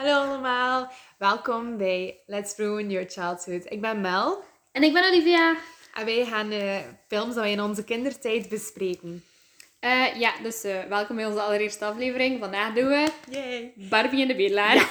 [0.00, 3.72] Hallo allemaal, welkom bij Let's Ruin Your Childhood.
[3.72, 5.56] Ik ben Mel En ik ben Olivia.
[5.94, 9.24] en wij gaan eh, films dat wij in onze kindertijd bespreken.
[9.80, 12.38] Eh, ja, dus eh, welkom bij onze allereerste aflevering.
[12.38, 13.72] Vandaag doen we Yay!
[13.76, 14.76] Barbie en de Bedelaar.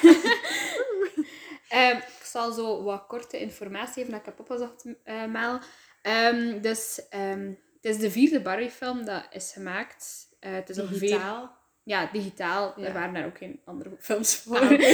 [1.69, 4.83] Ehm, ik zal zo wat korte informatie geven dat ik heb opgezocht,
[5.29, 5.59] Mel.
[6.01, 7.47] Ehm, dus ehm,
[7.81, 10.27] het is de vierde Barbie-film dat is gemaakt.
[10.39, 11.21] Het is ongeveer...
[11.89, 12.73] Ja, digitaal.
[12.77, 12.85] Ja.
[12.85, 14.59] Er waren daar ook geen andere films voor.
[14.59, 14.71] Ah.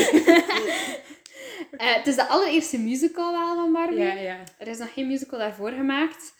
[1.77, 3.99] Eh, het is de allereerste musical wel van Barbie.
[3.99, 4.44] Ja, ja.
[4.58, 6.34] Er is nog geen musical daarvoor gemaakt.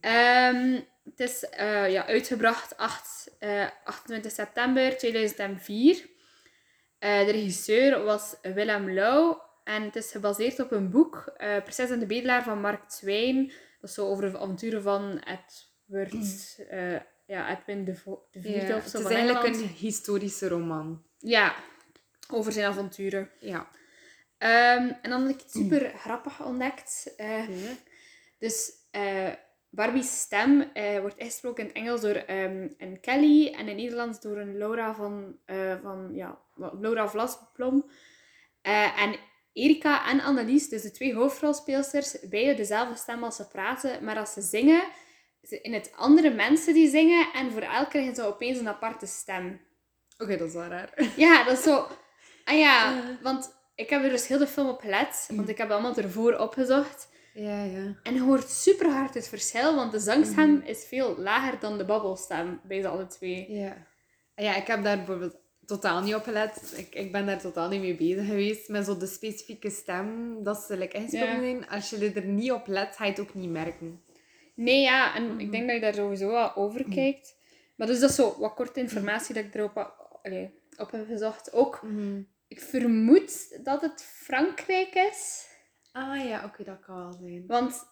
[0.00, 6.06] Ehm, het is eh, ja, uitgebracht 8, eh, 28 september 2004.
[6.98, 9.36] Eh, de regisseur was Willem Lau.
[9.64, 13.46] En het is gebaseerd op een boek, eh Prinses en de Bedelaar van Mark Twain.
[13.80, 16.96] Dat is zo over de avonturen van Edward, eh,
[17.26, 19.70] ja, Edwin de, Vo- de Vierde Ja, of Het zo is van eigenlijk Engeland.
[19.70, 21.02] een historische roman.
[21.18, 21.54] Ja,
[22.30, 23.30] over zijn avonturen.
[23.40, 23.68] Ja.
[24.38, 27.12] Ehm, en dan heb ik het super grappig ontdekt.
[27.16, 27.48] Eh,
[28.38, 29.30] Dus eh,
[29.70, 33.76] Barbie's stem eh, wordt ingesproken in het Engels door ehm, een Kelly en in het
[33.76, 35.36] Nederlands door een Laura van,
[35.82, 36.38] van ja,
[36.80, 37.90] Laura Vlasblom.
[38.62, 39.16] En
[39.52, 44.32] Erika en Annelies, dus de twee hoofdrolspeelsters, beide dezelfde stem als ze praten, maar als
[44.32, 44.84] ze zingen,
[45.50, 49.60] in het andere mensen die zingen en voor elk krijgen ze opeens een aparte stem.
[50.18, 51.12] Oké, dat is wel raar.
[51.16, 51.76] Ja, dat is zo.
[52.44, 53.02] Ah ja, Ja.
[53.22, 56.34] want ik heb er dus heel de film op gelet, want ik heb allemaal ervoor
[56.38, 57.08] opgezocht.
[57.34, 57.98] Ja, ja.
[58.02, 61.84] En je hoort super hard het verschil, want de zangstem is veel lager dan de
[61.84, 63.52] babbelstem bij ze alle twee.
[63.52, 63.86] Ja.
[64.34, 66.74] Ja, ik heb daar bijvoorbeeld totaal niet op gelet.
[66.76, 68.68] Ik, ik ben daar totaal niet mee bezig geweest.
[68.68, 71.40] Met zo de specifieke stem dat ze like, ingesproken Ja.
[71.40, 71.68] zijn.
[71.68, 74.02] Als je er niet op let, ga je het ook niet merken.
[74.54, 77.36] Nee, ja, en ik denk dat je daar sowieso wel over kijkt.
[77.76, 81.52] Maar dus dat is zo wat korte informatie dat ik erop allee, op heb gezocht.
[81.52, 81.82] Ook,
[82.48, 85.48] ik vermoed dat het Frankrijk is.
[85.92, 87.46] Ah ja, oké, dat kan wel zijn.
[87.46, 87.84] Want,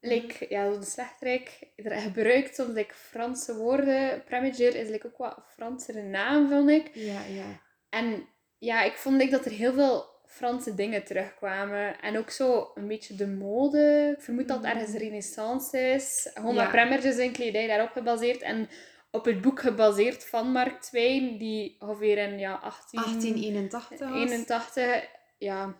[0.00, 4.24] like, ja, de slechterik, er gebruikt soms like, Franse woorden.
[4.24, 6.90] Premature is like, ook wat een Fransere naam, vond ik.
[6.94, 7.60] Ja, ja.
[7.88, 8.28] En
[8.58, 12.00] ja, ik vond like, dat er heel veel Franse dingen terugkwamen.
[12.00, 14.14] En ook zo een beetje de mode.
[14.16, 16.30] Ik vermoed dat het ergens renaissance is.
[16.34, 16.68] Gewoon Ja.
[16.70, 18.40] premmertjes en kledij daarop gebaseerd.
[18.42, 18.68] En
[19.10, 23.00] op het boek gebaseerd van Mark Twain, die ongeveer in ja, 18...
[23.00, 24.18] 1881 was.
[24.30, 25.04] 81
[25.38, 25.74] ja,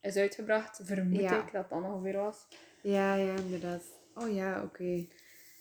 [0.00, 0.80] is uitgebracht.
[0.82, 1.42] Vermoed Ja.
[1.46, 2.46] ik dat dat ongeveer was.
[2.80, 3.82] Ja, ja, inderdaad.
[4.14, 5.06] Oh ja, oké.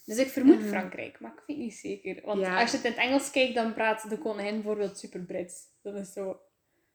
[0.05, 0.67] Dus ik vermoed Mhm.
[0.67, 2.21] Frankrijk, maar ik weet niet zeker.
[2.25, 2.61] Want Ja.
[2.61, 5.63] als je het in het Engels kijkt, dan praat de koningin bijvoorbeeld super Brits.
[5.81, 6.39] Dat is zo...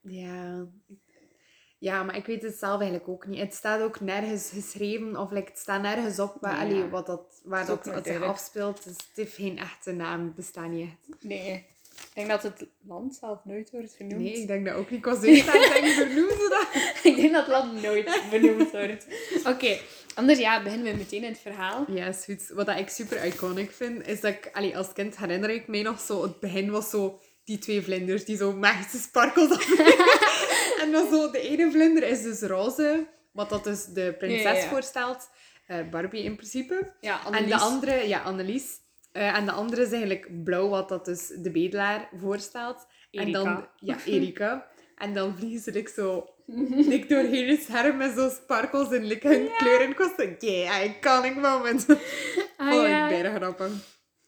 [0.00, 0.66] Ja.
[1.78, 3.40] Ja, maar ik weet het zelf eigenlijk ook niet.
[3.40, 6.62] Het staat ook nergens geschreven, of like, het staat nergens op waar, Ja.
[6.62, 8.84] allee, wat dat, waar Dat dat, zich afspeelt.
[8.84, 11.22] Dus het heeft geen echte naam, het bestaat niet echt.
[11.22, 11.66] Nee.
[11.98, 14.22] Ik denk dat het land zelf nooit wordt vernoemd.
[14.22, 14.98] Nee, ik denk dat ook niet.
[14.98, 16.82] Ik was eerst aan het denken, vernoemen ze dat?
[17.12, 19.06] ik denk dat het land nooit benoemd wordt.
[19.46, 19.78] Oké,
[20.14, 21.84] anders ja, beginnen we meteen in het verhaal.
[21.88, 22.48] Ja, is goed.
[22.48, 24.50] Wat ik super iconic vind, is dat ik...
[24.52, 26.22] Allee, als kind herinner ik mij nog zo...
[26.22, 27.20] Het begin was zo...
[27.44, 29.48] Die twee vlinders die zo magische sparkels.
[30.88, 31.30] en dan zo...
[31.30, 33.06] De ene vlinder is dus roze.
[33.32, 35.30] Wat dat dus de prinses voorstelt.
[35.66, 36.92] Eh, Barbie in principe.
[37.00, 38.08] Ja, En de andere...
[38.08, 38.76] Ja, Annelies.
[39.12, 42.86] Eh, en de andere is eigenlijk blauw, wat dat dus de bedelaar voorstelt.
[43.10, 43.46] En dan...
[43.46, 43.70] Erika.
[43.76, 44.66] Ja, Erika.
[44.96, 46.34] En dan vliegen ze like, zo
[46.88, 49.90] dik doorheen het scherm met zo sparkels en like, hun kleuren.
[49.90, 51.86] Ik was zo, yeah, iconic moment.
[52.56, 53.08] Ah, oh, ja.
[53.08, 53.72] ik ben grappig.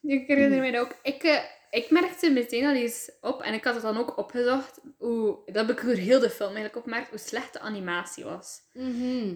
[0.02, 0.94] Ik herinner me dat ook.
[1.02, 1.38] Ik, eh,
[1.70, 5.66] ik merkte meteen al eens op, en ik had het dan ook opgezocht, hoe, dat
[5.66, 8.60] heb ik door heel de film eigenlijk opgemerkt, hoe slecht de animatie was.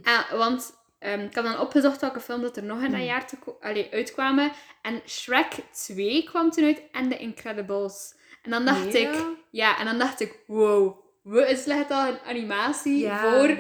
[0.03, 3.27] Ah, want ehm, ik had dan opgezocht welke film dat er nog in dat jaar
[3.27, 4.53] te allee, uitkwamen.
[4.83, 8.15] En Shrek 2 kwam toen uit en The Incredibles.
[8.43, 9.11] En dan dacht ik,
[9.51, 9.79] ja?
[9.79, 13.57] en dan dacht ik, wow, wat is slecht al een animatie voor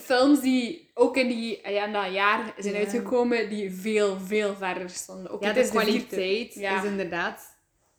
[0.00, 4.90] films die ook in, die, ja, in dat jaar zijn uitgekomen, die veel, veel verder
[4.90, 5.30] stonden.
[5.30, 7.53] Ook Ja, de de kwaliteit is inderdaad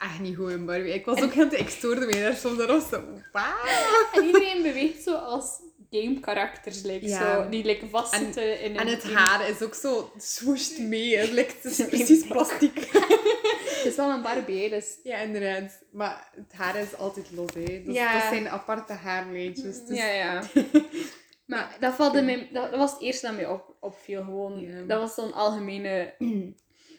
[0.05, 0.93] echt niet goed in Barbie.
[0.93, 1.57] Ik was ook heel te...
[1.57, 3.03] Ik stoorde me daar soms aan zo.
[3.31, 3.53] Wauw.
[4.13, 5.61] En iedereen beweegt zo als
[5.91, 7.43] game-karakters, like, Ja.
[7.43, 8.77] zo, die like, vastzitten in een...
[8.77, 11.17] En het haar is ook zo swoesht mee.
[11.17, 12.79] Het, lijkt, is precies plastiek.
[13.65, 14.99] Het is wel een Barbie, dus...
[15.03, 15.83] Ja, inderdaad.
[15.91, 17.83] Maar het haar is altijd los, hè.
[17.83, 18.13] Dus Ja.
[18.13, 19.85] Dat zijn aparte haarleidjes.
[19.85, 19.97] Dus...
[19.97, 20.43] Ja, ja.
[21.45, 24.23] Maar dat, valt mij, dat, dat was het eerste dat mij op, opviel.
[24.23, 24.59] Gewoon.
[24.59, 24.81] Ja.
[24.87, 26.13] Dat was zo'n algemene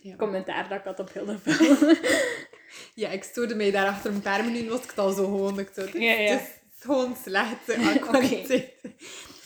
[0.02, 0.16] Ja.
[0.22, 1.96] commentaar dat ik had op heel de film.
[2.94, 5.58] Ja, ik stoorde mij daar achter een paar minuten, was ik het al zo gewoon.
[5.58, 6.32] Ik Ja, ja.
[6.32, 7.76] Het is gewoon slechte
[8.08, 8.72] kwaliteit.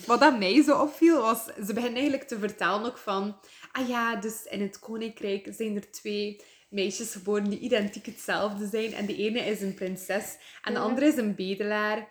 [0.06, 1.44] Wat dat mij zo opviel, was...
[1.44, 3.36] Ze beginnen eigenlijk te vertellen ook van...
[3.72, 6.40] Ah ja, dus in het koninkrijk zijn er twee
[6.70, 8.94] meisjes geboren die identiek hetzelfde zijn.
[8.94, 10.84] En de ene is een prinses en de Ja.
[10.84, 12.08] andere is een bedelaar.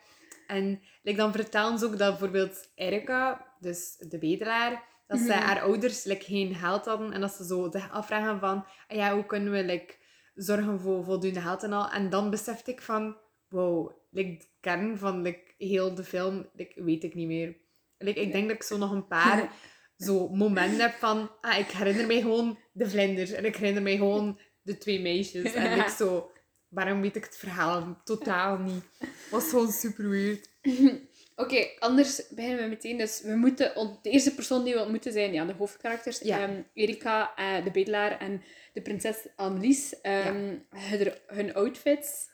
[0.47, 5.39] En like, dan vertellen ze ook dat bijvoorbeeld Erika, dus de bedelaar, dat ze Mhm.
[5.39, 7.13] haar ouders like, geen geld hadden.
[7.13, 9.93] En dat ze zo zich afvragen van, ah ja, hoe kunnen we like,
[10.41, 11.89] zorgen voor voldoende geld en al.
[11.89, 13.17] En dan besefte ik van,
[13.49, 17.57] wow, like, de kern van like, heel de film like, weet ik niet meer.
[17.97, 19.51] Like, ik denk dat ik zo nog een paar
[19.97, 23.31] zo momenten heb van, ah, ik herinner mij gewoon de vlinders.
[23.31, 25.53] En ik herinner mij gewoon de twee meisjes.
[25.53, 26.31] En ik zo,
[26.67, 28.83] waarom weet ik het verhaal totaal niet?
[29.31, 30.49] was gewoon super weird.
[31.35, 32.97] Oké, anders beginnen we meteen.
[32.97, 36.19] Dus we moeten, de eerste persoon die we ontmoeten zijn ja, de hoofdkarakters.
[36.19, 36.39] Ja.
[36.39, 38.41] Ehm, Erika, eh, de bedelaar en
[38.83, 40.01] de prinses Annelies.
[40.01, 42.27] Ehm, hun, hun outfits.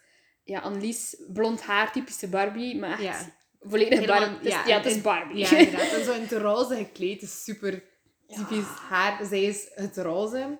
[0.43, 2.75] Ja, Annelies, blond haar, typische Barbie.
[2.75, 3.35] Maar echt Ja.
[3.61, 4.39] volledig Barbie.
[4.39, 5.37] Dus, ja, en- het is Barbie.
[5.37, 5.91] Ja, inderdaad.
[5.91, 7.83] En zo in het roze gekleed is super
[8.27, 9.25] typisch haar.
[9.25, 10.59] Zij is het roze.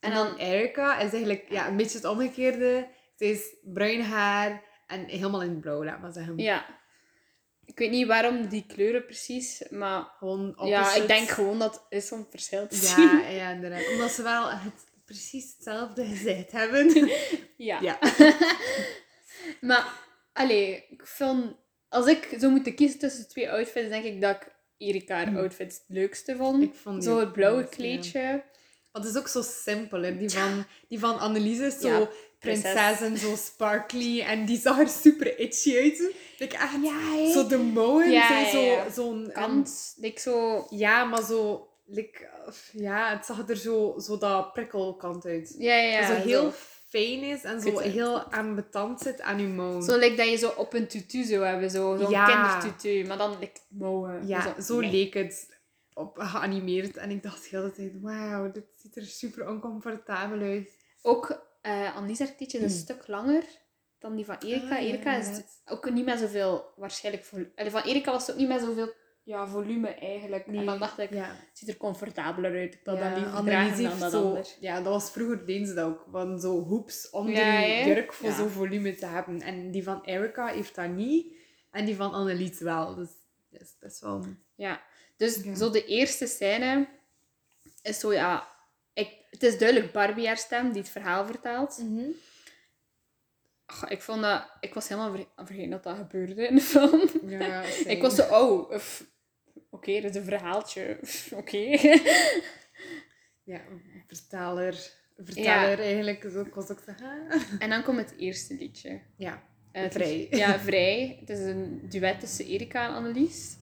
[0.00, 2.88] En, dan Erica is eigenlijk ja, een beetje het omgekeerde.
[3.16, 6.38] Zij is bruin haar en helemaal in het blauw, laat maar zeggen.
[6.38, 6.66] Ja.
[7.64, 12.12] Ik weet niet waarom die kleuren precies, maar Gewoon ja, ik denk gewoon dat is
[12.12, 13.18] om verschil te zien.
[13.18, 13.88] Ja, ja, inderdaad.
[13.92, 16.92] Omdat ze wel het, precies hetzelfde gezicht hebben.
[17.56, 17.80] Ja.
[17.80, 17.98] ja.
[19.60, 19.92] Maar,
[20.32, 21.56] allee, ik vind...
[21.88, 25.72] Als ik zou moeten kiezen tussen twee outfits, denk ik dat ik Erika haar outfit
[25.72, 26.56] het leukste vond.
[26.56, 26.62] Hm.
[26.62, 27.66] Ik vond zo het blauwe ja.
[27.66, 28.44] kleedje.
[28.92, 30.02] Want het is ook zo simpel.
[30.02, 30.18] Hè.
[30.18, 32.08] Die, van, die van Annelies is zo Ja,
[32.38, 33.00] prinses.
[33.00, 34.20] en zo sparkly.
[34.20, 36.14] En die zag er super itchy uit.
[36.38, 38.90] Like, echt, Ja, Zo de mouwen Ja, zijn ja, zo, ja.
[38.90, 39.30] zo'n...
[39.32, 39.96] Kant.
[40.00, 40.66] Ik zo...
[40.70, 41.68] Ja, maar zo...
[41.88, 42.28] Like,
[42.72, 45.54] ja, het zag er zo, zo dat prikkelkant uit.
[45.58, 46.18] Ja, ja, zo ja.
[46.18, 46.56] heel Zo,
[46.88, 49.80] fijn is en zo heel aanbetant zit aan je mouw.
[49.80, 51.70] zo like dat je zo op een tutu zou hebben.
[51.70, 52.24] Zo, zo'n Ja.
[52.58, 53.06] kindertutu.
[53.06, 54.26] Maar dan like, mouwen.
[54.26, 54.90] Ja, Zo, zo nee.
[54.90, 55.58] leek het
[55.94, 56.96] op, geanimeerd.
[56.96, 60.68] En ik dacht de hele tijd, wauw, dit ziet er super oncomfortabel uit.
[61.02, 62.76] Ook uh, Annelies haar kleedje is een Mm.
[62.76, 63.44] stuk langer
[63.98, 64.64] dan die van Erika.
[64.64, 65.26] Ah, ja, Erika is
[65.66, 67.28] ook niet met zoveel, waarschijnlijk...
[67.56, 68.92] Allee, van Erika was het ook niet met zoveel
[69.26, 70.46] ja, volume eigenlijk.
[70.46, 71.24] En dan dacht ik, Ja.
[71.28, 72.74] het ziet er comfortabeler uit.
[72.74, 74.46] Ik wil Ja, dat liever dragen dan dat zo, ander.
[74.60, 76.04] Ja, dat was vroeger deden ze dat ook.
[76.10, 78.36] Van zo hoeps onder Ja, je jurk voor Ja.
[78.36, 79.40] zo volume te hebben.
[79.40, 81.34] En die van Erica heeft dat niet.
[81.70, 82.94] En die van Annelies wel.
[82.94, 83.08] Dus
[83.50, 84.24] dat is best wel...
[84.54, 84.82] Ja,
[85.16, 85.54] dus Ja.
[85.54, 86.88] zo de eerste scène
[87.82, 88.54] is zo, ja...
[88.92, 91.82] Ik, het is duidelijk Barbie haar stem die het verhaal vertelt.
[93.66, 94.50] Ach, ik vond dat...
[94.60, 97.00] Ik was helemaal ver- vergeten dat dat gebeurde in de film.
[97.26, 97.62] Ja,
[97.94, 98.70] Ik was zo, oh,
[99.76, 100.98] oké, dat is een verhaaltje.
[101.40, 101.58] Oké.
[103.44, 103.60] Ja,
[104.06, 104.90] vertaler.
[105.16, 106.28] Vertaler eigenlijk.
[106.32, 107.26] Zo, ik was ook zeggen...
[107.58, 109.00] en dan komt het eerste liedje.
[109.16, 109.42] Ja,
[109.72, 110.26] Eh, is- Vrij.
[110.30, 111.16] Ja, Vrij.
[111.20, 113.56] Het is een duet tussen Erika en Annelies.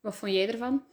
[0.00, 0.84] Wat vond jij ervan?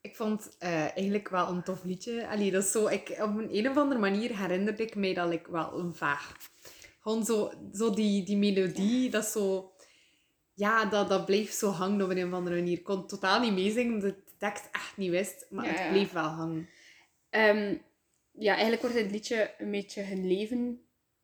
[0.00, 2.26] Ik vond eh, eigenlijk wel een tof liedje.
[2.28, 5.32] Allee, dat is zo, ik, op een, een of andere manier herinnerde ik mij dat
[5.32, 6.36] ik wel een vaag.
[7.00, 9.72] Gewoon zo, zo die, die melodie, dat is zo...
[10.54, 12.78] Ja, dat, dat bleef zo hangen op een of andere manier.
[12.78, 15.46] Ik kon totaal niet meezingen, omdat ik de tekst echt niet wist.
[15.50, 16.68] Maar Ja, het bleef wel hangen.
[17.30, 17.74] Ehm,
[18.32, 20.80] ja, eigenlijk wordt het liedje een beetje hun leven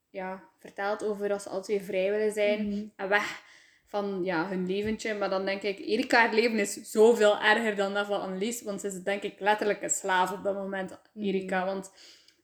[0.09, 2.83] ja, verteld over dat ze alle twee vrij willen zijn Mhm.
[2.95, 3.41] en weg
[3.85, 5.13] van ja, hun leventje.
[5.13, 8.81] Maar dan denk ik, Erika haar leven is zoveel erger dan dat van Annelies, want
[8.81, 11.65] ze is denk ik letterlijk een slaaf op dat moment, Erika.
[11.65, 11.91] Want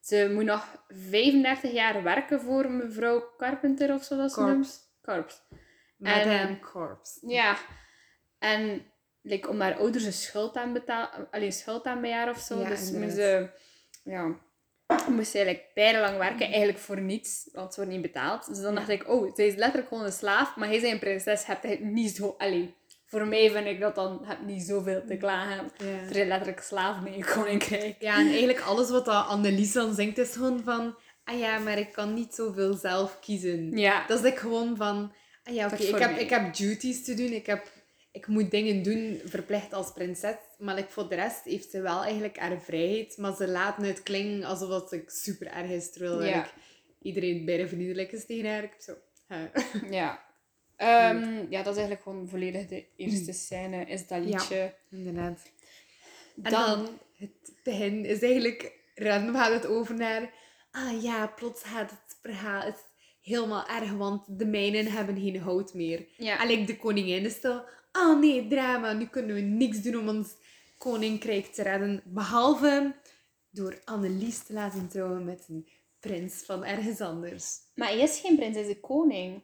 [0.01, 4.79] ze moet nog 35 jaar werken voor mevrouw Carpenter of zo dat ze noemt.
[5.01, 5.41] Corps.
[5.97, 7.27] Madame Corpse.
[7.27, 7.57] Ja.
[8.39, 8.85] En
[9.21, 12.59] like, om haar ouders een schuld aan, betaal, allee, schuld aan bij haar of zo.
[12.59, 13.49] Ja, dus moest ze,
[14.03, 14.35] ja,
[15.09, 18.47] moest ze eigenlijk bijna werken, eigenlijk voor niets, want ze wordt niet betaald.
[18.47, 20.99] Dus dan dacht ik, oh, zij is letterlijk gewoon een slaaf, maar hij is een
[20.99, 22.35] prinses, hebt hij niet zo...
[22.37, 22.75] Allee,
[23.05, 25.71] voor mij vind ik dat dan heb niet zoveel te klagen.
[25.77, 25.85] Ja.
[25.85, 26.69] Er zijn letterlijk
[27.05, 27.95] in je koninkrijk.
[27.99, 30.97] Ja, en eigenlijk alles wat Annelies dan zingt is gewoon van...
[31.23, 33.77] Ah ja, maar ik kan niet zoveel zelf kiezen.
[33.77, 34.07] Ja.
[34.07, 35.13] Dat is ik gewoon van...
[35.47, 36.21] Ah ja, oké, ik, heb, mij.
[36.21, 37.31] ik heb duties te doen.
[37.31, 37.71] Ik, heb,
[38.11, 40.35] ik moet dingen doen, verplicht als prinses.
[40.57, 43.17] Maar like, voor de rest heeft ze wel eigenlijk haar vrijheid.
[43.17, 45.91] Maar ze laat het klinken alsof dat ik super erg is.
[45.91, 46.35] Terwijl Ja.
[46.37, 46.49] like,
[47.01, 48.63] iedereen bijna vriendelijk is tegen haar.
[48.63, 48.95] Ik heb zo...
[49.95, 50.25] Ja.
[50.75, 54.29] Ehm, ja, dat is eigenlijk gewoon volledig de eerste scène, is dat Ja.
[54.29, 54.73] liedje.
[54.91, 55.39] Inderdaad.
[56.43, 58.75] En Dan- dan, het begin is eigenlijk...
[58.95, 60.29] Random gaat het over naar...
[60.71, 62.61] Ah ja, plots gaat het verhaal...
[62.61, 62.85] Het
[63.27, 66.07] helemaal erg, want de mijnen hebben geen hout meer.
[66.17, 66.41] Ja.
[66.41, 67.61] En like, de koningin is zo...
[67.91, 68.93] Oh nee, drama.
[68.93, 70.35] Nu kunnen we niks doen om ons
[70.77, 72.01] koninkrijk te redden.
[72.05, 72.95] Behalve
[73.49, 75.67] door Annelies te laten trouwen met een
[75.99, 77.57] prins van ergens anders.
[77.75, 79.41] Maar hij is geen prins, hij is de koning.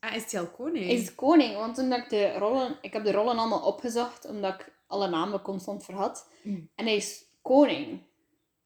[0.00, 0.84] Ah, is hij al koning?
[0.84, 2.78] Hij is koning, want toen dat ik de rollen...
[2.80, 6.28] Ik heb de rollen allemaal opgezocht, omdat ik alle namen constant verhad.
[6.42, 6.70] Mm.
[6.74, 8.00] En hij is koning.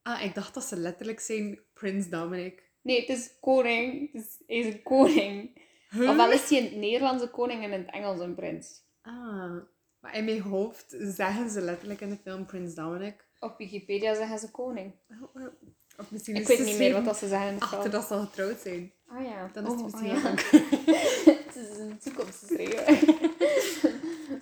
[0.02, 2.69] Ah, ik dacht dat ze letterlijk zijn Prins Dominic.
[2.82, 4.12] Nee, het is koning.
[4.12, 5.58] Het is, hij is een koning.
[5.90, 6.10] Huh?
[6.10, 8.82] Ofwel is hij in het Nederlands een koning en in het Engels een prins.
[9.02, 9.56] Ah.
[10.00, 13.28] Maar in mijn hoofd zeggen ze letterlijk in de film Prins Dominic.
[13.38, 14.94] Op Wikipedia zeggen ze koning.
[15.96, 18.20] Of misschien Ik weet het niet meer wat dat ze zeggen Achter dat ze al
[18.20, 18.92] getrouwd zijn.
[19.06, 19.50] Ah ja.
[19.52, 21.36] Dan is het Oh, misschien ah, wel ja.
[21.46, 23.28] Het is een toekomstschreeuw.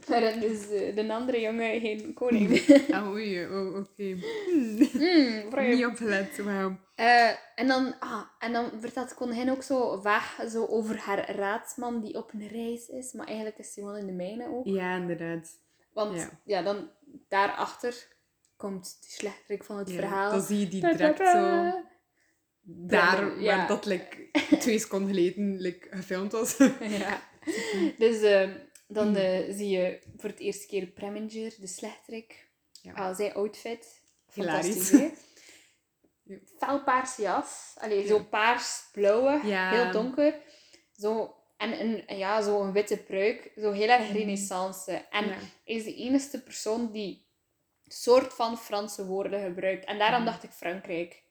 [0.09, 2.61] Dan is eh, de andere jongen geen koning.
[2.95, 4.17] Ah, oei, oh, oké.
[4.51, 5.75] Hmm, vreemd.
[5.75, 6.79] Niet opgelet, wauw.
[6.95, 12.01] Eh, en, dan, ah, en dan vertelt koningin ook zo vaag zo over haar raadsman
[12.01, 13.13] die op een reis is.
[13.13, 14.67] Maar eigenlijk is hij gewoon in de mijnen ook.
[14.67, 15.59] Ja, inderdaad.
[15.93, 16.31] Want Ja.
[16.45, 16.91] ja, dan
[17.29, 18.07] daarachter
[18.57, 20.31] komt de slechterik van het Ja, verhaal.
[20.31, 21.73] Dan zie je die direct zo...
[22.71, 26.57] Daar, waar dat like, twee seconden geleden like, gefilmd was.
[26.81, 27.21] Ja.
[27.99, 28.49] Dus eh,
[28.89, 32.49] dan eh, zie je voor het eerste keer Preminger, de slechterik.
[32.83, 32.93] Ja.
[32.93, 34.03] Ah, zijn outfit.
[34.29, 34.93] Fantastisch.
[36.59, 37.75] Felpaarse jas.
[37.79, 39.41] Allee, zo paars-blauwe.
[39.47, 39.71] Ja.
[39.71, 40.41] Heel donker.
[40.93, 43.53] Zo, en een, ja, zo een witte pruik.
[43.57, 44.93] Zo heel erg renaissance.
[44.93, 45.39] En Ja.
[45.65, 47.27] is de enige persoon die
[47.87, 49.85] soort van Franse woorden gebruikt.
[49.85, 50.31] En daarom Mhm.
[50.31, 51.23] dacht ik Frankrijk.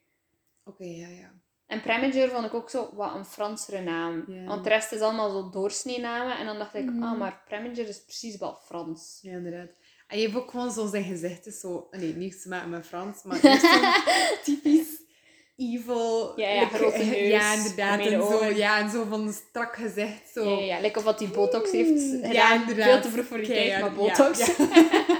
[0.63, 1.36] Oké, ja, ja.
[1.67, 4.23] En Preminger vond ik ook zo wat een Fransere naam.
[4.27, 4.43] Ja.
[4.45, 6.37] Want de rest is allemaal zo doorsnee-namen.
[6.37, 7.03] En dan dacht ik, Mhm.
[7.03, 9.19] ah, maar Preminger is precies wel Frans.
[9.21, 9.69] Ja, inderdaad.
[10.07, 11.87] En je hebt ook gewoon zo zijn gezicht is zo...
[11.91, 13.39] Nee, niets te maken met Frans, maar
[14.43, 14.87] typisch
[15.57, 16.33] evil.
[16.39, 17.99] Ja, ja, like, grote neus, Ja, inderdaad.
[17.99, 20.29] En zo, ja, en zo van een strak gezicht.
[20.33, 20.43] Zo.
[20.49, 20.81] Ja, ja, ja.
[20.81, 22.31] Like of wat die botox heeft gedaan.
[22.31, 22.85] ja, inderdaad.
[22.91, 24.45] Veel te vroeg voor die tijd, maar botox.
[24.45, 24.65] ja.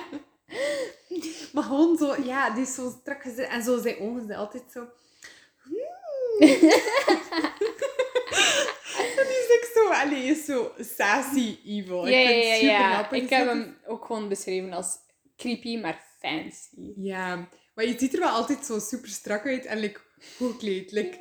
[1.53, 3.49] Maar gewoon zo, ja, die is zo strak gezicht.
[3.49, 4.87] En zo zijn ogen zijn altijd zo...
[9.15, 12.07] Dat is like zo, allee, is zo sassy evil.
[12.07, 12.97] Ja, ik ja, vind ja.
[12.97, 13.23] het super ja.
[13.23, 14.97] Ik heb hem ook gewoon beschreven als
[15.37, 16.93] creepy, maar fancy.
[16.95, 19.99] Ja, maar je ziet er wel altijd zo super strak uit en like,
[20.37, 20.91] goed gekleed.
[20.91, 21.17] Like,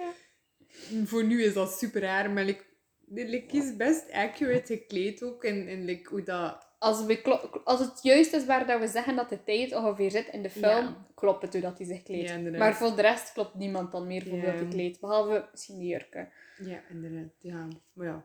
[1.05, 2.65] Voor nu is dat super raar, maar like,
[3.07, 5.45] like, is best accurate gekleed ook.
[5.45, 6.66] En, en like, hoe dat...
[6.79, 7.23] Als, we
[7.65, 10.51] als het juist is waar dat we zeggen dat de tijd ongeveer zit in de
[10.51, 11.07] film, Ja.
[11.15, 12.31] klopt het hoe dat hij zich kleedt.
[12.31, 14.43] Ja, maar voor de rest klopt niemand dan meer voor Ja.
[14.43, 15.01] veel te kleed.
[15.01, 16.29] Behalve misschien de jurken.
[16.59, 17.31] Ja, inderdaad.
[17.39, 18.25] Ja, maar ja.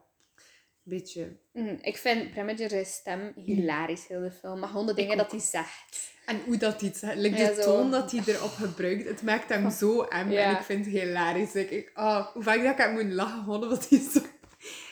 [0.84, 1.38] Beetje...
[1.53, 4.60] Mm, ik vind Preminger zijn stem hilarisch, heel de film.
[4.60, 6.12] Maar gewoon de dingen dat hij zegt.
[6.25, 7.01] En hoe dat iets...
[7.01, 10.31] Like, Ja, de toon dat hij erop gebruikt, het maakt hem zo em.
[10.31, 11.53] En ik vind het hilarisch.
[11.53, 14.20] Like, ik, oh, hoe vaak dat ik moeten lachen, gewoon omdat hij zo...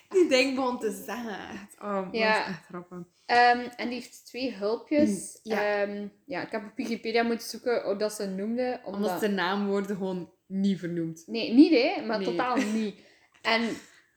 [0.09, 1.37] Die ding begon te zeggen.
[1.53, 2.41] Echt, oh, dat Ja.
[2.41, 2.97] is echt grappig.
[3.25, 5.39] Ehm, en die heeft twee hulpjes.
[5.43, 5.81] Mm, ja.
[5.81, 8.79] Ehm, ja, ik heb op Wikipedia moeten zoeken hoe dat ze noemde.
[8.83, 9.01] Omdat...
[9.01, 11.23] Omdat zijn naamwoorden gewoon niet vernoemd.
[11.27, 12.27] Nee, niet hè, maar Nee.
[12.27, 12.95] totaal niet.
[13.41, 13.61] En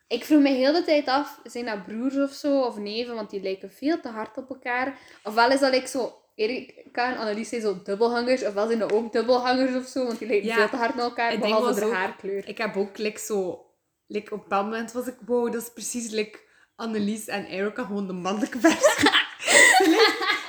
[0.08, 3.30] ik vroeg me heel de tijd af, zijn dat broers of zo, of neven, want
[3.30, 4.98] die lijken veel te hard op elkaar.
[5.24, 9.12] Ofwel is dat like zo, Erika en Annelies zijn zo dubbelhangers, ofwel zijn dat ook
[9.12, 11.92] dubbelhangers of zo, want die lijken Ja, veel te hard naar elkaar, behalve de ook-
[11.92, 12.48] haarkleur.
[12.48, 13.66] Ik heb ook like, zo...
[14.12, 15.14] Like, op bepaald moment was ik...
[15.26, 16.38] Wow, dat is precies like,
[16.76, 19.10] Annelies en Erica, gewoon de mannelijke versie.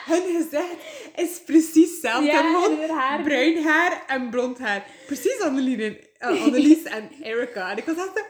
[0.12, 0.75] hun gezicht
[1.15, 2.25] is precies hetzelfde.
[2.25, 3.22] Ja, gewoon en haar haar.
[3.22, 4.86] bruin haar en blond haar.
[5.05, 7.72] Precies Annelies en, eh, Annelies en Erica.
[7.72, 8.22] En ik was echt zo...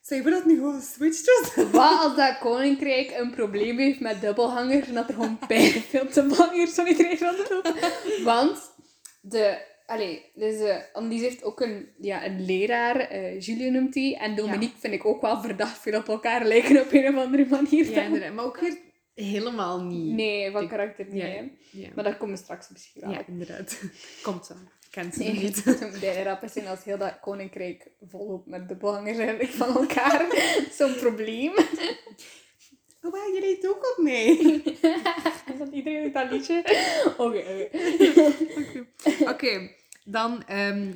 [0.00, 1.64] Zou je dat nu gewoon switched was?
[1.70, 5.38] Wat als dat koninkrijk een probleem heeft met dubbelhangers en dat er gewoon
[5.88, 8.24] veel dubbelhangers van iedereen van de film?
[8.24, 8.58] Want
[9.20, 9.68] de...
[9.90, 14.16] Allee, dus, Annelies heeft ook een, ja, een leraar, eh Julie noemt hij.
[14.20, 17.46] En Dominique vind ik ook wel verdacht veel op elkaar lijken op een of andere
[17.46, 17.90] manier.
[17.90, 18.32] Ja, inderdaad.
[18.32, 18.78] Maar ook weer
[19.14, 20.14] helemaal niet.
[20.14, 21.22] Nee, van Ik- karakter niet.
[21.70, 21.88] Ja.
[21.94, 23.80] Maar komen we straks misschien wel ja inderdaad.
[24.22, 24.54] Komt zo.
[24.90, 25.64] Kent ze Nee, niet.
[25.64, 30.26] het moet bijna rap zijn als heel dat koninkrijk volop met dubbelhangers eigenlijk van elkaar.
[30.78, 31.52] Zo'n probleem.
[33.02, 34.62] Oh, wow, je deed ook op mee.
[35.52, 36.58] Is dat iedereen dat liedje?
[37.16, 37.68] Oké,
[38.58, 38.84] oké.
[39.30, 39.70] Oké,
[40.10, 40.92] Dan ehm,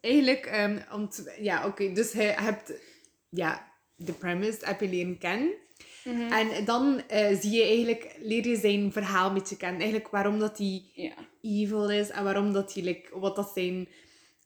[0.00, 2.72] eigenlijk, ehm, te- ja, oké, dus je hebt,
[3.28, 5.52] ja, de premise heb je leren kennen.
[6.04, 6.32] Mhm.
[6.32, 9.80] En dan eh, zie je eigenlijk, leer je zijn verhaal een beetje kennen.
[9.80, 10.84] Eigenlijk waarom dat hij
[11.42, 13.88] evil is en waarom dat hij, like, wat dat zijn,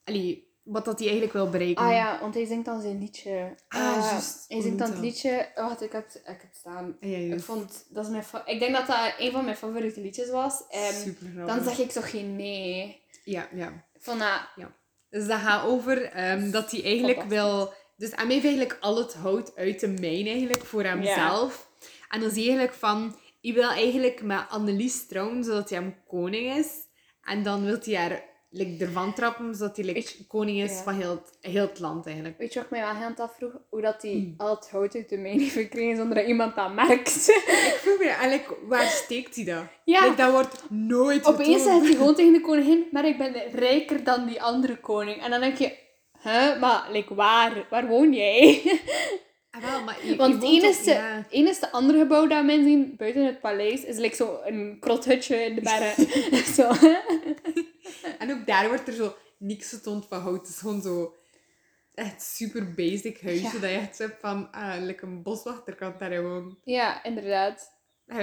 [0.04, 1.84] allee, wat dat hij eigenlijk wil bereiken.
[1.84, 3.54] Ah ja, want hij zingt dan zijn liedje.
[3.68, 4.44] Ah, juist.
[4.48, 5.48] Hij zingt dan het liedje...
[5.54, 6.96] Wacht, ik heb, ik heb het staan.
[7.00, 7.86] Ja, Ik vond...
[7.88, 10.62] Dat is mijn ik denk dat dat een van mijn favoriete liedjes was.
[10.68, 13.02] Ehm, Super dan zeg ik zo geen nee.
[13.24, 13.68] Ja, ja.
[13.92, 14.68] Ik vond dat...
[15.10, 17.72] Dus dat gaat over ehm, dat hij eigenlijk wil...
[17.96, 21.68] Dus hij heeft eigenlijk al het hout uit de mijn eigenlijk voor hemzelf.
[22.08, 23.16] En dan zie je eigenlijk van...
[23.40, 26.68] Hij wil eigenlijk met Annelies trouwen, zodat hij hem koning is.
[27.22, 28.22] En dan wil hij haar
[28.54, 30.82] like, ervan trappen, zodat hij like, koning is ja.
[30.82, 32.38] van heel het, heel het land eigenlijk.
[32.38, 33.52] Weet je wat ik mij wel heel het afvroeg?
[33.68, 34.34] Hoe dat hij Hmm.
[34.36, 37.28] al het hout uit de mijn heeft gekregen zonder dat iemand dat merkt.
[37.72, 39.64] Ik vroeg me eigenlijk, waar steekt hij dat?
[39.84, 40.04] Ja.
[40.04, 44.04] Like, dat wordt nooit Opeens zegt hij gewoon tegen de koningin, maar ik ben rijker
[44.04, 45.22] dan die andere koning.
[45.22, 45.72] En dan denk je,
[46.18, 47.66] hè, maar like, waar?
[47.70, 48.62] Waar woon jij?
[49.56, 51.26] Ah, wel, maar je, Want het enige, ja.
[51.30, 55.54] enige andere gebouw dat mensen zien buiten het paleis is like zo een krothutje in
[55.54, 56.06] de bergen.
[56.54, 56.70] zo.
[58.18, 60.40] En ook daar wordt er zo niks getoond van hout.
[60.40, 61.14] Het is gewoon zo
[61.94, 63.42] echt super basic huisje.
[63.42, 63.50] Ja.
[63.52, 66.58] Dat je echt hebt van, ah, lekker een boswachter kan daar gewoon.
[66.64, 67.72] Ja, inderdaad.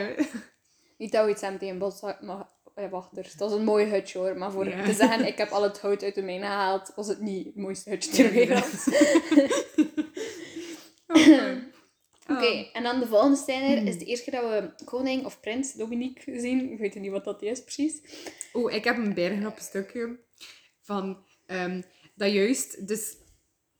[0.98, 3.34] Niet dat we iets hebben tegen boswachters.
[3.34, 4.38] Dat is een mooi hutje hoor.
[4.38, 4.84] Maar voor Ja.
[4.84, 7.56] te zeggen, ik heb al het hout uit de mijne gehaald, was het niet het
[7.56, 8.70] mooiste hutje ter wereld.
[12.36, 15.74] Oké, en dan de volgende scène is de eerste keer dat we koning of prins
[15.74, 16.72] Dominique zien.
[16.72, 18.02] Ik weet niet wat dat is precies.
[18.54, 20.20] Oh, ik heb een bergen op een stukje
[20.82, 21.82] van ehm,
[22.16, 22.88] dat juist.
[22.88, 23.18] Dus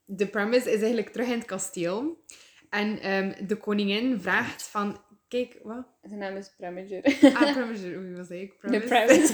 [0.04, 2.24] de premise is eigenlijk terug in het kasteel.
[2.70, 5.00] En ehm, de koningin vraagt van.
[5.28, 5.86] Kijk, wat?
[6.02, 7.04] Zijn naam is Preminger.
[7.22, 7.98] Ah, Preminger.
[7.98, 8.54] Oei, wat zei ik?
[8.60, 9.32] De Premise.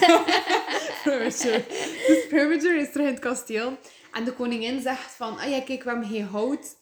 [1.04, 1.64] Preminger.
[2.06, 3.78] Dus Preminger is terug in het kasteel.
[4.12, 6.76] En de koningin zegt van, ah ja, kijk, we hebben geen hout.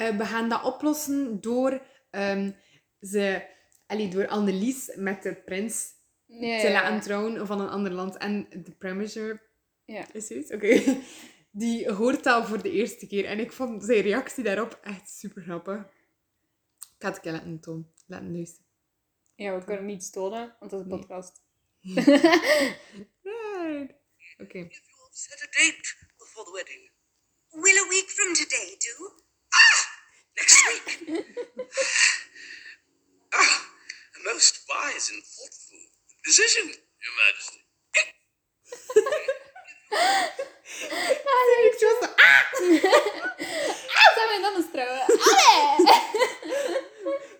[0.00, 2.50] Eh, we gaan dat oplossen door ehm,
[3.00, 3.48] ze...
[3.86, 5.88] Allee, door Annelies met de prins
[6.26, 7.00] Ja, te ja, laten ja.
[7.00, 8.16] trouwen van een ander land.
[8.16, 9.42] En de Preminger...
[9.84, 10.12] Ja.
[10.12, 10.52] Is zoiets?
[10.52, 10.82] Oké.
[11.62, 13.24] Die hoort dat voor de eerste keer.
[13.24, 15.76] En ik vond zijn reactie daarop echt super grappig.
[15.76, 17.92] Ik ga het een keer laten tonen.
[18.06, 18.66] Laten luisteren.
[19.34, 20.98] Ja, we kunnen niet stolen, want dat is een Nee.
[20.98, 21.42] podcast.
[23.22, 23.94] Right.
[24.38, 24.58] Oké.
[24.58, 26.90] If you have set a date for the wedding.
[27.48, 29.28] Will a week from today do?
[30.40, 30.46] Ah!
[30.46, 31.24] Next week.
[33.32, 33.60] ah!
[34.16, 35.78] A most wise and thoughtful
[36.24, 36.66] decision,
[37.02, 37.60] Your Majesty.
[41.62, 42.44] Ik was zo, ah!
[43.94, 45.02] Ah, zijn we dan eens trouwen?
[45.06, 45.98] Allee!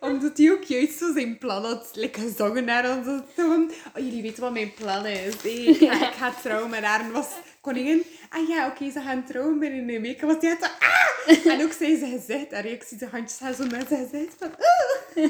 [0.01, 3.23] Omdat hij ook juist zo zijn plan had like, gezongen naar ons.
[3.35, 5.35] Van, oh, jullie weten wat mijn plan is.
[5.43, 7.01] Hey, ik, ga, ik ga trouwen met haar.
[7.01, 7.29] En was
[7.61, 10.21] koningin, ah ja, oké, ze gaan trouwen binnen een week.
[10.21, 11.10] En was die zo, ah!
[11.27, 12.53] En ook zei ze gezicht.
[12.53, 15.25] En ik zie de handjes haar zo met zijn gezicht van, ah!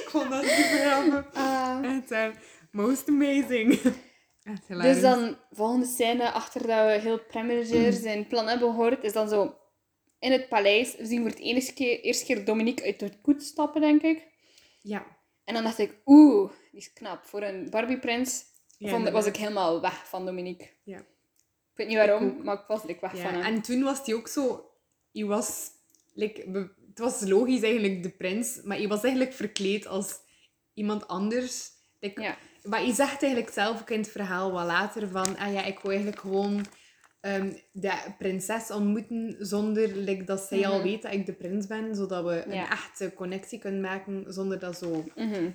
[0.00, 1.34] ik vond dat super grappig.
[1.34, 1.78] Ah.
[1.96, 2.28] Echt, eh,
[2.70, 3.80] most amazing.
[4.68, 9.28] Dus dan, volgende scène, achter dat we heel Preminger zijn plan hebben gehoord, is dan
[9.28, 9.54] zo
[10.18, 10.96] in het paleis.
[10.96, 14.26] We zien voor het enige keer, eerste keer Dominique uit de koets stappen, denk ik.
[14.80, 15.06] Ja.
[15.44, 17.24] En dan dacht ik, oeh, die is knap.
[17.24, 18.44] Voor een Barbie-prins
[18.78, 20.68] Ja, vond- was ik helemaal weg van Dominique.
[20.84, 20.98] Ja.
[20.98, 23.42] Ik weet niet waarom, maar ik was like, weg van hem.
[23.42, 24.69] en toen was hij ook zo...
[25.12, 25.68] Hij was...
[26.14, 28.60] Like, het was logisch eigenlijk, de prins.
[28.62, 30.18] Maar hij was eigenlijk verkleed als
[30.74, 31.70] iemand anders.
[32.00, 32.38] Like, Ja.
[32.62, 35.36] Maar hij zegt eigenlijk zelf ook in het verhaal wat later van...
[35.36, 36.64] Ah ja, ik wil eigenlijk gewoon
[37.20, 40.82] ehm, de prinses ontmoeten zonder like, dat zij al Mhm.
[40.82, 41.94] weet dat ik de prins ben.
[41.94, 45.04] Zodat we een echte connectie kunnen maken zonder dat zo...
[45.16, 45.50] Mhm.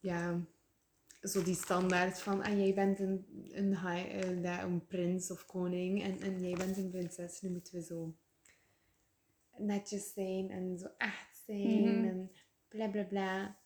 [0.00, 0.40] Ja,
[1.20, 3.74] zo die standaard van, ah, jij bent een, een,
[4.44, 7.40] eh, een prins of koning en, en jij bent een prinses.
[7.40, 8.14] Nu moeten we zo
[9.58, 12.04] netjes zijn en zo echt zijn Mhm.
[12.04, 12.30] en
[12.68, 13.56] bla bla bla.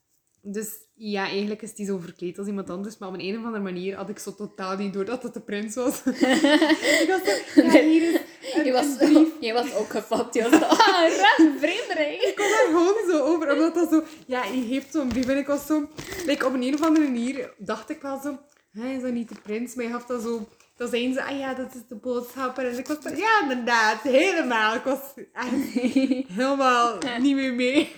[0.43, 3.45] Dus ja, eigenlijk is die zo verkleed als iemand anders, maar op een, een of
[3.45, 6.03] andere manier had ik zo totaal niet door dat het de prins was.
[7.03, 7.25] ik was
[7.55, 8.21] zo, ja, hier is
[8.55, 9.29] een, Je was, een brief.
[9.41, 10.35] je was ook gevat.
[10.35, 11.03] Je was zo, ah,
[11.37, 12.23] een vreemdeling.
[12.23, 14.03] Ik was daar gewoon zo over, omdat dat zo...
[14.27, 15.89] Ja, je heeft zo'n brief en ik was zo...
[16.27, 18.39] Like, op een, een of andere manier dacht ik wel zo...
[18.71, 19.75] Hij is dat niet de prins?
[19.75, 20.49] Maar je gaf dat zo...
[20.81, 22.67] Dan zijn ze, ah ja, dat is de boodschapper.
[22.71, 24.75] En ik was zo, ja, inderdaad, helemaal.
[24.75, 25.01] Ik was
[26.37, 27.93] helemaal niet meer mee.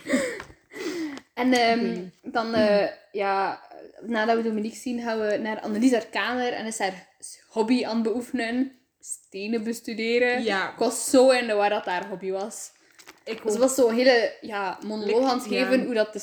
[1.35, 3.61] En ehm, dan, eh, ja,
[4.01, 7.09] nadat we Dominique zien, gaan we naar Annelies haar kamer en is haar
[7.49, 8.73] hobby aan het beoefenen.
[9.01, 10.43] Stenen bestuderen.
[10.43, 10.73] Ja.
[10.73, 12.73] Ik was zo in de war dat haar hobby was.
[13.25, 15.65] Ik Ze was zo'n hele ja, monoloog aan het Ja.
[15.65, 16.21] geven hoe dat de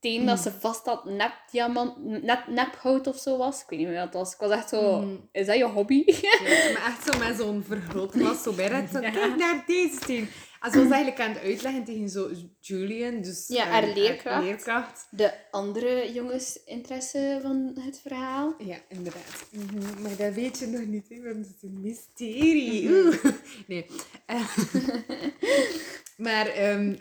[0.00, 3.60] steen dat ze vast had nep diamant, net nephout of zo was.
[3.62, 4.32] Ik weet niet meer wat het was.
[4.32, 5.14] Ik was echt zo, Mhm.
[5.32, 6.02] is dat je hobby?
[6.06, 6.38] Ja,
[6.72, 9.10] maar echt zo met zo'n vergrootglas zo bij dat zo, Ja.
[9.10, 10.28] kijk naar deze steen.
[10.60, 14.42] En ze was eigenlijk aan het uitleggen tegen zo Julian, dus Ja, eh, haar leerkracht.
[14.44, 15.06] leerkracht.
[15.10, 18.54] De andere jongensinteresse van het verhaal.
[18.58, 19.44] Ja, inderdaad.
[19.50, 22.88] Mhm, Maar dat weet je nog niet, hè, want het is een mysterie.
[22.88, 23.30] Mhm.
[23.66, 23.86] Nee.
[26.20, 26.46] maar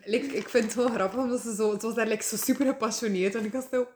[0.03, 1.71] like, ik vind het wel grappig, omdat ze zo...
[1.71, 3.35] Het was daar like, zo super gepassioneerd.
[3.35, 3.87] En ik was zo...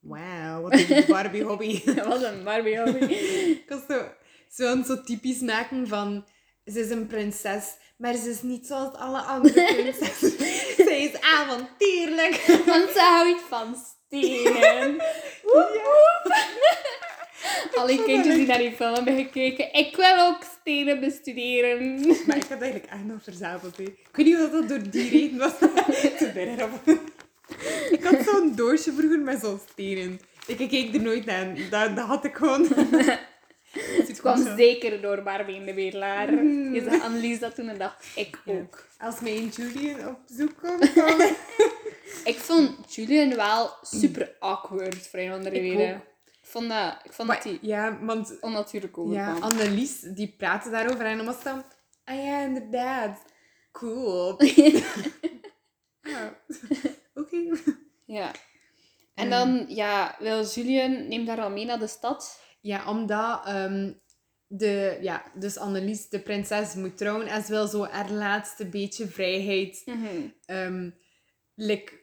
[0.00, 1.84] Wauw, wat een Barbie hobby.
[1.94, 3.04] Dat was een Barbie hobby.
[3.64, 4.08] ik was zo...
[4.48, 6.24] Ze wilden zo typisch maken van...
[6.64, 7.64] Ze is een prinses,
[7.96, 10.30] maar ze is niet zoals alle andere prinsessen.
[10.76, 12.44] ze is avontuurlijk.
[12.66, 13.76] Want ze houdt van
[14.08, 14.96] stenen.
[15.42, 16.34] Woep, woep.
[17.74, 19.72] Alle kindjes die naar die film hebben gekeken.
[19.72, 22.00] Ik wil ook stenen bestuderen.
[22.26, 23.76] Maar ik had eigenlijk echt nog verzameld.
[23.76, 23.82] Hè.
[23.82, 25.58] Ik weet niet of dat door die reden was.
[26.18, 26.98] Te.
[27.90, 30.20] Ik had zo'n doosje vroeger met zo'n stenen.
[30.46, 31.54] Ik keek er nooit naar.
[31.70, 32.66] Dat, dat had ik gewoon.
[33.72, 36.32] Het kwam zeker door Barbie in de Bedelaar.
[36.44, 38.86] Je zag Annelies dat toen en dacht ik ook.
[38.98, 41.20] Als mijn Julian op bezoek komt, dan...
[42.24, 45.94] Ik vond Julian wel super awkward voor een andere Ik reden.
[45.94, 46.00] ook.
[46.52, 49.42] Ik vond dat, ik vond Maar dat hij ja, want onnatuurlijk ja, overkwam.
[49.42, 51.64] Annelies, die praatte daarover en dan was dan...
[52.04, 53.22] Ah ja, inderdaad.
[53.72, 54.36] Cool.
[56.02, 56.38] Ja.
[57.14, 57.36] Oké.
[58.06, 58.30] Ja.
[59.14, 62.40] En dan, ja, wil Julian neemt haar al mee naar de stad.
[62.60, 63.92] Ja, omdat ehm,
[64.46, 69.06] de, ja, dus Annelies, de prinses, moet trouwen en ze wil zo haar laatste beetje
[69.08, 69.82] vrijheid
[70.44, 70.90] ehm,
[71.54, 72.01] like, do-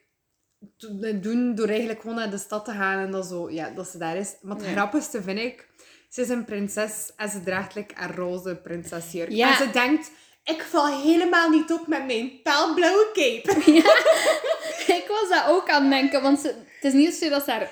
[1.22, 3.98] doen door eigenlijk gewoon naar de stad te gaan en dat, zo, ja, dat ze
[3.98, 4.36] daar is.
[4.42, 4.72] Maar het Ja.
[4.72, 5.68] grappigste vind ik,
[6.10, 9.30] ze is een prinses en ze draagt like, een roze prinsesjurk.
[9.30, 9.50] Ja.
[9.50, 10.12] En ze denkt,
[10.44, 13.60] ik val helemaal niet op met mijn paalblauwe cape.
[15.00, 17.52] ik was dat ook aan het denken, want ze, het is niet zo dat ze
[17.52, 17.72] haar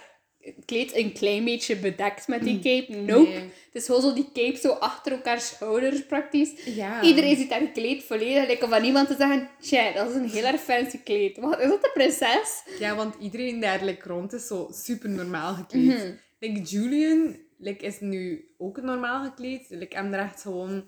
[0.66, 2.96] kleed een klein beetje bedekt met die cape.
[2.96, 3.30] Nope.
[3.30, 3.40] Nee.
[3.40, 6.52] Het is gewoon zo die cape zo achter elkaar schouders praktisch.
[6.66, 7.02] Ja.
[7.02, 8.48] Iedereen ziet haar kleed volledig.
[8.48, 11.38] Like, van iemand te zeggen, tja, dat is een heel erg fancy kleed.
[11.38, 12.64] Wat, is dat de prinses?
[12.80, 16.16] Ja, want iedereen daar like, rond is zo super normaal gekleed.
[16.40, 19.66] Like, Julian like, is nu ook normaal gekleed.
[19.70, 20.86] Like, hem draagt gewoon,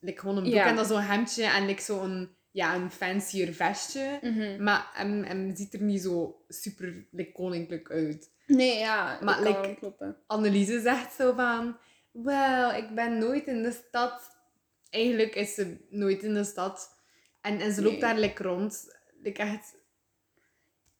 [0.00, 0.66] like, gewoon een broek Ja.
[0.66, 4.18] en dan zo'n hemdje en like, zo'n ja, een fancier vestje.
[4.22, 4.62] Mhm.
[4.62, 8.30] Maar hem, hem ziet er niet zo super like, koninklijk uit.
[8.46, 10.16] Nee, ja, Maar, like, kloppen.
[10.26, 11.76] Anneliese zegt zo van...
[12.12, 14.36] Wel, ik ben nooit in de stad.
[14.90, 16.90] Eigenlijk is ze nooit in de stad.
[17.40, 18.00] En, en ze loopt Nee.
[18.00, 18.96] daar like, rond.
[19.22, 19.74] Like, echt...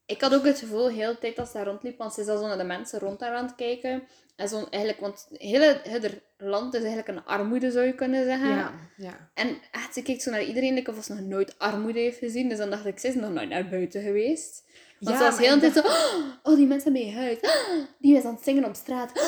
[0.06, 2.26] Ik had ook het gevoel, de hele tijd dat ze daar rondliep, want ze is
[2.28, 4.02] al zo naar de mensen rond haar aan het kijken.
[4.36, 8.24] En zo eigenlijk, want het hele, hele land is eigenlijk een armoede, zou je kunnen
[8.24, 8.48] zeggen.
[8.48, 9.30] Ja, ja.
[9.34, 12.48] En echt, ze kijkt zo naar iedereen, like, of ze nog nooit armoede heeft gezien.
[12.48, 14.64] Dus dan dacht ik, ze is nog nooit naar buiten geweest.
[14.98, 15.86] Want Ja, ze was maar de hele ik tijd
[16.42, 17.38] zo, oh, die mensen hebben je huis.
[17.98, 19.12] die is aan het zingen op straat.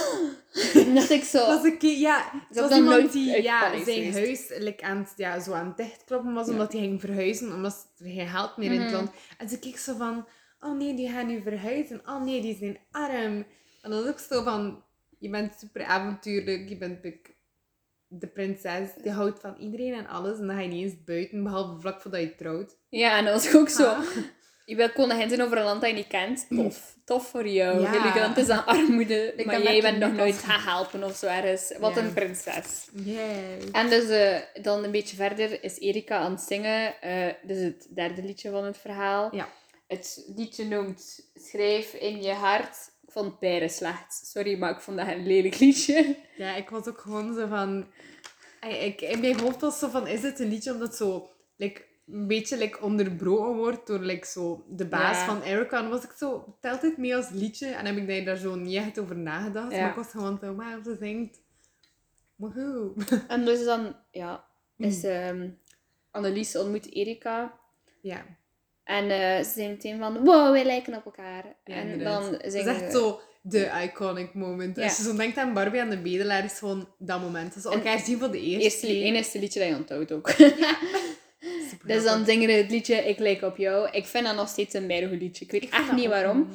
[0.75, 3.85] En dacht ik zo, Dat was keer, ja, het is ook was iemand die ja,
[3.85, 7.53] zijn huis like, aan het, ja, zo aan het dichtkloppen was, omdat hij ging verhuizen,
[7.55, 8.85] omdat er geen geld meer in Mhm.
[8.85, 9.11] het land.
[9.39, 10.27] En ze keek zo van,
[10.61, 12.03] oh nee, die gaan nu verhuizen.
[12.07, 13.47] Oh nee, die zijn arm.
[13.83, 14.83] En dan was ik zo van,
[15.19, 17.03] je bent super avontuurlijk, je bent
[18.09, 20.39] de prinses, die houdt van iedereen en alles.
[20.39, 22.77] En dan ga je niet eens buiten, behalve vlak voordat je trouwt.
[22.89, 23.87] ja, en dat was ook zo.
[23.87, 24.07] Ah.
[24.67, 26.47] Je wilt koningin zijn over een land dat je niet kent.
[26.49, 26.97] Tof.
[27.05, 27.81] Tof voor jou.
[27.81, 27.93] Ja.
[27.93, 31.17] Jullie land is aan armoede, Ik maar jij bent je nog nooit gaan helpen of
[31.17, 31.75] zo ergens.
[31.79, 32.89] Wat een prinses.
[32.93, 33.59] Yay.
[33.73, 37.01] En dus eh, dan een beetje verder is Erika aan het zingen.
[37.01, 39.35] eh dus het derde liedje van het verhaal.
[39.37, 39.49] Ja.
[39.87, 42.77] Het liedje noemt Schrijf in je hart.
[43.15, 44.27] Vond het bijna slecht.
[44.27, 46.17] Sorry, maar ik vond dat een lelijk liedje.
[46.37, 47.87] Ja, ik was ook gewoon zo van...
[48.69, 51.85] Ik, in mijn hoofd was zo van, is dit een liedje omdat het zo like,
[52.07, 55.25] een beetje like, onderbroken wordt door like, zo, de baas Ja.
[55.27, 55.79] van Erica?
[55.79, 57.67] En was ik zo, telt dit mee als liedje?
[57.67, 59.73] En heb ik daar zo niet echt over nagedacht.
[59.73, 59.81] Ja.
[59.81, 61.41] Maar ik was gewoon zo, wauw, ze zingt.
[62.37, 62.93] Woehoe.
[63.29, 64.45] En dus dan, ja,
[64.77, 65.49] is ehm
[66.11, 67.59] Annelies ontmoet Erika.
[68.01, 68.25] Ja,
[68.85, 71.45] En eh, ze zijn meteen van, wow, wij lijken op elkaar.
[71.65, 72.23] ja en inderdaad.
[72.23, 74.77] dan Dat is zingen echt zo de iconic moment.
[74.77, 74.83] Ja.
[74.83, 77.55] Als je zo denkt aan Barbie en de bedelaar, is gewoon dat moment.
[77.55, 79.03] Als ze elkaar zien voor de eerste Eerste, keer.
[79.03, 80.31] enigste liedje dat je onthoudt ook.
[81.87, 83.89] Dus dan zingen ze het liedje Ik lijk op jou.
[83.91, 85.45] Ik vind dat nog steeds een mega goed liedje.
[85.45, 86.51] Ik weet Ik echt dat niet waarom.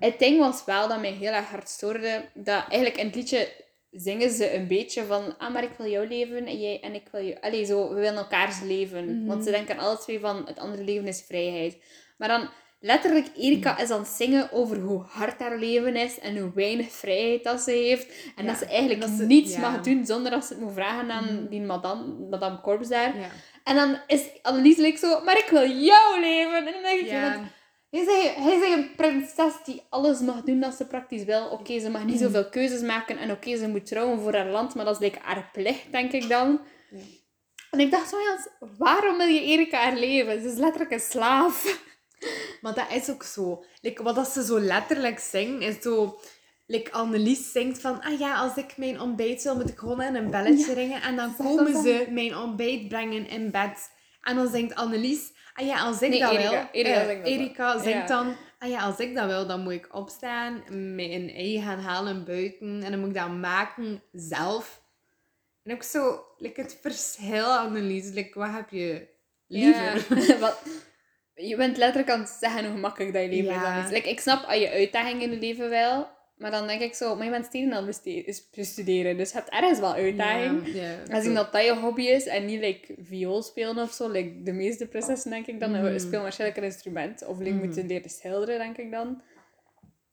[0.00, 2.24] Het ding was wel dat mij heel erg hard stoorde.
[2.34, 3.48] Dat eigenlijk in het liedje
[3.90, 5.34] zingen ze een beetje van...
[5.38, 7.36] Ah, maar ik wil jouw leven en jij en ik wil jou...
[7.40, 9.16] Allee, zo, we willen elkaars leven.
[9.18, 9.26] Mhm.
[9.26, 11.76] Want ze denken alle twee van het andere leven is vrijheid.
[12.18, 12.48] Maar dan...
[12.82, 16.92] Letterlijk, Erika is aan het zingen over hoe hard haar leven is en hoe weinig
[16.92, 18.06] vrijheid dat ze heeft.
[18.36, 19.60] En Ja, dat ze eigenlijk en dat ze- niets ja.
[19.60, 21.46] mag doen zonder dat ze het moet vragen aan Mhm.
[21.48, 23.16] die madame, madame Korps daar.
[23.18, 23.26] Ja.
[23.64, 26.56] En dan is Annelies like zo, maar ik wil jouw leven.
[26.66, 27.40] En dan denk ik, Ja.
[27.90, 31.46] Hij is een prinses die alles mag doen dat ze praktisch wil.
[31.46, 33.18] Oké, ze mag niet zoveel keuzes maken.
[33.18, 34.74] En oké, ze moet trouwen voor haar land.
[34.74, 36.60] Maar dat is like haar plicht, denk ik dan.
[36.90, 36.98] Ja.
[37.70, 38.16] En ik dacht zo,
[38.78, 40.42] waarom wil je Erika haar leven?
[40.42, 41.64] Ze is letterlijk een slaaf.
[42.60, 43.64] Maar dat is ook zo.
[43.80, 46.20] Like, wat dat ze zo letterlijk zingen, is zo...
[46.66, 48.00] Like Annelies zingt van...
[48.02, 51.02] Ah ja, als ik mijn ontbijt wil, moet ik gewoon aan een belletje ringen.
[51.02, 53.90] En dan komen ze mijn ontbijt brengen in bed.
[54.22, 55.32] En dan zingt Annelies...
[55.54, 56.50] Ah ja, als ik Nee, dat Erika.
[56.50, 56.68] wil...
[56.72, 58.06] Erika eh, Erika zingt Ja.
[58.06, 58.36] dan...
[58.58, 60.62] Ah ja, als ik dat wil, dan moet ik opstaan,
[60.94, 62.82] mijn ei gaan halen buiten.
[62.82, 64.82] En dan moet ik dat maken zelf.
[65.62, 66.24] En ook zo...
[66.36, 68.10] Like, het verschil, Annelies.
[68.10, 69.08] Like, wat heb je
[69.46, 70.06] liever?
[70.16, 70.38] Ja.
[70.38, 70.62] Wat,
[71.34, 73.60] je bent letterlijk aan het zeggen hoe gemakkelijk dat je leven is.
[73.60, 73.88] Ja.
[73.90, 76.08] Like, ik snap al je uitdagingen in het leven wel.
[76.40, 79.16] Maar dan denk ik zo, maar je bent steden aan het bestuderen.
[79.16, 80.66] Dus je hebt ergens wel uitdaging.
[80.74, 84.10] Ja, Als ik dat dat je hobby is en niet like, viool spelen of zo,
[84.10, 85.98] like de meeste prinsessen denk ik dan, mm.
[85.98, 87.26] spelen waarschijnlijk een instrument.
[87.26, 87.64] Of like, Mhm.
[87.64, 89.22] moeten leren schilderen, denk ik dan.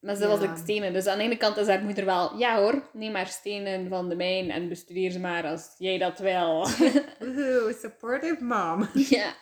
[0.00, 0.92] Maar ze was like stenen.
[0.92, 2.36] Dus aan de ene kant is haar moeder wel...
[2.38, 6.18] Ja hoor, neem maar stenen van de mijn en bestudeer ze maar als jij dat
[6.18, 6.68] wil.
[7.18, 8.88] Woehoe, supportive mom.
[8.94, 9.34] ja.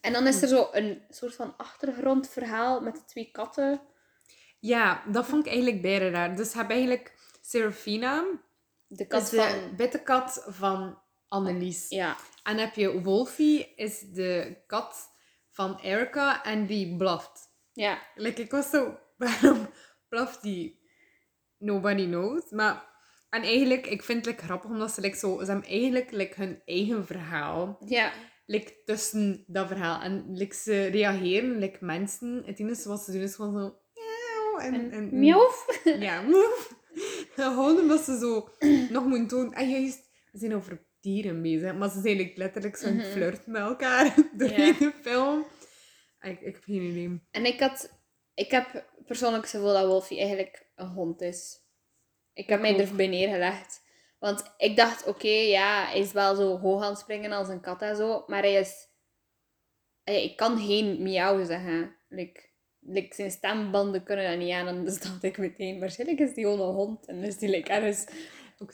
[0.00, 3.80] En dan is er zo een soort van achtergrondverhaal met de twee katten.
[4.66, 6.36] Ja, dat vond ik eigenlijk bijna raar.
[6.36, 8.24] Dus je hebt eigenlijk Serafina,
[8.86, 9.76] De kat is de van...
[9.76, 10.98] witte kat van
[11.28, 11.88] Annelies.
[11.88, 12.16] Ja.
[12.42, 15.08] En heb je Wolfie, is de kat
[15.50, 17.40] van Erica en die blaft.
[17.72, 17.98] Ja.
[18.14, 19.68] Like, ik was zo, waarom
[20.08, 20.84] blaft die?
[21.58, 22.50] Nobody knows.
[22.50, 22.88] Maar,
[23.30, 26.34] en eigenlijk, ik vind het like, grappig omdat ze like, zo, ze hebben eigenlijk like,
[26.42, 28.12] hun eigen verhaal Ja.
[28.46, 30.00] like, tussen dat verhaal.
[30.00, 32.42] En like, ze reageren, like, mensen.
[32.46, 33.78] Het enige wat ze doen is gewoon zo,
[34.60, 35.22] En, En.
[36.00, 36.74] Ja, moef.
[37.34, 38.48] Gewoon omdat ze zo
[38.94, 39.54] nog moeten doen.
[39.54, 39.98] En juist,
[40.32, 41.74] we zijn over dieren bezig.
[41.74, 43.06] Maar ze zijn like, letterlijk zo'n Mhm.
[43.06, 45.44] flirt met elkaar doorheen de film.
[46.20, 47.20] Ik, ik heb geen idee.
[47.30, 47.94] En ik had...
[48.34, 51.60] Ik heb persoonlijk het gevoel dat Wolfie eigenlijk een hond is.
[52.32, 52.78] Ik heb mij ook.
[52.78, 53.82] erbij neergelegd.
[54.18, 57.60] Want ik dacht, oké, ja, hij is wel zo hoog aan het springen als een
[57.60, 58.24] kat en zo.
[58.26, 58.88] Maar hij is...
[60.04, 61.96] Ik kan geen miauw zeggen.
[62.08, 62.45] Like,
[62.88, 64.66] like, zijn stembanden kunnen dat niet aan.
[64.66, 67.06] En dus dacht ik meteen, waarschijnlijk is die gewoon een hond.
[67.06, 68.04] En is die like, ergens
[68.58, 68.70] op.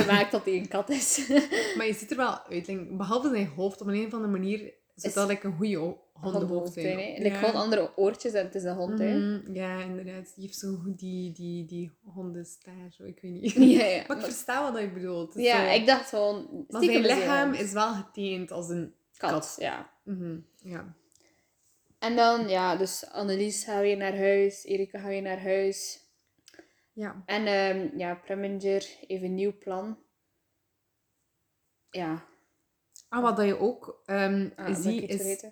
[0.00, 1.28] gemaakt dat hij een kat is.
[1.76, 2.66] Maar je ziet er wel uit.
[2.66, 4.72] like, behalve zijn hoofd, op een, een of andere manier zou
[5.08, 6.98] Is- dat like, een goede ho- hondenhoofd zijn.
[6.98, 7.22] hè.
[7.22, 9.18] Like, gewoon andere oortjes en het is een hond, hè.
[9.18, 10.32] Mhm, Ja, inderdaad.
[10.34, 13.52] Die heeft zo goed die, die, die hondenstaar, ik weet niet.
[13.78, 14.04] Ja, ja.
[14.08, 15.34] Maar ik versta wat je bedoelt.
[15.34, 16.64] Ja, zo- ik dacht gewoon...
[16.68, 19.30] Maar zijn lichaam is wel geteend als een kat.
[19.30, 19.56] kat.
[19.58, 19.90] Ja.
[20.04, 20.94] Mhm, Ja.
[22.04, 24.64] En dan, ja, dus Annelies gaat weer naar huis.
[24.64, 26.00] Erika gaat weer naar huis.
[26.92, 27.22] Ja.
[27.26, 29.98] En ehm, ja, Preminger heeft een nieuw plan.
[31.90, 32.24] Ja.
[33.08, 35.44] Ah, wat dat je ook ehm Ah, ik iets is,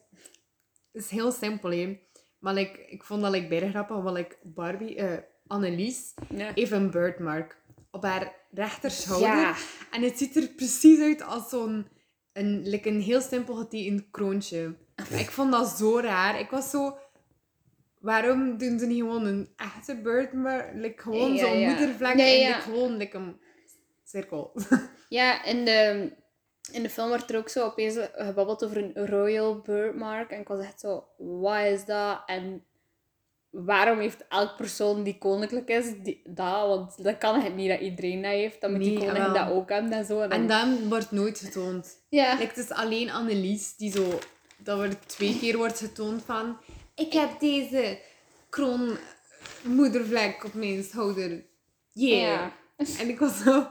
[0.93, 1.71] is heel simpel.
[1.71, 2.01] Hè.
[2.39, 6.53] Maar like, ik vond dat like, bijna grappig, want like, Barbie, eh Annelies, Ja.
[6.55, 9.29] heeft een birthmark op haar rechterschouder.
[9.29, 9.57] Ja.
[9.91, 11.89] En het ziet er precies uit als zo'n
[12.33, 14.77] een, like een heel simpel getekend kroontje.
[15.11, 16.39] Maar ik vond dat zo raar.
[16.41, 16.97] Ik was zo...
[18.01, 20.71] Waarom doen ze niet gewoon een echte birthmark?
[20.75, 21.69] Like, gewoon Ja, zo'n ja.
[21.69, 22.49] moedervlek en ja.
[22.49, 23.41] like, gewoon like, een
[24.05, 24.53] cirkel.
[25.09, 26.11] Ja, in de,
[26.73, 30.31] in de film wordt er ook zo opeens gebabbeld over een royal birthmark.
[30.31, 32.23] En ik was echt zo, wat is dat?
[32.27, 32.65] En
[33.51, 36.67] waarom heeft elk persoon die koninklijk is die, dat?
[36.69, 38.61] Want dat kan het niet dat iedereen dat heeft.
[38.61, 39.35] Dan moet die Nee, koning wel.
[39.35, 40.21] dat ook hebben en zo.
[40.21, 41.99] En dan, En dan wordt nooit getoond.
[42.09, 42.33] ja.
[42.33, 44.19] Like, het is alleen Annelies die zo...
[44.65, 46.59] Dat er twee keer wordt getoond van...
[46.95, 47.99] Ik heb deze
[48.49, 48.97] kroon
[49.63, 51.45] moedervlek op mijn schouder.
[51.93, 52.21] Yeah.
[52.21, 52.53] Ja.
[52.99, 53.67] En ik was zo...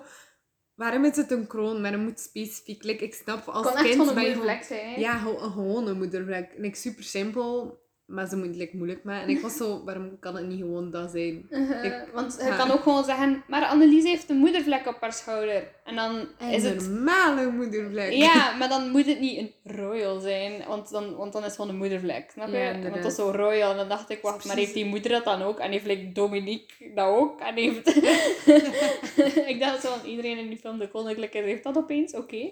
[0.76, 1.82] Waarom is het een kroon?
[1.82, 2.84] Maar het moet specifiek.
[2.84, 3.96] Like, ik snap als kan echt kind...
[3.98, 5.00] van een ben je mooie gewoon- vlek zijn, hè?
[5.00, 6.52] Ja, gewoon een gewone moedervlek.
[6.58, 7.81] Like, super simpel.
[8.12, 9.24] Maar ze moet like, moeilijk maken.
[9.24, 9.84] En ik was zo...
[9.84, 11.48] Waarom kan het niet gewoon dat zijn?
[11.50, 11.84] Uh-huh.
[11.84, 12.58] Ik- Want je ja.
[12.58, 15.68] kan ook gewoon zeggen, maar Annelies heeft een moedervlek op haar schouder.
[15.84, 16.90] En dan is Een het...
[16.90, 18.12] normale moedervlek.
[18.12, 21.56] Ja, maar dan moet het niet een royal zijn, want dan, want dan is het
[21.56, 22.58] gewoon een moedervlek, snap je?
[22.58, 23.72] Ja, want dat is zo royal.
[23.72, 25.60] En dan dacht ik, wacht, maar heeft die moeder dat dan ook?
[25.60, 27.40] En heeft like, Dominique dat ook?
[27.40, 27.96] En heeft...
[29.52, 32.14] ik dacht zo, van, iedereen in die film, de koninklijke, heeft dat opeens?
[32.14, 32.52] Oké.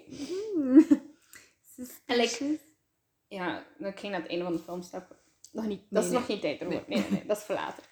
[2.06, 2.58] En like,
[3.28, 5.16] ja, dan ging naar het einde van de film stappen.
[5.50, 6.84] Nog niet, dat is nog geen tijd ervoor.
[6.86, 7.84] Nee, nee, nee, dat is voor later.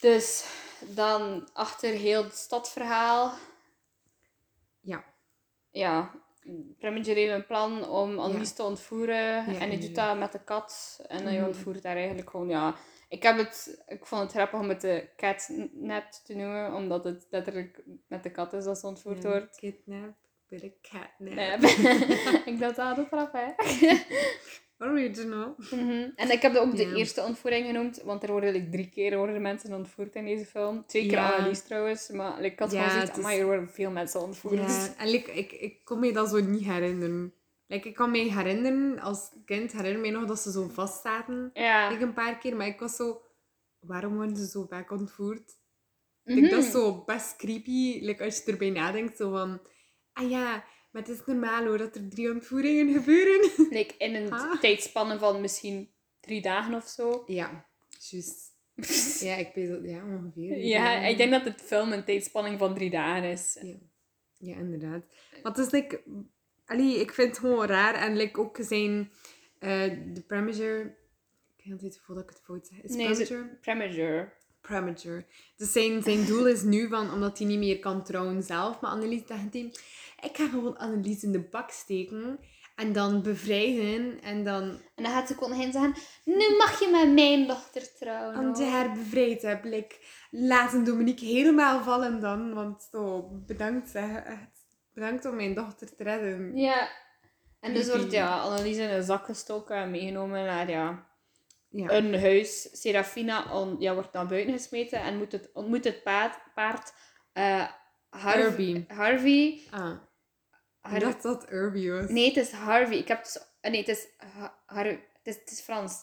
[0.00, 0.44] Dus
[0.80, 3.32] dan achter heel het stadverhaal.
[4.80, 5.04] Ja.
[5.70, 6.10] Ja,
[6.78, 9.46] Preminger heeft een plan om Annelies te ontvoeren.
[9.46, 11.00] en hij doet dat met de kat.
[11.08, 11.46] En hij Mhm.
[11.46, 12.74] ontvoert daar eigenlijk gewoon, ja...
[13.08, 17.26] Ik, heb het, ik vond het grappig om het de catnap te noemen, omdat het
[17.30, 19.56] letterlijk met de kat is dat ze ontvoerd wordt.
[19.56, 20.14] Kidnap
[20.48, 21.60] with a catnap.
[22.52, 23.52] Ik dacht, ah, dat is grappig, hè.
[24.82, 25.54] Original.
[25.70, 26.08] Mhm.
[26.16, 29.42] En ik heb ook de eerste ontvoering genoemd, want er worden like, drie keer worden
[29.42, 30.86] mensen ontvoerd in deze film.
[30.86, 31.32] Twee keer Ja.
[31.36, 34.54] Annelies trouwens, maar like, ik had het is- maar er worden veel mensen ontvoerd.
[34.58, 37.34] Ja, en like, ik, ik kon me dat zo niet herinneren.
[37.66, 41.50] Like, ik kan me herinneren, als kind herinner me nog dat ze zo vast zaten.
[41.54, 41.88] Ja.
[41.90, 43.22] Like, een paar keer, maar ik was zo...
[43.80, 45.52] Waarom worden ze zo vaak ontvoerd?
[46.24, 46.36] Mhm.
[46.38, 49.16] Like, dat is zo best creepy, like, als je erbij nadenkt.
[49.16, 49.60] Zo van...
[50.12, 53.50] Ah ja, maar het is normaal hoor, dat er drie ontvoeringen gebeuren.
[53.70, 54.60] Like, in een Ah.
[54.60, 57.22] tijdspanne van misschien drie dagen of zo.
[57.26, 57.66] Ja,
[58.10, 58.50] juist.
[59.20, 59.80] Ja, ik weet dat...
[59.82, 60.58] Ja, ongeveer.
[60.58, 63.58] Ja, ik denk dat het film een tijdspanning van drie dagen is.
[63.62, 63.74] Ja.
[64.38, 65.02] Ja, inderdaad.
[65.42, 66.02] Het is like...
[66.66, 67.94] Allee, ik vind het gewoon raar.
[67.94, 69.10] En like, ook zijn...
[69.58, 70.96] eh, de Preminger...
[71.56, 72.80] Ik weet niet of ik het fout zeg.
[72.82, 73.58] Is Nee, Preminger?
[73.60, 74.32] Premature.
[74.60, 75.24] Premature.
[75.56, 77.12] Dus zijn, zijn doel is nu van...
[77.12, 78.80] Omdat hij niet meer kan trouwen zelf.
[78.80, 79.72] Maar Annelies dacht hij...
[80.22, 82.38] Ik ga gewoon Annelies in de bak steken.
[82.76, 84.20] En dan bevrijden.
[84.22, 84.62] En dan,
[84.94, 88.34] En dan gaat de koningin zeggen, nu mag je met mijn dochter trouwen.
[88.48, 89.96] als je hoor." haar bevrijd hebt, like,
[90.30, 92.54] laten Dominique helemaal vallen dan.
[92.54, 94.22] Want zo, bedankt zeg.
[94.24, 94.50] Echt,
[94.94, 96.56] bedankt om mijn dochter te redden.
[96.56, 96.88] Ja.
[97.60, 101.06] En dus wordt ja, Annelies in een zak gestoken en meegenomen naar ja,
[101.68, 101.90] Ja.
[101.90, 102.68] een huis.
[102.80, 106.92] Serafina on, ja, wordt naar buiten gesmeten en moet het, ontmoet het paard, paard
[107.32, 107.64] eh,
[108.10, 108.84] Harv- Herbie.
[108.88, 109.60] Harvey.
[109.70, 109.92] Ah,
[110.94, 112.10] Ik dacht dat Irby was.
[112.10, 112.96] Nee, het is Harvey.
[112.98, 115.94] Ik heb dus, eh, nee, het is, Ha- Har, het is, het is Frans.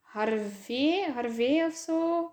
[0.00, 2.30] Harvey, Harvey of zo.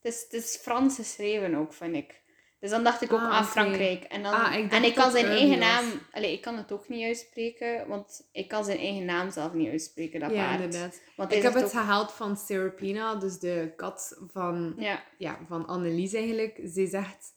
[0.00, 2.20] Het is, het is Frans geschreven ook, vind ik.
[2.60, 3.50] Dus dan dacht ik ook Ah, aan oké.
[3.50, 4.04] Frankrijk.
[4.04, 5.58] En, dan, Ah, ik en ik kan zijn eigen was.
[5.58, 5.84] naam...
[6.12, 9.68] Allee, ik kan het ook niet uitspreken, want ik kan zijn eigen naam zelf niet
[9.70, 10.60] uitspreken, dat Ja, paard.
[10.62, 11.00] inderdaad.
[11.16, 15.04] Want Ik heb het gehaald van Serapina, dus de kat van, Ja.
[15.18, 16.60] ja, van Annelies eigenlijk.
[16.64, 17.34] Zij zegt...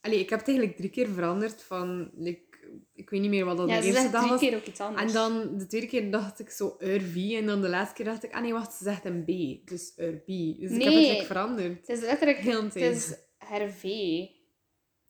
[0.00, 2.10] Allee, ik heb het eigenlijk drie keer veranderd van...
[2.14, 2.51] Like,
[2.94, 4.40] ik weet niet meer wat dat ja, de eerste dag was.
[4.40, 5.02] keer ook iets anders.
[5.06, 7.36] En dan de tweede keer dacht ik zo Urvi.
[7.36, 8.34] En dan de laatste keer dacht ik...
[8.34, 9.26] Ah nee, wacht, ze zegt een B.
[9.68, 10.56] Dus Urbi.
[10.60, 11.86] Dus ik heb het like, veranderd.
[11.86, 12.38] Het is letterlijk...
[12.38, 14.30] Heel Het is Hervé.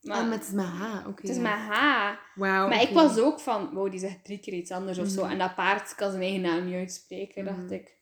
[0.00, 1.06] Maar Ah, maar het is met H.
[1.06, 1.20] Oké.
[1.20, 1.42] het is ja.
[1.42, 2.12] met H.
[2.34, 5.22] Wauw, Maar ik was ook van, wow, die zegt drie keer iets anders of zo.
[5.22, 5.32] Mhm.
[5.32, 7.54] En dat paard kan zijn eigen naam niet uitspreken, Mhm.
[7.56, 7.96] dacht ik.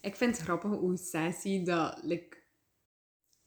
[0.00, 2.36] Ik vind het grappig hoe sassy dat like,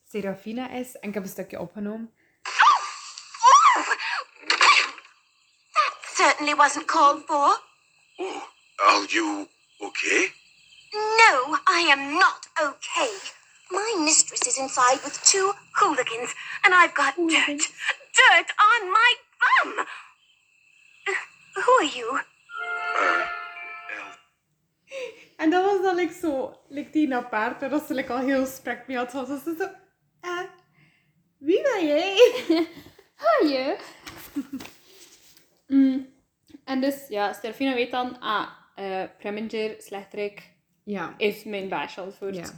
[0.07, 0.95] Serafina is.
[0.99, 2.11] En ik heb een stukje opgenomen.
[6.19, 7.47] Certainly wasn't called for.
[8.19, 8.41] Oh,
[8.87, 9.47] are you
[9.81, 10.21] okay?
[10.93, 11.33] No,
[11.77, 13.11] I am not okay.
[13.71, 16.31] My mistress is inside with two hooligans,
[16.65, 17.63] and I've got dirt,
[18.19, 19.69] dirt on my bum.
[21.07, 22.19] Uh, who are you?
[22.99, 23.25] Uh,
[23.95, 24.07] El,
[25.37, 28.19] En dat was dan like, zo, like, die naar paard, waar dat ze like, al
[28.19, 29.13] heel gesprek mee had.
[29.13, 29.69] Was ze zo,
[30.21, 30.43] eh,
[31.37, 32.15] wie ben jij?
[33.19, 33.77] Ah, je.
[35.69, 36.07] Mm.
[36.65, 40.51] En dus, ja, Serafina weet dan, ah, eh Preminger, slechterik,
[40.83, 41.13] Ja.
[41.17, 42.35] is mijn baasje antwoord.
[42.35, 42.49] ja.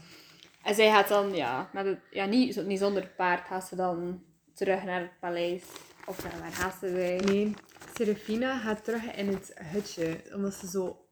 [0.64, 4.24] En zij gaat dan, ja, met het, ja niet, niet zonder paard, gaat ze dan
[4.54, 5.64] terug naar het paleis.
[6.06, 6.86] Of ja, waar gaat ze?
[7.26, 7.54] Nee,
[7.94, 10.22] Serafina gaat terug in het hutje.
[10.34, 11.06] Omdat ze zo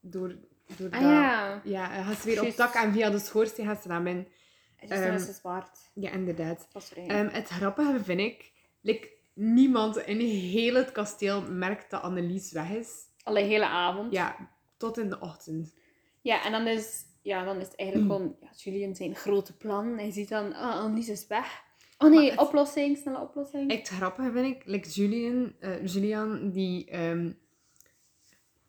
[0.00, 0.34] door,
[0.76, 3.82] door Ah dat- ja, Ja, gaat ze weer op tak en via de schoorsteen gaat
[3.82, 4.28] ze dan in.
[4.76, 4.90] het
[5.28, 5.90] is zwart.
[5.94, 6.68] Ja, inderdaad.
[6.94, 12.70] Ehm, het grappige vind ik, like, niemand in heel het kasteel merkt dat Annelies weg
[12.70, 12.88] is.
[13.22, 14.12] Alle hele avond.
[14.12, 15.74] Ja, tot in de ochtend.
[16.20, 19.98] Ja, en dan is, ja, dan is het eigenlijk gewoon ja, Julian zijn grote plan.
[19.98, 21.62] Hij ziet dan, ah, Annelies is weg.
[21.98, 23.70] Oh nee, het- oplossing, snelle oplossing.
[23.70, 26.90] Echt het grappige vind ik, like Julian, eh, Julian die...
[26.90, 27.32] ehm,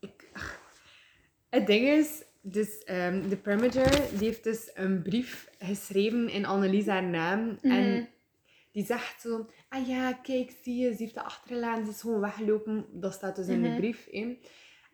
[0.00, 0.60] ik, ach.
[1.48, 6.86] het ding is, dus ehm, de Premiger, die heeft dus een brief geschreven in Annelies
[6.86, 7.58] haar naam.
[7.62, 7.72] Mhm.
[7.74, 8.08] En
[8.74, 12.20] die zegt zo, ah ja, kijk, zie je, ze heeft dat achtergelaten, ze is gewoon
[12.20, 12.86] weggelopen.
[12.92, 13.70] Dat staat dus in Mhm.
[13.70, 14.06] de brief.
[14.10, 14.38] hè.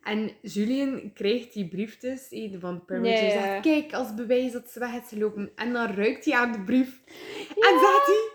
[0.02, 2.26] En Julian krijgt die brief dus,
[2.60, 2.84] van
[3.24, 3.30] ja.
[3.30, 5.52] zegt, kijk, als bewijs dat ze weg is gelopen.
[5.54, 7.00] En dan ruikt hij aan de brief.
[7.48, 8.28] En zegt hij,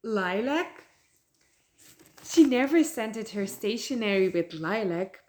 [0.00, 0.66] Lilac?
[2.24, 5.22] She never scented her stationery with lilac.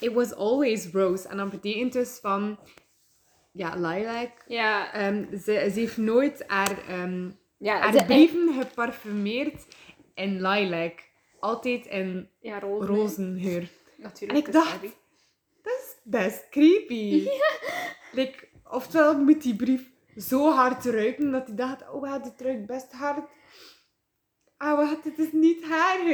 [0.00, 1.28] It was always rose.
[1.28, 2.58] En dat betekent dus van,
[3.52, 4.30] ja, lilac.
[4.46, 9.66] Ja, Ehm, ze, ze heeft nooit haar, ehm, ja, haar ze- brieven geparfumeerd
[10.14, 10.92] in lilac.
[11.40, 12.86] Altijd in ja roze.
[12.86, 13.68] rozengeur.
[13.96, 14.40] Natuurlijk.
[14.40, 14.82] En ik dacht-.
[15.62, 17.28] Dat is best creepy.
[18.12, 22.66] Like, oftewel moet die brief zo hard ruiken dat hij dacht, oh wow, dit ruikt
[22.66, 23.28] best hard.
[24.56, 26.06] Ah, wacht, dit is niet haar.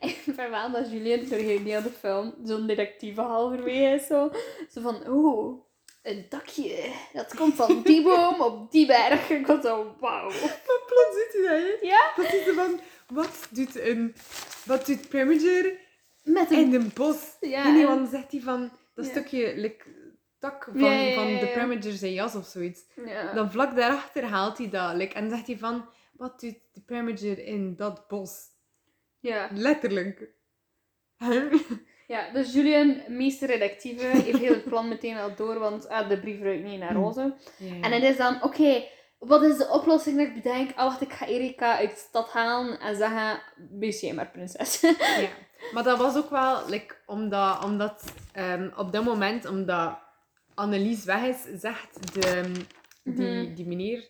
[0.00, 0.86] Ik wel dat
[1.40, 4.06] heel die hele film zo'n detectieve halverwege is.
[4.06, 4.30] Zo,
[4.70, 5.60] zo van, oeh,
[6.08, 6.92] een dakje.
[7.12, 9.30] Dat komt van die boom op die berg.
[9.30, 10.28] Ik was zo, wauw.
[10.28, 11.86] Maar plots doet hij dat, hè?
[11.86, 12.12] Ja?
[12.16, 14.14] Dat is van, wat doet een...
[14.64, 15.72] Wat doet Preminger
[16.24, 16.74] Met in een...
[16.80, 17.36] een bos?
[17.40, 18.70] Ja, nee, nee, en- want dan zegt hij van...
[18.94, 19.10] Dat Ja.
[19.10, 19.84] stukje, like,
[20.38, 21.52] tak van, Ja, ja, ja, van de ja.
[21.52, 22.80] Preminger zijn jas of zoiets.
[23.06, 23.32] Ja.
[23.32, 24.94] Dan vlak daarachter haalt hij dat.
[24.94, 25.88] Like, en zegt hij van...
[26.12, 28.32] Wat doet de Preminger in dat bos?
[29.20, 29.48] ja.
[29.52, 30.28] Letterlijk.
[32.08, 36.20] Ja, dus Julian, meester redactieve, heeft heel het plan meteen al door, want ah, de
[36.20, 37.34] brief ruikt niet naar roze.
[37.82, 38.84] En het is dan, oké,
[39.18, 40.70] wat is de oplossing dat ik bedenk?
[40.70, 43.40] Oh, wacht, ik ga Erika uit de stad halen en zeggen,
[43.70, 44.80] wees jij maar prinses.
[44.80, 45.28] Ja.
[45.72, 49.98] Maar dat was ook wel, like, omdat, omdat ehm, op dat moment, omdat
[50.54, 52.52] Annelies weg is, zegt de,
[53.04, 53.54] die, Mhm.
[53.54, 54.08] die meneer,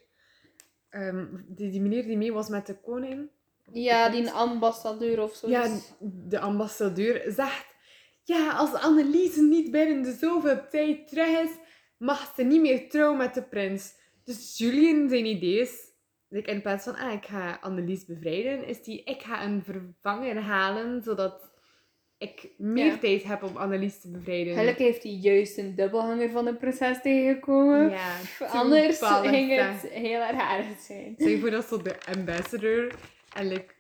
[0.90, 3.28] ehm, die, die meneer die mee was met de koning,
[3.72, 5.48] ja, die ambassadeur of zo.
[5.48, 5.66] ja,
[6.00, 7.66] de ambassadeur, zegt,
[8.28, 11.50] ja, als Annelies niet binnen de zoveel tijd terug is,
[11.98, 13.94] mag ze niet meer trouwen met de prins.
[14.24, 15.92] Dus Julian zijn idee is,
[16.28, 20.36] like, in plaats van, ah, ik ga Annelies bevrijden, is die, ik ga een vervanger
[20.40, 21.50] halen, zodat
[22.18, 22.98] ik meer Ja.
[22.98, 24.54] tijd heb om Annelies te bevrijden.
[24.56, 27.90] Gelukkig heeft hij juist een dubbelhanger van de prinses tegengekomen.
[27.90, 28.16] Ja,
[28.48, 29.82] Anders ging zeg.
[29.82, 31.14] het heel erg aardig zijn.
[31.16, 32.94] Je voor dat zo de ambassador
[33.34, 33.74] en like,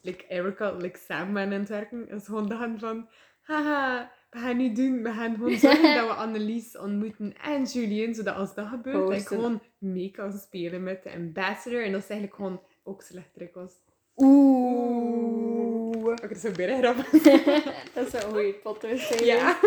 [0.00, 2.08] like Erica like samen aan het werken.
[2.08, 3.08] En ze gewoon dachten van,
[3.50, 5.02] haha, we gaan niet doen.
[5.02, 8.14] We gaan gewoon zorgen dat we Annelies ontmoeten en Julien.
[8.14, 11.84] Zodat als dat gebeurt, Oh, dat ik gewoon mee kan spelen met de ambassador.
[11.84, 13.72] En dat is eigenlijk gewoon ook slechterik was.
[14.14, 16.12] Oeh.
[16.22, 17.10] Ik er zo bij grappig.
[17.94, 19.24] dat zou een goede zijn.
[19.24, 19.58] Ja.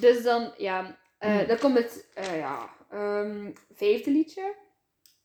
[0.00, 1.46] Dus dan, ja, eh, Hmm.
[1.46, 4.54] dan komt het eh, ja, ehm, vijfde liedje.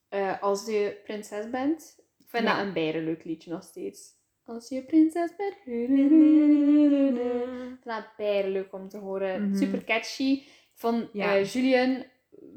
[0.08, 1.98] Eh, als je prinses bent.
[2.18, 2.56] Ik vind Ja.
[2.56, 4.18] dat een bijna leuk liedje nog steeds.
[4.44, 5.54] Als je prinses bent.
[7.80, 7.86] Ik
[8.16, 9.48] bijna leuk om te horen.
[9.48, 9.56] Mhm.
[9.58, 10.42] Super catchy.
[10.74, 11.36] Vond Ja.
[11.36, 12.04] eh, Julian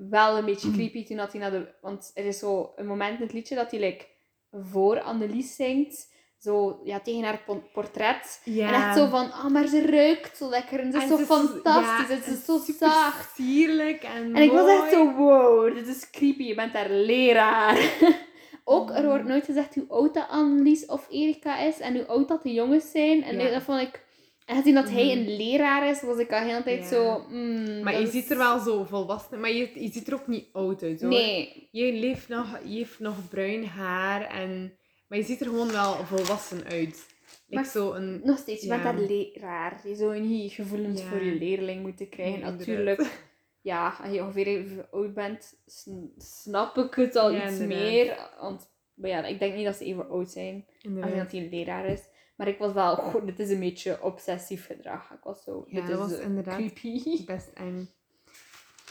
[0.10, 1.68] wel een beetje creepy toen dat hij naar de...
[1.82, 4.06] Want er is zo een moment in het liedje dat hij like,
[4.52, 6.12] voor Annelies zingt.
[6.38, 8.42] Zo ja, tegen haar po- portret.
[8.46, 8.68] ja.
[8.68, 10.80] En echt zo van, oh, maar ze ruikt zo lekker.
[10.80, 12.08] En ze is En zo fantastisch.
[12.08, 13.36] ja, het is zo zacht.
[13.36, 16.44] sierlijk en En ik was echt zo, wow, dit is creepy.
[16.44, 17.78] Je bent daar leraar.
[18.64, 21.80] Ook, er wordt nooit gezegd hoe oud dat Annelies of Erika is.
[21.80, 23.24] En hoe oud dat de jongens zijn.
[23.24, 23.50] En Ja.
[23.52, 24.02] dat vond ik...
[24.46, 25.18] En gezien dat hij Mhm.
[25.18, 26.88] een leraar is, was ik al de hele tijd Ja.
[26.88, 27.26] zo...
[27.30, 30.14] mm, Maar dat je is- ziet er wel zo volwassen, maar je, je ziet er
[30.14, 31.10] ook niet oud uit hoor.
[31.10, 31.68] Nee.
[31.72, 34.74] Je, leeft nog, je heeft nog bruin haar, en,
[35.08, 37.06] maar je ziet er gewoon wel volwassen uit.
[37.48, 38.22] Ik Maar- zo een...
[38.24, 39.82] Nog steeds, je bent daar leraar.
[39.88, 41.08] Je zou niet gevoelens Ja.
[41.08, 42.40] voor je leerling moeten krijgen.
[42.40, 42.68] Nee, inderdaad.
[42.68, 43.00] Natuurlijk,
[43.64, 47.78] ja, als je ongeveer even oud bent, sn- snap ik het al Ja, iets inderdaad.
[47.92, 48.30] meer.
[48.40, 50.66] Want maar ja, ik denk niet dat ze even oud zijn.
[50.68, 51.16] Als Inderdaad.
[51.18, 52.02] dat hij een leraar is.
[52.36, 55.12] Maar ik was wel, goh, dit is een beetje obsessief gedrag.
[55.12, 57.26] Ik was zo, Ja, dit dat is was inderdaad creepy.
[57.26, 57.90] Best eng.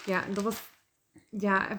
[0.06, 0.62] Ja, dat was...
[1.30, 1.78] Ja...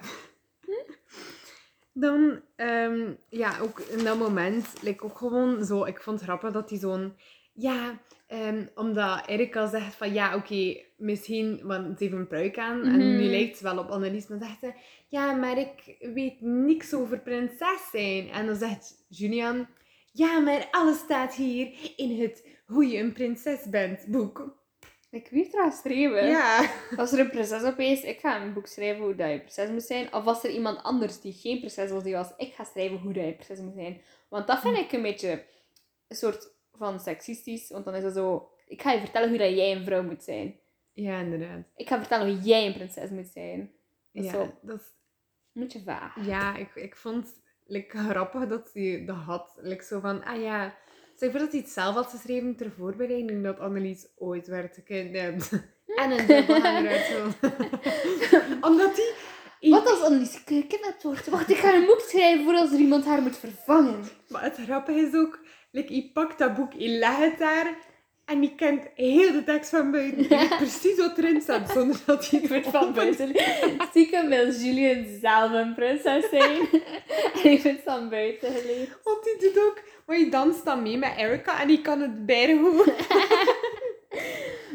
[1.92, 6.52] Dan, ehm, ja, ook in dat moment, like, ook gewoon zo, ik vond het grappig
[6.52, 7.16] dat hij zo'n,
[7.52, 12.82] ja, ehm, omdat Erika zegt van, ja, oké, misschien, want ze heeft een pruik aan,
[12.82, 12.98] en Mhm.
[12.98, 14.72] nu lijkt ze wel op Annelies, maar zegt ze,
[15.08, 18.30] ja, maar ik weet niks over prinses zijn.
[18.30, 19.66] En dan zegt Julian,
[20.12, 24.62] ja, maar alles staat hier in het Hoe je een prinses bent boek.
[25.10, 26.26] Ik weet trouwens schrijven.
[26.26, 26.70] Ja.
[26.96, 29.82] Was er een prinses opeens, ik ga een boek schrijven hoe dat je prinses moet
[29.82, 30.14] zijn.
[30.14, 33.12] Of was er iemand anders die geen prinses was, die was, ik ga schrijven hoe
[33.12, 34.00] dat je prinses moet zijn.
[34.28, 35.44] Want dat vind ik een beetje
[36.08, 37.68] een soort van seksistisch.
[37.70, 40.22] Want dan is het zo, ik ga je vertellen hoe dat jij een vrouw moet
[40.22, 40.58] zijn.
[40.94, 41.64] Ja, inderdaad.
[41.76, 43.70] Ik ga vertellen hoe jij een prinses moet zijn.
[44.12, 44.86] Dat Ja, zo dat is,
[45.52, 46.26] een beetje vaag.
[46.26, 49.58] ja ik, ik vond like, grappig dat hij dat had.
[49.60, 50.74] Like, zo van, ah ja...
[51.16, 55.50] Zeg voor dat hij het zelf had geschreven ter voorbereiding dat Annelies ooit werd gekidnapt.
[56.02, 57.36] en een dubbelhanger uit.
[58.68, 59.12] Omdat hij...
[59.70, 61.26] Wat als Annelies gekidnapt wordt?
[61.26, 64.04] Wacht, ik ga een boek schrijven voordat er iemand haar moet vervangen.
[64.28, 65.40] Maar het grappige is ook,
[65.70, 67.76] like, je pakt dat boek, je legt het daar
[68.24, 70.22] en je kent heel de tekst van buiten.
[70.22, 73.32] Je weet precies wat erin staat, zonder dat Ik het word van buiten.
[73.88, 76.68] Stiekem wil Julian zelf een prinses zijn.
[77.42, 78.98] en ik vind van buiten geleerd.
[79.04, 82.46] Want die doet ook, maar je danst dan mee met Erica en die kan het
[82.58, 82.92] goed.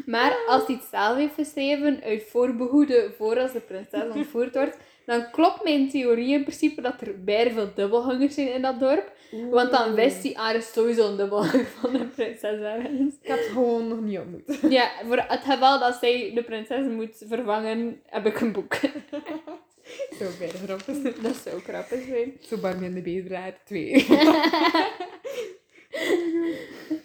[0.06, 4.76] Maar als hij het zelf heeft geschreven uit voorbehoede voor als de prinses ontvoerd wordt,
[5.06, 9.12] dan klopt mijn theorie in principe dat er bijna veel dubbelhangers zijn in dat dorp.
[9.30, 13.14] Want dan wist er is sowieso een dubbelhanger van de prinses ergens.
[13.22, 14.60] Ik heb het gewoon nog niet ontmoet.
[14.78, 18.74] Ja, voor het geval dat zij de prinses moet vervangen, heb ik een boek.
[20.18, 21.20] Zo beide grappig.
[21.20, 22.32] Dat zou grappig zijn.
[22.40, 24.06] Zo Barbie en de Bedraad 2.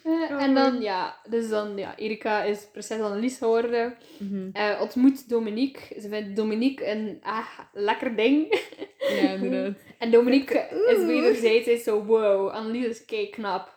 [0.04, 3.98] Eh, en dan, ja, dus dan, ja, Erika is prinses Annelies geworden.
[4.54, 6.02] Eh, ontmoet Dominique.
[6.02, 8.60] Ze vindt Dominique een ah, lekker ding.
[9.10, 9.78] Ja, inderdaad.
[10.00, 13.74] En Dominique is wederzijds is zo, wow, Annelies is kei knap.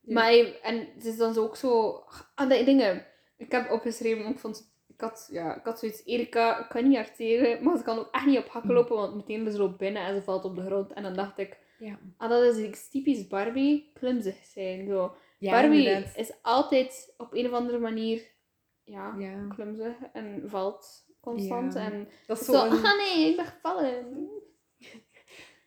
[0.00, 0.12] Ja.
[0.14, 2.02] Maar hij- en ze is dan zo ook zo,
[2.34, 3.06] aan die dingen.
[3.36, 6.98] Ik heb opgeschreven, ik vond, ik had, ja, ik had zoiets, Erika ik kan niet
[6.98, 9.76] arteren, maar ze kan ook echt niet op hakken lopen, want meteen is ze loopt
[9.78, 10.92] binnen en ze valt op de grond.
[10.92, 11.98] En dan dacht ik, Ja.
[12.16, 14.86] ah, dat is iets typisch Barbie, klumzig zijn.
[14.86, 15.14] Zo.
[15.38, 16.16] Ja, Barbie inderdaad.
[16.16, 18.22] is altijd op een of andere manier,
[18.84, 19.46] ja, Ja.
[19.54, 21.72] klumzig en valt constant.
[21.74, 21.80] Ja.
[21.80, 24.28] En Dat is zo, zo een ah nee, ik ben gevallen.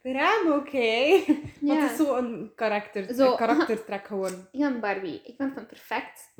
[0.03, 0.77] Raam, oké.
[1.61, 1.75] Ja.
[1.75, 3.31] het is zo een karakter, Zo.
[3.31, 4.47] een karaktertrek geworden.
[4.51, 5.21] Ik ben Barbie.
[5.23, 6.33] Ik ben van perfect.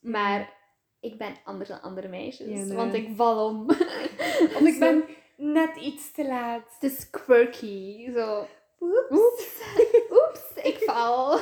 [0.00, 0.52] Maar
[1.00, 2.48] ik ben anders dan andere meisjes.
[2.48, 2.76] Ja, nee.
[2.76, 3.66] Want ik val om.
[4.54, 5.04] Want ik ben
[5.36, 6.76] net iets te laat.
[6.80, 8.10] Het is quirky.
[8.12, 8.46] Zo.
[9.10, 9.62] Oeps.
[10.10, 10.62] Oeps.
[10.62, 11.38] Ik val.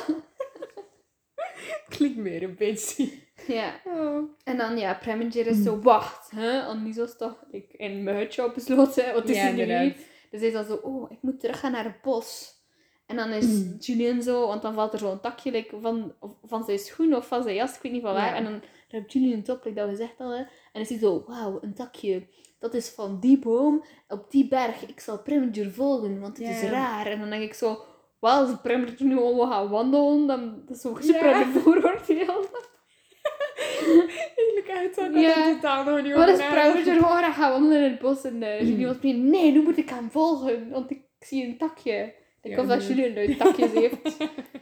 [1.89, 3.09] Klinkt meer een beetje.
[3.47, 3.81] Ja.
[3.83, 4.29] Oh.
[4.43, 6.61] En dan, ja, Preminger is zo, wacht, hè?
[6.61, 9.13] Annelies was toch ik, in mijn hutje opgesloten.
[9.13, 10.09] Wat is Ja, er nu niet?
[10.31, 12.59] Dus hij is dan zo, oh, ik moet teruggaan naar het bos.
[13.05, 16.13] En dan is Julian zo, want dan valt er zo'n takje like, van,
[16.43, 18.29] van zijn schoen of van zijn jas, ik weet niet van waar.
[18.29, 18.35] Ja.
[18.35, 20.39] En dan ruikt Julian het op, like dat we gezegd hadden.
[20.39, 22.27] En dan hij zo, wauw, een takje.
[22.59, 24.85] Dat is van die boom op die berg.
[24.85, 27.05] Ik zal Preminger volgen, want het is raar.
[27.05, 27.79] En dan denk ik zo,
[28.19, 31.43] wel, als Preminger nu al wil gaan wandelen, dan dat is zo super Ja.
[31.43, 31.59] de
[34.81, 35.53] uit zou ik Ja.
[35.53, 36.47] totaal nog niet Wat is.
[36.47, 38.23] Preminger gewoon gaan wandelen in het bos?
[38.23, 42.13] En uh, was meteen, nee, nu moet ik hem volgen, want ik zie een takje.
[42.41, 42.87] Ik of dat nee.
[42.87, 44.17] Julian nooit takjes heeft.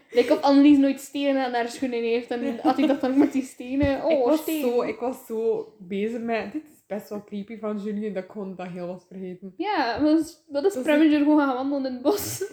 [0.09, 2.31] Ik of Annelies nooit stenen aan haar schoenen heeft.
[2.31, 4.03] En had hij dat dan met die stenen.
[4.03, 6.51] Oh, ik, was zo, ik was zo bezig met...
[6.51, 9.53] Dit is best wel creepy van Julian, dat ik gewoon dat heel was vergeten.
[9.57, 12.43] Ja, dat is, dat is Dat is Preminger gewoon gaan wandelen in het bos.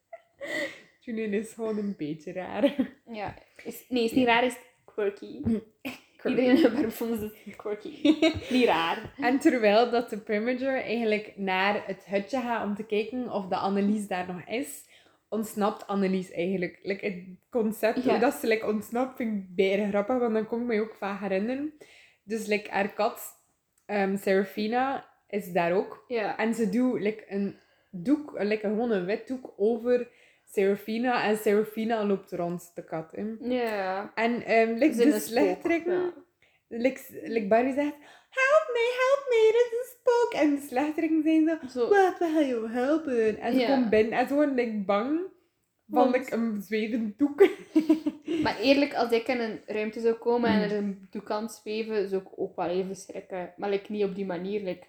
[1.00, 2.94] Julian is gewoon een beetje raar.
[3.12, 3.34] Ja.
[3.64, 5.42] Is, nee, is niet raar, is quirky.
[6.24, 7.88] Iedereen bij vond het quirky.
[8.54, 9.12] niet raar.
[9.20, 13.56] En terwijl dat de Primager eigenlijk naar het hutje gaat om te kijken of de
[13.56, 14.84] Annelies daar nog is,
[15.28, 16.78] ontsnapt Annelies eigenlijk.
[16.82, 18.10] Like, het concept Ja.
[18.10, 20.94] hoe dat ze like, ontsnapt vind ik bijna grappig, want dan kon ik me ook
[20.94, 21.72] vaak herinneren.
[22.24, 23.20] Dus like, haar kat,
[23.86, 26.04] ehm Serafina, is daar ook.
[26.08, 26.38] Ja.
[26.38, 27.56] En ze doet like, een
[27.90, 30.08] doek, like, gewoon een wit doek over
[30.52, 31.22] Serafina.
[31.24, 33.12] En Serafina loopt rond, de kat.
[33.12, 33.34] Hè.
[33.40, 34.12] Ja.
[34.14, 36.12] En ehm like, de slechterik, ja.
[36.68, 37.94] like, like Barry zegt,
[38.30, 40.32] help me, help me, dit is een spook.
[40.42, 41.88] En de slechteriken zijn zo, Zo.
[41.88, 43.38] wat, gaan jou helpen.
[43.38, 43.66] En ze Ja.
[43.74, 45.20] komt binnen en ze worden like, bang
[45.90, 47.48] van like, een zwevend doek.
[48.42, 50.56] Maar eerlijk, als ik in een ruimte zou komen Mm.
[50.56, 53.52] en er een doek kan zweven, zou ik ook wel even schrikken.
[53.56, 54.62] Maar like, niet op die manier.
[54.62, 54.86] Like,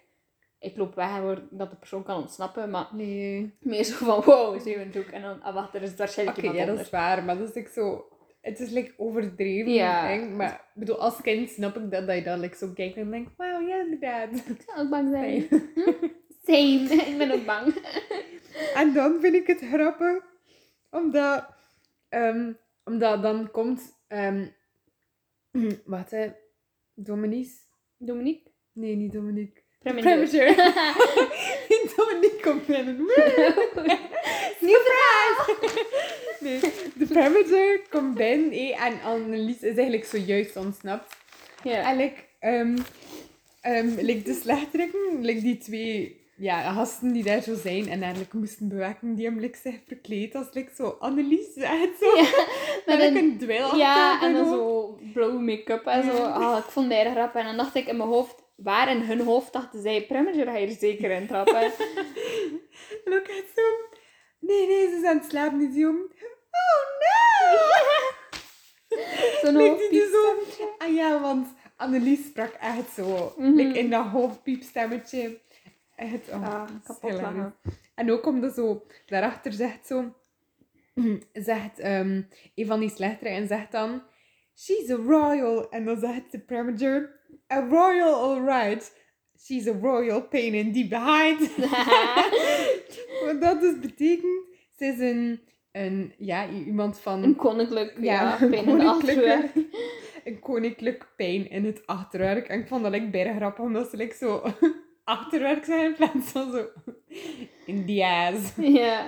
[0.58, 2.70] ik loop weg en word, dat de persoon kan ontsnappen.
[2.70, 3.56] Maar Nee.
[3.60, 5.06] meer zo van, wow, zweven doek.
[5.06, 7.48] En dan, ah, wacht, er is waarschijnlijk Oké, iemand ja, dat is waar, maar dat
[7.48, 8.08] is like, zo...
[8.40, 9.72] Het is like, overdreven.
[9.72, 10.06] Ja.
[10.06, 10.28] hè.
[10.28, 13.10] Maar ik bedoel, als kind snap ik dat, dat je dan like, zo kijkt en
[13.10, 14.32] denkt, wauw, ja, inderdaad.
[14.32, 15.46] Ik zou ook bang zijn.
[15.48, 15.48] Nee.
[16.44, 17.02] Same.
[17.10, 17.74] ik ben ook bang.
[18.74, 20.24] En dan vind ik het grappig,
[20.90, 21.46] omdat,
[22.08, 22.52] ehm,
[22.84, 24.46] omdat dan komt, ehm
[25.84, 26.32] wat hè,
[26.94, 27.52] Dominique?
[27.96, 28.52] Dominique?
[28.72, 29.57] Nee, niet Dominique.
[29.78, 30.16] Preminger.
[31.96, 32.96] Dominique komt binnen.
[34.60, 35.56] Nieuw verhaal!
[36.40, 36.60] Nee,
[36.94, 41.16] de Preminger komt binnen eh, en Annelies is eigenlijk zojuist ontsnapt.
[41.62, 41.90] Ja.
[41.90, 42.76] En like, ehm
[43.60, 48.32] ehm, like de slechteriken, like die twee ja, gasten die daar zo zijn en eigenlijk
[48.32, 51.54] moesten bewerken, die hem like, zich verkleed als like, zo Annelies.
[51.56, 52.16] Echt zo.
[52.86, 56.22] Ja, Met like, een- een Ja, en dan zo blauwe make-up en zo.
[56.24, 57.40] Ah, ik vond dat erg grappig.
[57.40, 60.56] En dan dacht ik in mijn hoofd, waar in hun hoofd dachten zij, Preminger ga
[60.56, 61.72] je er zeker in trappen.
[63.04, 63.62] En ook echt zo...
[64.38, 65.98] Nee, nee, ze is aan het slapen, die jong.
[66.50, 67.58] Oh no!
[69.42, 70.66] Zo'n Lijkt die dus hoofdpiepstem.
[70.66, 70.84] zo...
[70.84, 73.34] Ah ja, want Annelies sprak echt zo.
[73.36, 75.40] Like, in dat hoofdpiepstemmetje.
[75.96, 77.54] Echt, oh, Ah, kapot lachen.
[77.94, 78.86] En ook omdat zo...
[79.06, 80.14] Daarachter zegt zo...
[81.32, 82.22] Zegt ehm,
[82.54, 82.92] een van die
[83.46, 84.02] zegt dan...
[84.56, 85.70] She's a royal.
[85.70, 87.17] En dan zegt de Preminger...
[87.52, 88.92] A royal, alright.
[89.40, 91.40] She's a royal pain in the behind.
[93.24, 94.44] Wat dat dus betekent,
[94.76, 95.40] ze is een,
[95.72, 98.88] een ja, iemand van Een koninklijk, ja, een pijn in koninklijke-
[99.34, 99.50] achterwerk.
[100.24, 102.46] een koninklijk pijn in het achterwerk.
[102.48, 104.42] En ik vond dat like, bijna grappig, omdat ze like, zo
[105.04, 106.66] achterwerk zijn in plaats van zo
[107.66, 108.52] in die ass.
[108.56, 109.06] Ja.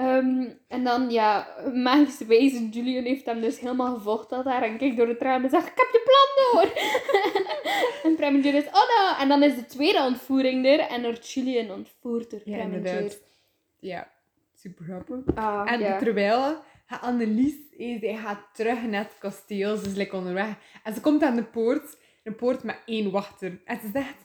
[0.00, 4.78] Ehm, en dan, ja, magische wijze, Julian heeft hem dus helemaal gevolgd dat daar en
[4.78, 6.72] kijkt door het raam en zegt, ik heb je plan door.
[8.10, 9.16] en Preminger is, oh no.
[9.22, 12.76] En dan is de tweede ontvoering er en wordt Julian ontvoerd door Ja, Preminger.
[12.76, 13.18] inderdaad.
[13.80, 14.10] Ja,
[14.54, 15.34] super grappig.
[15.34, 15.98] Ah, En ja.
[15.98, 16.56] terwijl
[17.00, 20.54] Annelies, zij gaat terug naar het kasteel, ze is like onderweg.
[20.84, 23.60] En ze komt aan de poort, een poort met één wachter.
[23.64, 24.16] En ze zegt,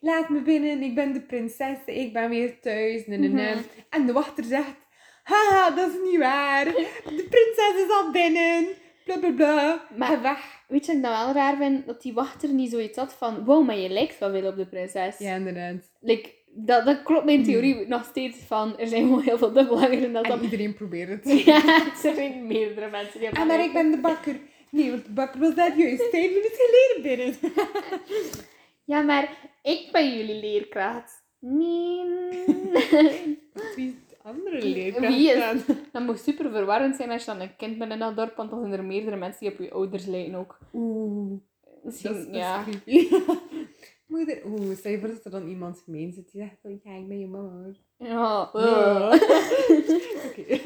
[0.00, 3.06] laat me binnen, ik ben de prinses, ik ben weer thuis.
[3.06, 3.54] Nee, nee, nee.
[3.54, 3.62] Mhm.
[3.90, 4.74] En de wachter zegt,
[5.22, 6.64] haha, dat is niet waar.
[6.64, 8.66] De prinses is al binnen.
[9.04, 9.86] Bla bla bla.
[9.96, 10.60] Maar- weg.
[10.68, 11.86] Weet je wat ik dan wel raar vind?
[11.86, 14.66] Dat die wachter niet zoiets had van, wow, maar je lijkt wel veel op de
[14.66, 15.18] prinses.
[15.18, 15.90] Ja, inderdaad.
[16.00, 20.04] Like, dat, dat klopt mijn theorie nog steeds van, er zijn gewoon heel veel dubbelgangers
[20.04, 20.40] en dat En dat...
[20.40, 21.42] iedereen probeert het.
[21.44, 24.36] Ja, er zijn meerdere mensen die Ah, dat maar ik ben de bakker.
[24.70, 27.36] Nee, want de bakker was daar juist vijf minuten geleden binnen.
[28.84, 29.28] Ja, maar
[29.62, 31.22] ik ben jullie leerkracht.
[31.38, 32.04] Nee.
[34.22, 35.76] Andere leerkracht Wie is- dan?
[35.92, 38.50] dat moet super verwarrend zijn als je dan een kind bent in dat dorp, want
[38.50, 40.58] dan zijn er meerdere mensen die op je ouders lijken ook.
[40.72, 41.40] Oeh.
[41.82, 42.64] Misschien, Dat is, dat ja.
[42.66, 43.14] is creepy.
[44.06, 46.96] Moeder, oeh, stel je voor dat er dan iemand gemeen zit die zegt van, ja,
[46.98, 47.66] ik ben je mama.
[47.96, 48.50] Ja.
[48.52, 49.12] Oh.
[50.26, 50.60] Oké.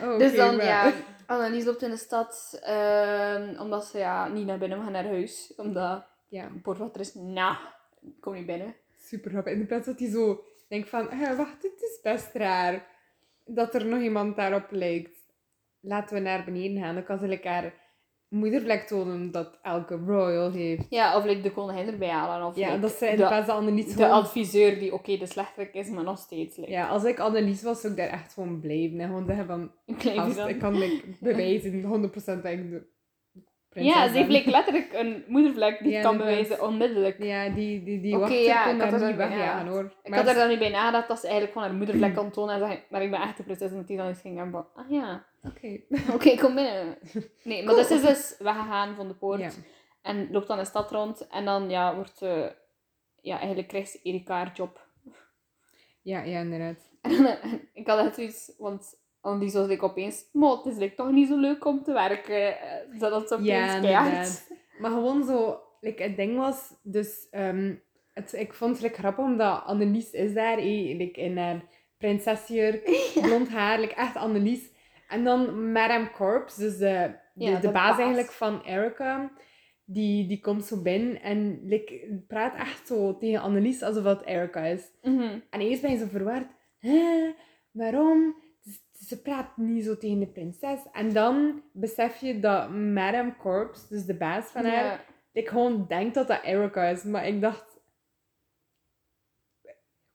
[0.00, 0.92] Oh, Dus dan, maar- ja,
[1.26, 5.52] Annelies loopt in de stad, ehm, omdat ze ja, niet naar binnen mag naar huis.
[5.56, 7.56] Omdat Ja, poortwachter is, nou,
[8.02, 8.74] ik kom niet binnen.
[8.96, 9.52] super grappig.
[9.52, 12.92] In de plaats dat hij zo denkt van, eh, wacht, dit is best raar.
[13.46, 15.26] dat er nog iemand daarop lijkt.
[15.80, 16.94] Laten we naar beneden gaan.
[16.94, 17.74] Dan kan ze like, haar
[18.28, 20.86] moedervlek tonen dat elke royal heeft.
[20.88, 22.46] Ja, of like, de koningin erbij halen.
[22.46, 24.10] Of Ja, like, dat ze in de, plaats van Annelies de gewoon...
[24.10, 27.80] adviseur die oké de slechterik is, maar nog steeds like, Ja, als ik Annelies was,
[27.80, 29.00] zou ik daar echt gewoon blijven.
[29.00, 29.70] En gewoon zeggen van...
[30.16, 32.82] Als, ik kan like, bewijzen, 100% dat ik
[33.74, 37.22] prinses Ja, ze heeft like, letterlijk een moedervlek die Ja, kan bewijzen onmiddellijk.
[37.22, 39.70] Ja, die, die, die wacht ja, kon daar niet wegjagen ja.
[39.72, 39.92] hoor.
[40.02, 42.30] Ik had er ze- dan niet bij nagedacht dat ze eigenlijk gewoon haar moedervlek kan
[42.30, 43.70] tonen en zeggen, maar ik ben echt de prinses.
[43.70, 45.80] En dat die dan eens ging van, ah ja, Oké.
[46.14, 46.98] oké, kom binnen.
[47.42, 47.86] Nee, maar Cool.
[47.88, 49.40] dus is dus weggegaan van de poort.
[49.40, 49.50] Ja.
[50.02, 51.26] En loopt dan de stad rond.
[51.26, 52.54] En dan ja, wordt ze...
[53.20, 54.86] Ja, eigenlijk krijgt Erika haar job.
[56.02, 56.90] Ja, ja, inderdaad.
[57.02, 57.36] En dan,
[57.72, 58.52] ik had echt zoiets...
[58.58, 60.28] Want Annelies was like, opeens...
[60.32, 62.60] Maar het is like, toch niet zo leuk om te werken.
[62.60, 64.50] eh, Dat het zo opeens Ja, keihard.
[64.78, 67.74] Maar gewoon zo, like, het ding was, dus ehm,
[68.12, 71.62] het, ik vond het like, grappig omdat Annelies is daar, eh, like, in haar
[71.98, 72.84] prinsesjurk,
[73.26, 74.72] blond haar, like, echt Annelies.
[75.08, 77.98] En dan Madame Corps, dus de, de, Ja, de baas baas.
[77.98, 79.30] eigenlijk van Erica,
[79.84, 84.64] die, die komt zo binnen en like, praat echt zo tegen Annelies alsof dat Erica
[84.64, 84.90] is.
[85.02, 85.38] Mhm.
[85.50, 86.46] En eerst ben je zo verward.
[86.78, 87.30] Hè?
[87.70, 88.42] Waarom?
[89.06, 90.80] Ze- praat niet zo tegen de prinses.
[90.92, 95.04] En dan besef je dat Madame Corps, dus de baas van haar, Ja.
[95.32, 97.02] ik gewoon denkt dat dat Erica is.
[97.04, 97.80] Maar ik dacht...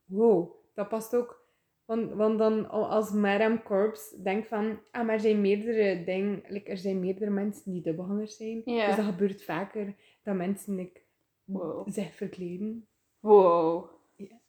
[0.05, 1.37] Wow, dat past ook.
[1.85, 4.79] Want, want dan als Madame Corps denkt van...
[4.91, 6.43] Ah, maar er zijn meerdere dingen...
[6.47, 8.61] Like, er zijn meerdere mensen die dubbelgangers zijn.
[8.65, 8.87] Ja.
[8.87, 11.01] Dus dat gebeurt vaker dat mensen like,
[11.43, 11.89] Wow.
[11.91, 12.87] zich verkleden.
[13.19, 13.89] Wow.
[14.15, 14.39] Ja.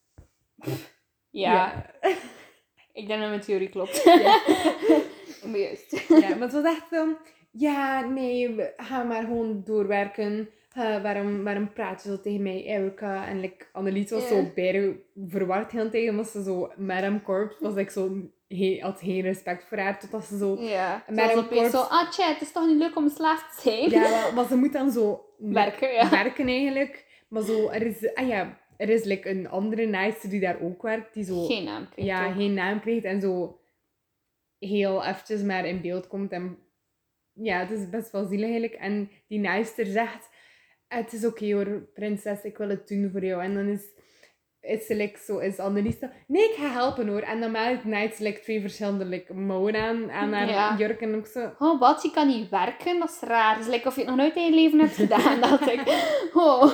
[1.31, 1.91] Ja,
[3.01, 4.05] ik denk dat mijn theorie klopt.
[5.51, 6.05] maar juist.
[6.09, 7.07] Ja, maar het was echt zo...
[7.53, 10.51] Ja, nee, we gaan maar gewoon doorwerken.
[10.73, 13.27] Eh, waarom, waarom praat je zo tegen mij, Erica?
[13.27, 14.29] En like, Annelies was Ja.
[14.29, 14.97] zo beide
[15.29, 16.73] verward heel tegen, omdat ze zo...
[16.77, 18.11] Madame Corps was like, zo...
[18.49, 20.57] He, had geen respect voor haar, totdat ze zo...
[20.61, 23.55] Ja, Maar maar opeens kort- zo, ah tja, het is toch niet leuk om slaaf
[23.55, 23.91] te zijn?
[23.91, 25.25] Ja, maar, maar ze moet dan zo...
[25.39, 26.11] Werken, ja.
[26.11, 27.05] Werken eigenlijk.
[27.29, 28.15] Maar zo, er is...
[28.15, 31.47] Ah ja, er is like, een andere naaister die daar ook werkt, die zo...
[31.47, 33.61] Geen naam krijgt, ja, geen naam krijgt en zo
[34.59, 36.33] heel eventjes maar in beeld komt.
[36.33, 36.59] En
[37.33, 38.75] ja, het is best wel zielig eigenlijk.
[38.75, 40.29] En die naaister zegt,
[40.89, 43.43] het is oké hoor, prinses, ik wil het doen voor jou.
[43.43, 43.83] En dan is,
[44.61, 47.23] is ze like, zo, is Annelies nee, ik ga helpen hoor.
[47.23, 50.77] En dan maakt ze like, twee verschillende like, mouwen aan, aan haar Ja.
[50.79, 51.53] jurk en ook zo.
[51.59, 52.03] Oh, wat?
[52.03, 52.99] Je kan niet werken?
[52.99, 53.57] Dat is raar.
[53.57, 55.41] Het is like of je het nog nooit in je leven hebt gedaan.
[55.51, 55.81] dat ik...
[56.35, 56.73] Oh.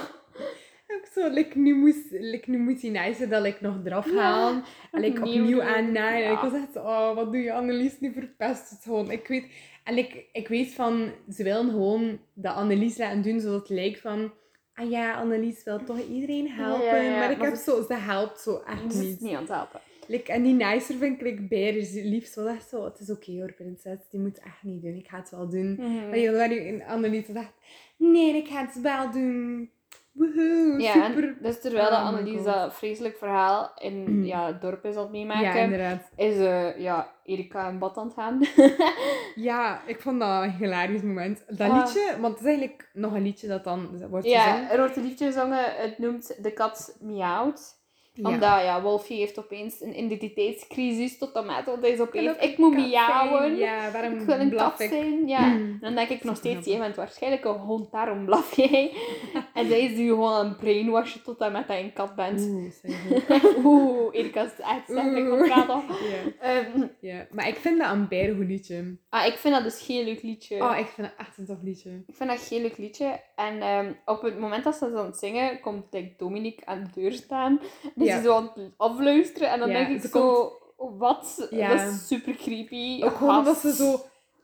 [0.97, 4.16] Ook zo, like, nu, moest, like, nu moet die naaister dat like, nog eraf Ja,
[4.20, 4.62] halen.
[4.92, 5.66] En like, opnieuw opnieuw doen.
[5.66, 6.24] aannaaien.
[6.26, 6.36] En Ja.
[6.44, 9.11] ik was echt oh, wat doe je Annelies, nu verpest het gewoon.
[9.11, 9.44] Ik weet,
[9.84, 14.01] en ik, ik weet van, ze willen gewoon dat Annelies laten doen, zodat het lijkt
[14.01, 14.32] van,
[14.74, 17.03] ah ja, Annelies wil toch iedereen helpen.
[17.05, 19.20] Ja, maar ik maar heb ze- zo, ze helpt zo echt Dus het is niet.
[19.20, 19.80] niet aan het helpen.
[20.09, 22.26] Like, en die naaister vind ik like, beide lief.
[22.26, 23.99] Zo echt zo, het is oké hoor, prinses.
[24.11, 24.94] Die moet echt niet doen.
[24.94, 25.72] Ik ga het wel doen.
[25.72, 26.09] Mhm.
[26.09, 27.53] Maar Annelies zegt,
[27.97, 29.70] nee, ik ga het wel doen.
[30.16, 31.22] Woehoe, Ja, super.
[31.24, 35.02] en dus terwijl dat Oh Annelies dat vreselijk verhaal in ja, het dorp is aan
[35.02, 38.40] het meemaken, Ja, is eh, ja, Erika in bad aan het gaan.
[39.34, 41.44] Ja, ik vond dat een hilarisch moment.
[41.48, 41.76] Dat Ah.
[41.76, 44.70] liedje, want het is eigenlijk nog een liedje dat dan wordt ja, gezongen.
[44.70, 47.74] er wordt een liedje gezongen, het noemt De kat miauwt.
[48.16, 48.28] Ja.
[48.28, 52.58] Omdat ja, Wolfie heeft opeens een identiteitscrisis tot de mate dat hij is opeens, ik
[52.58, 53.56] moet miauwen.
[53.56, 54.88] Ja, waarom Ik wil een blaf kat ik?
[54.88, 55.46] zijn, ja.
[55.46, 55.54] Mm.
[55.56, 58.92] En dan denk ik nog steeds, jij bent waarschijnlijk een hond, daarom blaf jij.
[59.54, 62.40] en zij is nu gewoon een brainwashen tot en met dat je een kat bent.
[62.40, 62.72] Oeh.
[63.64, 65.82] Oeh, Erika is echt slecht praten.
[66.10, 68.96] ja, Ehm, ja, maar ik vind dat een bijna goed liedje.
[69.08, 70.56] ah, ik vind dat dus geen leuk liedje.
[70.62, 71.90] Oh, ik vind dat echt een tof liedje.
[72.06, 73.20] Ik vind dat geen leuk liedje.
[73.36, 77.00] En ehm, op het moment dat ze aan het zingen, komt like, Dominique aan de
[77.00, 77.60] deur staan.
[78.07, 78.16] Ja.
[78.16, 79.50] ze zo aan het afluisteren.
[79.50, 81.48] En dan Ja, denk ik ze zo, wat?
[81.50, 81.68] Ja.
[81.76, 83.02] Dat is super creepy.
[83.04, 84.00] Ook gewoon omdat ze zo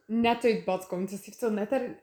[0.07, 1.09] net uit bad komt.
[1.11, 2.01] Dus ze heeft zo net haar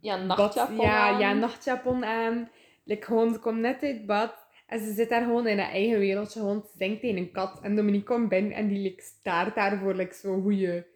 [0.00, 0.36] Ja, bad...
[0.38, 1.18] nachtjapon Ja, aan.
[1.20, 2.50] ja, nachtjapon aan.
[2.84, 4.34] Like, gewoon, ze komt net uit bad.
[4.66, 6.40] En ze zit daar gewoon in haar eigen wereldje.
[6.40, 7.60] Gewoon te denken tegen een kat.
[7.62, 10.86] En Dominique komt binnen en die like, staart daar voor like, zo'n goede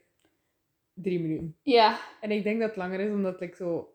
[0.94, 1.56] drie minuten.
[1.62, 1.98] Ja.
[2.20, 3.94] En ik denk dat het langer is, omdat het like, zo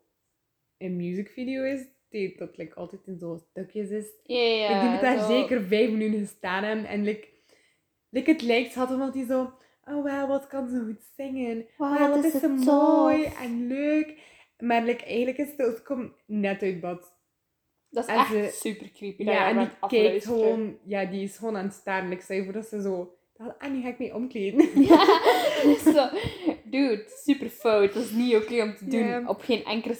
[0.78, 1.86] een musicvideo is.
[2.10, 4.06] Die dat like, altijd in zo'n stukjes is.
[4.22, 5.26] Ja, ja, Like, die moet daar zo.
[5.26, 6.84] zeker vijf minuten gestaan hebben.
[6.86, 7.28] En like,
[8.10, 9.52] like, het lijkt had omdat hij zo...
[9.84, 11.66] Oh, wauw, wat kan ze goed zingen.
[11.76, 13.40] Wat is is ze mooi tof.
[13.42, 14.14] en leuk.
[14.58, 15.56] Maar like, eigenlijk is het...
[15.66, 17.14] Het komt net uit bad.
[17.90, 19.24] Dat is En echt ze- super creepy.
[19.24, 20.78] dat Ja, en die kijkt gewoon...
[20.84, 22.08] Ja, die is gewoon aan het staren.
[22.08, 23.16] Like, stel je voor dat ze zo...
[23.36, 24.68] dacht, Ah, nu ga ik mee omkleden.
[24.88, 25.04] Ja,
[25.94, 26.08] zo.
[26.70, 27.94] Dude, super fout.
[27.94, 29.28] Dat is niet oké om te doen.
[29.28, 29.94] Op geen enkel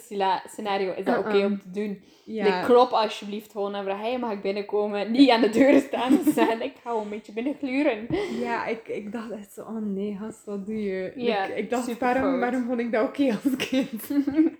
[0.46, 1.44] scenario is dat oké Uh-uh.
[1.44, 2.02] om te doen.
[2.24, 2.44] Ja.
[2.44, 5.10] Like, klop alsjeblieft gewoon en vraag, hey, mag ik binnenkomen?
[5.10, 8.06] Niet aan de deur staan en zeggen, ik ga wel een beetje binnen gluren.
[8.40, 11.12] Ja, ik, ik dacht echt zo, oh nee, gast, wat doe je?
[11.16, 14.08] Ja, ik, ik dacht, waarom, waarom vond ik dat oké als kind?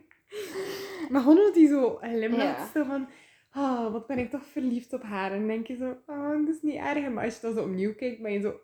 [1.11, 3.09] maar gewoon dat hij zo glimlacht, zo van,
[3.55, 5.33] oh, wat ben ik toch verliefd op haar.
[5.33, 7.09] En dan denk je zo, oh, dat is niet erg.
[7.09, 8.55] Maar als je dat zo opnieuw kijkt, ben je zo,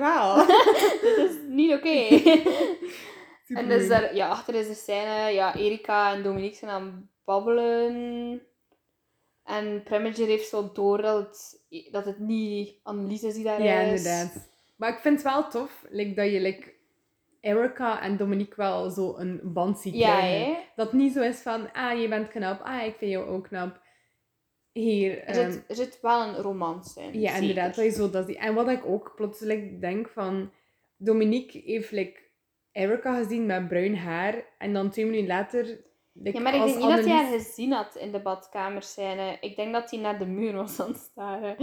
[0.00, 0.46] jawel.
[1.04, 1.98] Dit is niet oké.
[3.46, 6.94] En dus daar, ja, achter is de scène, ja, Erika en Dominique zijn aan het
[7.24, 8.42] babbelen.
[9.44, 11.16] En Preminger heeft zo door dat
[11.68, 13.86] het, dat het niet Annelies is die daar Ja, is.
[13.88, 14.48] inderdaad.
[14.76, 16.72] Maar ik vind het wel tof like, dat je like,
[17.40, 20.56] Erica en Dominique wel zo een band ziet Ja, krijgen.
[20.76, 23.44] Dat het niet zo is van, ah, je bent knap, ah, ik vind jou ook
[23.44, 23.80] knap.
[24.74, 27.20] Hier, Er ehm, zit, er zit wel een romance in.
[27.20, 27.40] ja, zeker.
[27.40, 28.36] inderdaad, dat je zo dat ziet.
[28.36, 30.50] En wat ik ook plotseling denk van,
[30.96, 32.20] Dominique heeft like,
[32.72, 35.80] Erica gezien met bruin haar, en dan twee minuten later...
[36.22, 39.36] Ja, maar ik denk niet dat hij haar gezien had in de badkamerscène.
[39.40, 41.56] Ik denk dat hij naar de muur was aan het staren.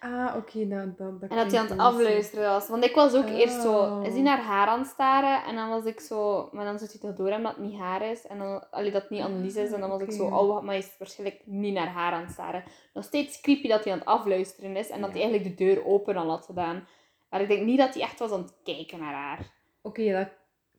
[0.00, 2.68] Ah, oké, dat, dat En dat hij aan het afluisteren was.
[2.68, 3.72] Want ik was ook eerst zo...
[3.72, 4.04] Oh.
[4.06, 5.44] Is hij naar haar aan het staren?
[5.44, 6.48] En dan was ik zo...
[6.52, 8.26] Maar dan zit hij toch door hem dat het niet haar is.
[8.26, 8.70] En dan...
[8.70, 9.72] Allee, dat het niet Annelies is.
[9.72, 10.24] En dan was ik zo...
[10.24, 10.34] Oké.
[10.34, 12.64] Oh, maar hij is waarschijnlijk niet naar haar aan het staren.
[12.94, 14.88] Nog steeds creepy dat hij aan het afluisteren is.
[14.90, 15.16] En dat Ja.
[15.16, 16.86] hij eigenlijk de deur open al had gedaan.
[17.30, 19.50] Maar ik denk niet dat hij echt was aan het kijken naar haar.
[19.82, 20.28] Oké, dat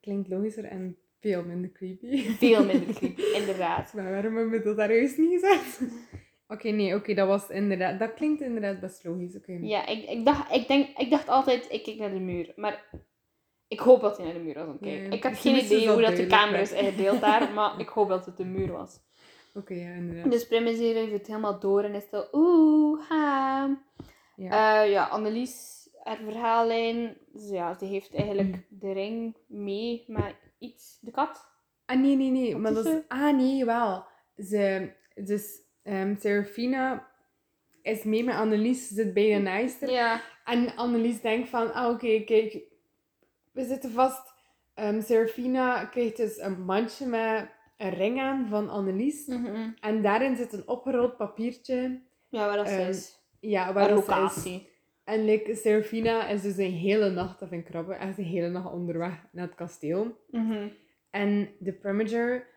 [0.02, 2.22] klinkt logischer en veel minder creepy.
[2.22, 3.94] Veel minder creepy, inderdaad.
[3.94, 5.82] Maar waarom hebben we dat daar juist niet gezegd?
[6.48, 8.00] Oké, nee, oké, dat was inderdaad...
[8.00, 9.58] Dat klinkt inderdaad best logisch, oké.
[9.62, 12.54] Ja, ik, ik, dacht, ik, denk, ik dacht altijd, ik kijk naar de muur.
[12.56, 12.86] Maar
[13.68, 15.04] ik hoop dat hij naar de muur was aan het kijken.
[15.06, 17.88] Ja, ik heb misschien geen idee hoe dat de camera is ingedeeld daar, maar ik
[17.88, 19.00] hoop dat het de muur was.
[19.54, 20.32] Oké, ja, inderdaad.
[20.32, 23.66] Dus Prim is hier het helemaal door en is zo, oeh, ha.
[24.36, 24.48] Ja.
[24.50, 28.60] Ja, ja Annelies, haar verhaallijn, dus ja, ze heeft eigenlijk Mhm.
[28.70, 31.50] de ring mee met iets, de kat.
[31.86, 32.52] Ah, nee, nee, nee.
[32.52, 33.02] Wat Maar dat is...
[33.08, 34.06] Ah, nee, wel.
[34.38, 34.92] Ze...
[35.16, 37.08] Dus ehm Serafina
[37.82, 39.90] is mee met Annelies, ze zit bij de naaister.
[39.92, 40.22] Ja.
[40.46, 42.60] En Annelies denkt van, ah, oké, kijk,
[43.52, 44.34] we zitten vast.
[44.74, 49.26] Ehm Serafina krijgt dus een mandje met een ring aan van Annelies.
[49.26, 49.70] Mhm.
[49.80, 52.02] En daarin zit een opgerold papiertje.
[52.30, 53.20] Ja, waar dat Ehm, is.
[53.40, 54.70] Ja, waar ze is.
[55.12, 58.72] En like, Serafina is dus een hele nacht, vind ik grappig, echt een hele nacht
[58.72, 60.18] onderweg naar het kasteel.
[60.30, 60.68] Mhm.
[61.10, 62.48] En de Premager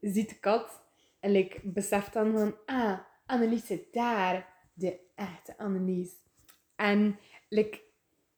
[0.00, 0.82] ziet de kat
[1.20, 4.52] en like, beseft dan van, ah, Annelies zit daar.
[4.74, 6.12] De echte Annelies.
[6.76, 7.80] En like,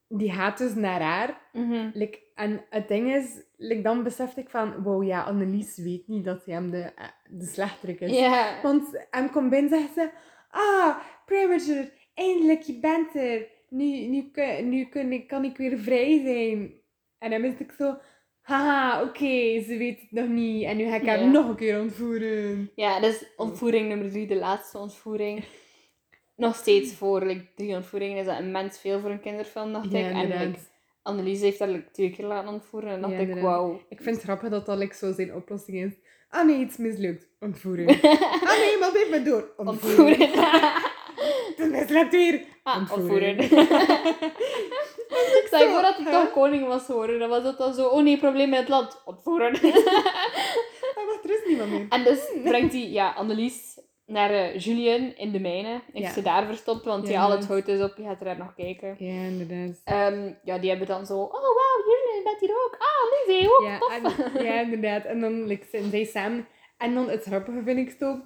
[0.09, 1.41] die gaat dus naar haar.
[1.53, 1.91] Mhm.
[1.95, 6.25] Like, en het ding is, like, dan besefte ik van, wow, ja, Annelies weet niet
[6.25, 8.11] dat hij hem de, eh, de slechterik is.
[8.63, 10.11] Want hem komt binnen en zegt ze,
[10.51, 13.55] ah, Premager, eindelijk, je bent er.
[13.69, 14.31] Nu, nu,
[14.63, 16.73] nu kun ik, kan ik weer vrij zijn.
[17.19, 17.97] En dan wist ik zo,
[18.41, 20.65] haha, oké, ze weet het nog niet.
[20.65, 21.19] En nu ga ik Ja.
[21.19, 22.71] hem nog een keer ontvoeren.
[22.75, 25.45] Ja, dat is ontvoering nummer drie, de laatste ontvoering.
[26.37, 29.99] Nog steeds voor like, drie ontvoeringen is dat immens veel voor een kinderfilm, dacht Ja,
[30.09, 30.15] ik.
[30.15, 30.59] En like.
[31.03, 33.81] Annelies heeft dat like, twee keer laten ontvoeren en dacht Ja, ik, wauw.
[33.89, 35.93] Ik vind het grappig dat dat zo zijn oplossing is.
[36.29, 37.29] Ah nee, iets mislukt.
[37.41, 37.91] Ontvoering.
[38.51, 39.53] ah nee, maar me door.
[39.57, 40.35] Ontvoering.
[41.79, 42.41] Het weer.
[42.63, 43.43] ah, ontvoeren.
[45.47, 48.03] Stel je voor dat hij toch koning was geworden, dan was dat dan zo, oh
[48.03, 49.03] nee, probleem met het land.
[49.05, 49.55] Ontvoeren.
[49.55, 51.87] Ah, wacht, er is niemand meer.
[51.89, 55.83] en dus brengt hij ja, Annelies naar eh, Julien in de mijnen.
[55.93, 56.13] Heeft Ja.
[56.13, 58.39] ze daar verstopt, want Ja, ja, al het hout is op, je gaat er daar
[58.39, 58.97] nog kijken.
[58.99, 59.81] Ja, inderdaad.
[59.85, 62.77] Ehm, ja, die hebben dan zo, oh wauw, Julien bent hier ook.
[62.79, 64.19] Ah, Lizzie ook, Ja, tof.
[64.35, 65.05] en, ja, inderdaad.
[65.05, 66.47] En dan like, zijn zij samen.
[66.79, 68.21] En dan het grappige vind ik zo.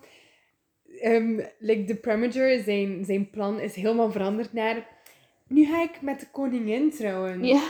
[1.59, 4.99] Like, de Premager, zijn, zijn plan is helemaal veranderd naar...
[5.47, 7.45] Nu ga ik met de koningin trouwen.
[7.45, 7.63] Ja.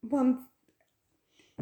[0.00, 0.50] Want...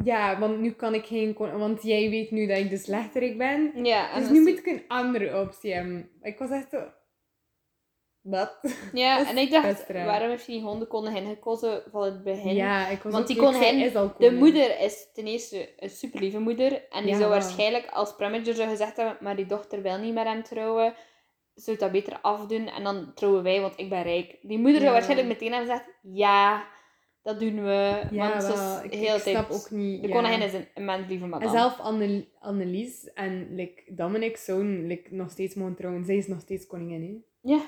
[0.03, 3.71] Ja, want nu kan ik geen Want jij weet nu dat ik de slechterik ben.
[3.83, 6.09] Ja, Dus nu moet ik een andere optie hebben.
[6.21, 6.75] Ik was echt.
[8.21, 8.59] Wat?
[8.93, 12.55] Ja, en ik dacht, waarom heeft hij niet gewoon de koningin gekozen van het begin?
[12.55, 16.87] Ja, ik was Want die al De moeder is ten eerste een super lieve moeder.
[16.89, 20.13] En die Ja, zou waarschijnlijk als Premager zou gezegd hebben, maar die dochter wil niet
[20.13, 20.93] met hem trouwen.
[21.55, 24.37] Zou dat beter afdoen en dan trouwen wij, want ik ben rijk.
[24.41, 26.65] Die moeder zou waarschijnlijk meteen hebben gezegd, ja,
[27.21, 28.01] dat doen we.
[28.11, 29.35] Ja, want ze is Ik, heel ik tijd...
[29.35, 30.01] snap ook niet...
[30.01, 30.13] De ja.
[30.13, 31.51] koningin is een immens lieve En madame.
[31.51, 36.05] zelf Anne, Annelies en like, Dominic zouden like, nog steeds mogen trouwen.
[36.05, 37.49] Zij is nog steeds koningin, hè.
[37.53, 37.61] Ja.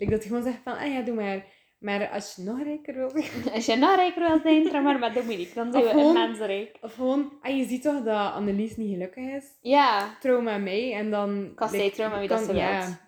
[0.00, 1.44] Like, dat je gewoon zegt van, ah ja, doe maar.
[1.78, 3.24] Maar als je nog rijker wil zijn...
[3.54, 5.54] Als je nou rijker wil zijn, trouw maar met Dominique.
[5.54, 6.78] Dan zijn Of we immens rijk.
[6.80, 7.32] Of gewoon...
[7.42, 9.44] Ah, je ziet toch dat Annelies niet gelukkig is?
[9.60, 10.16] Ja.
[10.20, 11.52] Trouw met mij en dan...
[11.54, 12.98] Kan zij trouwen met wie dat ze ja.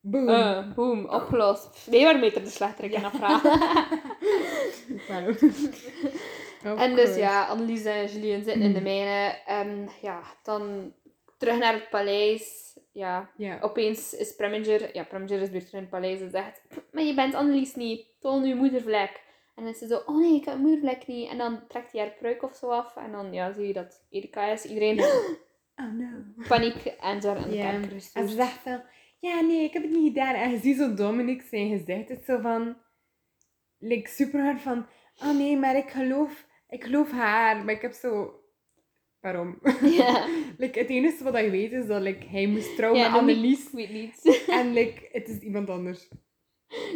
[0.00, 0.28] Boom.
[0.28, 1.86] Uh, boom, opgelost.
[1.90, 3.60] Nee, waar meter de slechterik in afvragen.
[6.76, 9.38] En dus ja, Annelies en Julien zitten in de mijne.
[9.46, 10.92] En ja, dan
[11.36, 12.64] terug naar het paleis.
[12.92, 13.58] Ja, Ja.
[13.60, 14.94] opeens is Preminger...
[14.94, 16.62] Ja, Preminger is weer terug in het paleis en zegt...
[16.92, 18.06] Maar je bent Annelies niet.
[18.20, 19.22] Toon uw moedervlek.
[19.54, 20.02] En dan is ze zo...
[20.06, 21.30] Oh nee, ik heb een moedervlek niet.
[21.30, 22.96] En dan trekt hij haar pruik of zo af.
[22.96, 24.64] En dan ja, zie je dat Erika is.
[24.64, 25.00] Iedereen
[25.76, 26.06] Oh no.
[26.48, 28.82] paniek en aan de kerker En ze zegt van,
[29.20, 30.34] ja nee, ik heb het niet gedaan.
[30.34, 32.08] En je ziet zo Dominic zijn gezicht.
[32.08, 32.76] Het is zo van,
[33.78, 34.86] like, super hard van,
[35.18, 37.64] oh nee, maar ik geloof, ik geloof haar.
[37.64, 38.40] Maar ik heb zo,
[39.20, 39.58] waarom?
[39.82, 40.26] Ja,
[40.58, 43.64] like, het enige wat je weet is dat like, hij moest trouwen ja met Annelies.
[43.66, 44.44] Ik weet niet.
[44.60, 46.08] En like, het is iemand anders.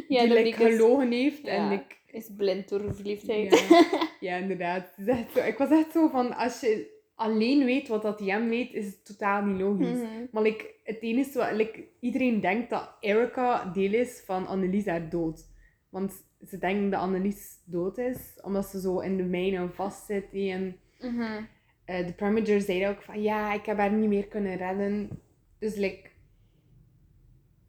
[0.09, 1.45] Ja, die like, is- gelogen heeft.
[1.47, 3.66] En like, is blind door verliefdheid.
[3.68, 3.85] Ja,
[4.31, 4.93] ja inderdaad.
[5.35, 8.87] Zo, ik was echt zo van, als je alleen weet wat dat hij weet, is
[8.87, 9.87] het totaal niet logisch.
[10.03, 10.27] Mhm.
[10.33, 15.09] Maar like, het enige wat, like, iedereen denkt dat Erica deel is van Annelies haar
[15.11, 15.49] dood.
[15.91, 16.12] Want
[16.49, 20.25] ze denken dat Annelies dood is, omdat ze zo in de mijnen vastzit.
[20.33, 21.43] En Mhm.
[21.91, 25.11] Eh, de Primoger zei ook van, ja, ik heb haar niet meer kunnen redden.
[25.59, 26.09] Dus like,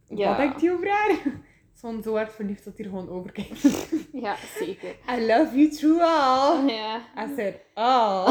[0.07, 0.27] Ja.
[0.27, 1.17] wat denkt hij over haar?
[1.81, 3.89] Zo'n zo hard verliefd dat hij er gewoon over kijkt.
[4.23, 4.89] Ja, zeker.
[5.17, 6.67] I love you through all.
[6.67, 6.97] Ja.
[7.17, 8.25] I said, all.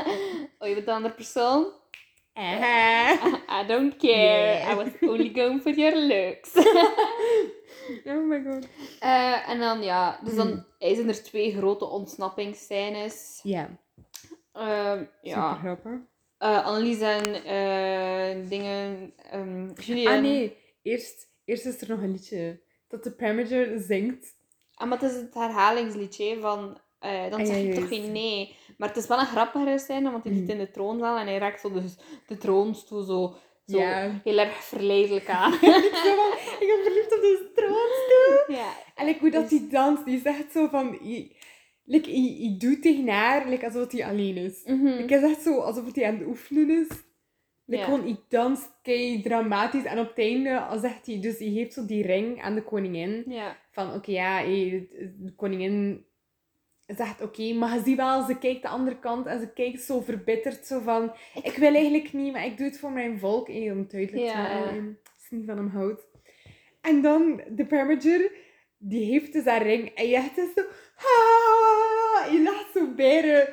[0.58, 1.66] oh, je bent de andere persoon?
[2.32, 3.10] Eh.
[3.62, 4.58] I don't care.
[4.58, 4.70] Yeah.
[4.72, 6.56] I was only going for your looks.
[8.04, 8.68] Oh my god.
[9.00, 10.46] Eh, en dan, ja, dus dan
[10.78, 10.94] Hmm.
[10.94, 13.40] zijn er twee grote ontsnappingsscènes.
[13.42, 13.68] Ja,
[14.54, 15.92] super ja, grappig.
[16.38, 19.14] Eh, Annelies en eh, dingen,
[19.74, 20.08] Julien.
[20.08, 24.34] Ah nee, eerst, eerst is er nog een liedje dat de Pramager zingt.
[24.74, 26.78] Ah, maar het is het herhalingsliedje van...
[26.98, 28.56] eh, dan Ah, zeg ja, je toch geen nee.
[28.78, 30.50] Maar het is wel een grappige scène, want hij zit Mhm.
[30.52, 31.94] in de troonzaal en hij raakt zo de,
[32.26, 33.36] de troonstoel zo,
[33.66, 34.20] zo Ja.
[34.24, 35.52] heel erg verleidelijk aan.
[35.60, 35.60] ik,
[36.60, 38.56] ik ben verliefd op de troonstoel.
[38.56, 38.72] ja.
[38.94, 40.98] En like, hoe dat Dus- die danst, die zegt zo van...
[41.02, 41.33] Je,
[41.84, 44.62] like, je, je doet tegen haar like, alsof hij alleen is.
[44.98, 46.88] Ik is echt zo alsof hij aan het oefenen is.
[47.64, 47.84] Like, Ja.
[47.84, 49.84] Gewoon, ik dans kei dramatisch.
[49.84, 51.20] En op het einde zegt hij...
[51.20, 53.24] Dus hij geeft zo die ring aan de koningin.
[53.28, 53.56] Ja.
[53.70, 56.04] Van, oké, ja, hey, de koningin
[56.86, 60.00] zegt oké, maar je ziet wel, ze kijkt de andere kant en ze kijkt zo
[60.00, 61.12] verbitterd, zo van,
[61.42, 64.30] ik wil eigenlijk niet, maar ik doe het voor mijn volk, hey, om het duidelijk
[64.30, 66.06] te maken, als niet van hem houdt.
[66.80, 68.30] En dan, de Parmager,
[68.88, 70.60] die heeft dus haar ring en je echt is zo,
[70.96, 73.46] ah, je lacht zo bijna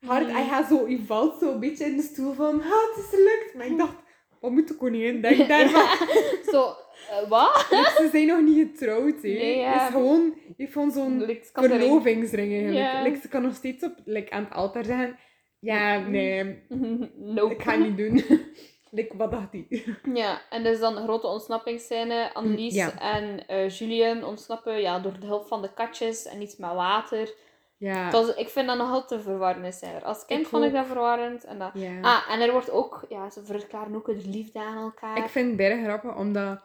[0.00, 2.70] hard en je, gaat zo, je valt zo een beetje in de stoel van, ah,
[2.70, 3.54] het is gelukt.
[3.54, 3.96] Maar ik dacht,
[4.40, 6.06] wat moet de koningin denken daarvan?
[6.52, 6.74] Zo,
[7.10, 7.66] eh, wat?
[7.70, 9.28] Ze zijn nog niet getrouwd, hè.
[9.28, 9.72] Nee, ja.
[9.72, 13.02] Het is gewoon, je gewoon zo'n verlovingsring eigenlijk.
[13.02, 15.18] Like, ze kan nog steeds op, like, aan het altaar zeggen,
[15.58, 16.62] ja, nee,
[17.36, 17.54] Nope.
[17.54, 18.22] ik ga het niet doen.
[18.90, 19.66] like, wat dacht hij?
[20.22, 22.34] Ja, en dus dan een grote ontsnappingsscène.
[22.34, 23.00] Annelies Ja.
[23.00, 27.34] en eh Julien ontsnappen ja, door de hulp van de katjes en iets met water.
[27.76, 30.02] Ja, Het was, ik vind dat nog altijd een verwarrende scène.
[30.02, 31.44] Als kind Ik vond ik dat verwarrend.
[31.44, 31.70] En dat...
[31.74, 32.00] ja.
[32.00, 35.16] Ah, en er wordt ook, ja, ze verklaren ook hun liefde aan elkaar.
[35.16, 36.60] Ik vind het bijna grappig, omdat...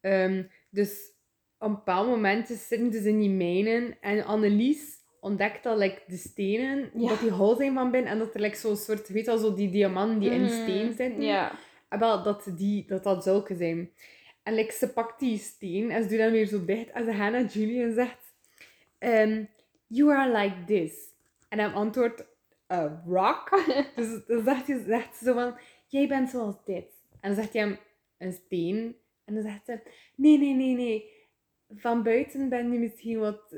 [0.00, 1.12] ehm, dus
[1.58, 6.16] op een bepaald moment zitten ze in die mijnen en Annelies ontdekt dat like, de
[6.16, 7.08] stenen, Ja.
[7.08, 9.38] dat die hol zijn van binnen en dat er like, zo'n soort, weet je wel,
[9.38, 11.22] zo die diamanten die in Mm, steen zitten.
[11.22, 11.52] Ja.
[11.88, 13.90] Ah, wel, dat, die, dat dat zulke zijn.
[14.42, 16.90] En like, ze pakt die steen en ze doet dan weer zo dicht.
[16.90, 18.34] En ze gaat naar Julie en zegt...
[18.98, 19.44] ehm,
[19.86, 20.94] you are like this.
[21.48, 22.24] En hij antwoordt...
[22.72, 23.64] A rock?
[23.96, 25.54] dus dan zegt, hij, zegt ze zo van...
[25.86, 26.86] Jij bent zoals dit.
[27.20, 27.78] En dan zegt hij hem...
[28.18, 28.96] Een steen.
[29.24, 29.80] En dan zegt ze...
[30.16, 31.10] Nee, nee, nee, nee.
[31.74, 33.54] Van buiten ben je misschien wat...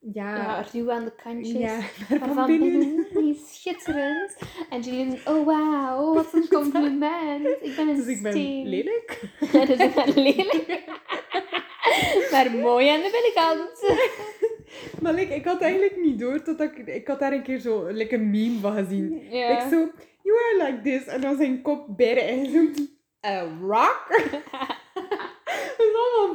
[0.00, 0.36] Ja...
[0.36, 1.58] ja, ruw aan de kantjes.
[1.58, 1.80] ja,
[2.34, 2.78] van binnen...
[2.78, 4.36] binnen, die is schitterend.
[4.70, 7.46] En Julien, oh wauw, wat een compliment.
[7.60, 8.68] Ik ben een Dus ik ben steen.
[8.68, 9.20] lelijk.
[9.66, 10.82] dus ik ben lelijk.
[12.30, 13.98] maar mooi aan de binnenkant.
[15.02, 16.86] Maar like, ik had eigenlijk niet door, totdat ik...
[16.86, 19.28] Ik had daar een keer zo like, een meme van gezien.
[19.30, 19.48] Ja.
[19.48, 19.76] Ik zo,
[20.22, 21.06] you are like this.
[21.06, 22.80] En dan zijn kop bijna ingezoomd.
[23.26, 24.06] A rock?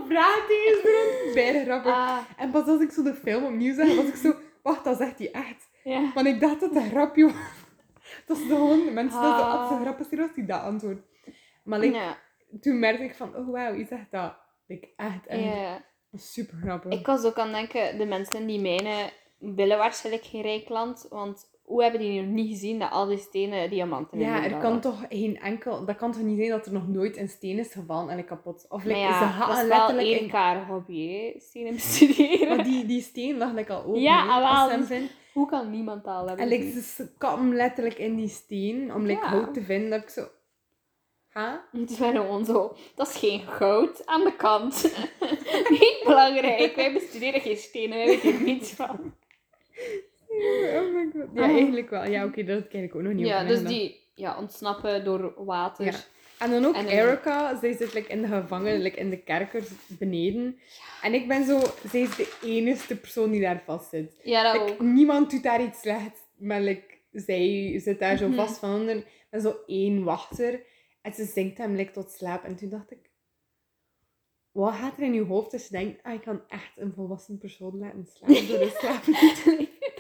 [0.10, 1.32] Dat is tegen ze.
[1.34, 1.84] Bijna.
[1.84, 4.34] Ah, En pas als ik zo de film opnieuw zag, was ik zo...
[4.64, 5.70] Wacht, dat zegt hij echt.
[5.84, 6.12] ja.
[6.14, 7.34] Want ik dacht dat dat een grapje was.
[8.28, 8.94] Dat is gewoon...
[8.94, 9.60] Mensen dat Ah.
[9.60, 11.02] het zo grappig is als die dat antwoordt.
[11.64, 12.18] Maar like, ja.
[12.62, 13.36] toen merkte ik van...
[13.36, 14.36] Oh, wauw, je zegt dat.
[14.68, 15.44] Like, echt, echt.
[15.44, 15.84] ja.
[16.14, 16.92] Super grappig.
[17.00, 21.06] Ik was ook aan het denken, de mensen die mijnen willen waarschijnlijk geen rijk land.
[21.10, 24.52] Want hoe hebben die nu niet gezien dat al die stenen diamanten in Ja, hebben
[24.52, 25.86] er kan toch geen enkel...
[25.86, 28.26] Dat kan toch niet zijn dat er nog nooit een steen is gevallen en ik
[28.26, 28.66] kapot...
[28.70, 30.08] Of like, ja, ze dat hadden is wel letterlijk...
[30.08, 31.34] in- Erika haar hobby, hè?
[31.40, 32.56] Stenen bestuderen.
[32.56, 34.02] Maar die, die steen lag like, al open.
[34.02, 35.10] Ja, wel, dus-.
[35.34, 39.06] Hoe kan niemand dat al hebben En like, ze kappen letterlijk in die steen om
[39.06, 39.28] like, Ja.
[39.30, 39.90] hout te vinden.
[39.90, 40.28] Dat ik zo...
[41.28, 41.66] Ha?
[41.72, 44.84] Het is gewoon zo, dat is geen goud aan de kant.
[45.70, 49.00] Niet belangrijk, wij bestuderen geen stenen, wij weten er niets van.
[50.80, 51.50] Oh my Ja, Ah.
[51.50, 52.06] eigenlijk wel.
[52.06, 55.86] Ja, oké, dat heb ik ook nog niet Ja, dus die ja, ontsnappen door water.
[55.86, 55.94] Ja.
[56.40, 59.18] En dan ook En dan- Erica, zij zit like, in de gevangen, like, in de
[59.24, 60.60] kerkers beneden.
[61.02, 61.60] En ik ben zo,
[61.90, 64.20] zij is de enige persoon die daar vast zit.
[64.24, 64.80] Ja, dat Like, ook.
[64.80, 68.36] niemand doet daar iets slechts, maar like, zij zit daar zo Mhm.
[68.36, 69.04] vast van onder.
[69.30, 70.64] En zo één wachter.
[71.02, 72.44] En ze zingt hem like, tot slaap.
[72.44, 73.10] En toen dacht ik,
[74.64, 77.38] wat gaat er in je hoofd als je denkt, ah, ik kan echt een volwassen
[77.38, 79.04] persoon laten slapen door de slaap?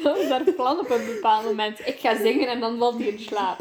[0.03, 1.79] Dat is haar plan op een bepaald moment.
[1.87, 3.57] Ik ga zingen en dan valt hij in slaap.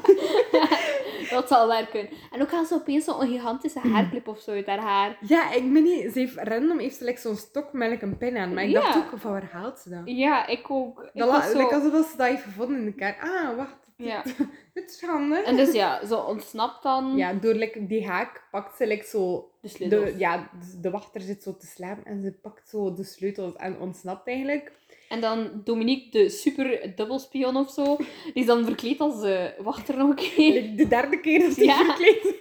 [1.30, 2.08] dat zal werken.
[2.32, 5.18] En ook als ze opeens zo'n gigantische haarclip of zo uit haar haar.
[5.20, 6.12] Ja, ik ben niet...
[6.12, 8.54] Ze heeft random heeft ze like, zo'n stok met een pin aan.
[8.54, 8.80] Maar ik Ja.
[8.80, 10.00] dacht ook, van waar haalt ze dat?
[10.04, 11.00] Ja, ik ook.
[11.02, 11.58] Ik Dat was zo...
[11.58, 13.22] like, alsof ze dat heeft gevonden in de kerk.
[13.22, 13.76] Ah, wacht.
[13.96, 14.22] Ja.
[14.74, 15.42] Het is handig.
[15.44, 19.50] En dus ja, zo ontsnapt dan Ja, door like, die haak pakt ze like, zo...
[19.60, 20.04] de sleutels.
[20.12, 23.54] De, ja, de- de wachter zit zo te slapen en ze pakt zo de sleutels
[23.56, 24.72] en ontsnapt eigenlijk.
[25.08, 29.96] En dan Dominique, de super dubbelspion of zo, die is dan verkleed als eh, wachter
[29.96, 30.76] nog een keer.
[30.76, 31.84] De derde keer dat ze Ja.
[31.84, 32.32] verkleed is.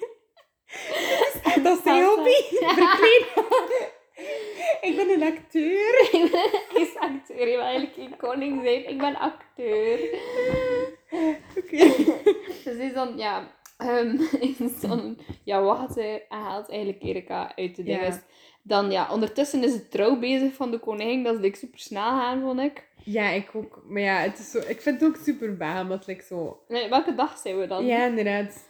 [1.64, 2.30] Dat is zijn hobby.
[2.84, 3.28] Verkleed.
[4.82, 6.08] ik ben een acteur.
[6.12, 8.89] Hij is acteur, je wil eigenlijk geen koning zijn.
[8.89, 9.99] Ik ben acteur.
[11.59, 11.78] Oké.
[12.64, 14.18] Dus is dan, ja, ehm
[14.59, 17.97] is dan, ja, wacht, hij haalt eigenlijk Erika uit de Ja.
[17.99, 18.20] dinges.
[18.61, 21.24] Dan, ja, ondertussen is het trouw bezig van de koningin.
[21.24, 22.88] Dat is like, super snel gaan, vond ik.
[23.03, 23.82] Ja, ik ook.
[23.88, 26.64] Maar ja, het is zo, ik vind het ook super baan, het like, zo...
[26.68, 27.86] Nee, welke dag zijn we dan?
[27.86, 28.68] Ja, inderdaad.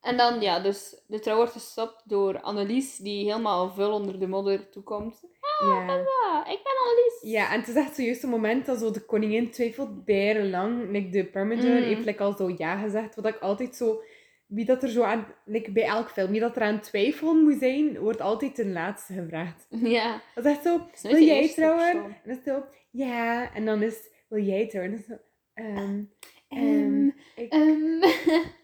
[0.00, 4.26] En dan, ja, dus de trouw wordt gestopt door Annelies, die helemaal vuil onder de
[4.26, 5.20] modder toekomt.
[5.60, 5.86] Ja.
[5.86, 7.18] Ah, ik ben Annelies.
[7.20, 10.90] Ja, en het is echt zojuist een moment dat zo de koningin twijfelt bijna lang.
[10.90, 11.82] Like de Parmesan Mm.
[11.82, 13.14] heeft like, al zo ja gezegd.
[13.14, 14.02] Wat ik altijd zo...
[14.46, 15.26] Wie dat er zo aan...
[15.44, 19.12] Like bij elk film, wie dat er aan twijfelen moet zijn, wordt altijd ten laatste
[19.12, 19.66] gevraagd.
[19.96, 20.20] Ja.
[20.34, 20.80] Dat is echt zo...
[20.92, 21.88] is Wil jij trouwen?
[21.92, 22.64] En dan is zo...
[22.90, 23.54] Ja.
[23.54, 23.96] En dan is...
[24.28, 24.92] Wil jij trouwen?
[24.94, 25.20] En dan is het
[25.54, 25.62] zo...
[25.62, 26.02] ehm,
[26.48, 27.52] Ehm, ik...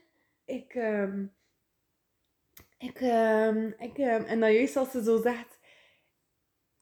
[0.46, 0.74] Ik...
[0.74, 1.26] ehm,
[2.78, 3.00] ik...
[3.00, 3.98] ehm, ik...
[3.98, 5.58] ehm, en dan juist als ze zo zegt...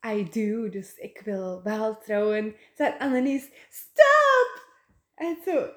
[0.07, 2.55] I do, dus ik wil wel trouwen.
[2.75, 4.67] Zegt Annelies, stop!
[5.15, 5.69] En zo...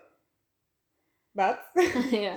[1.31, 1.71] Wat?
[2.11, 2.37] ja.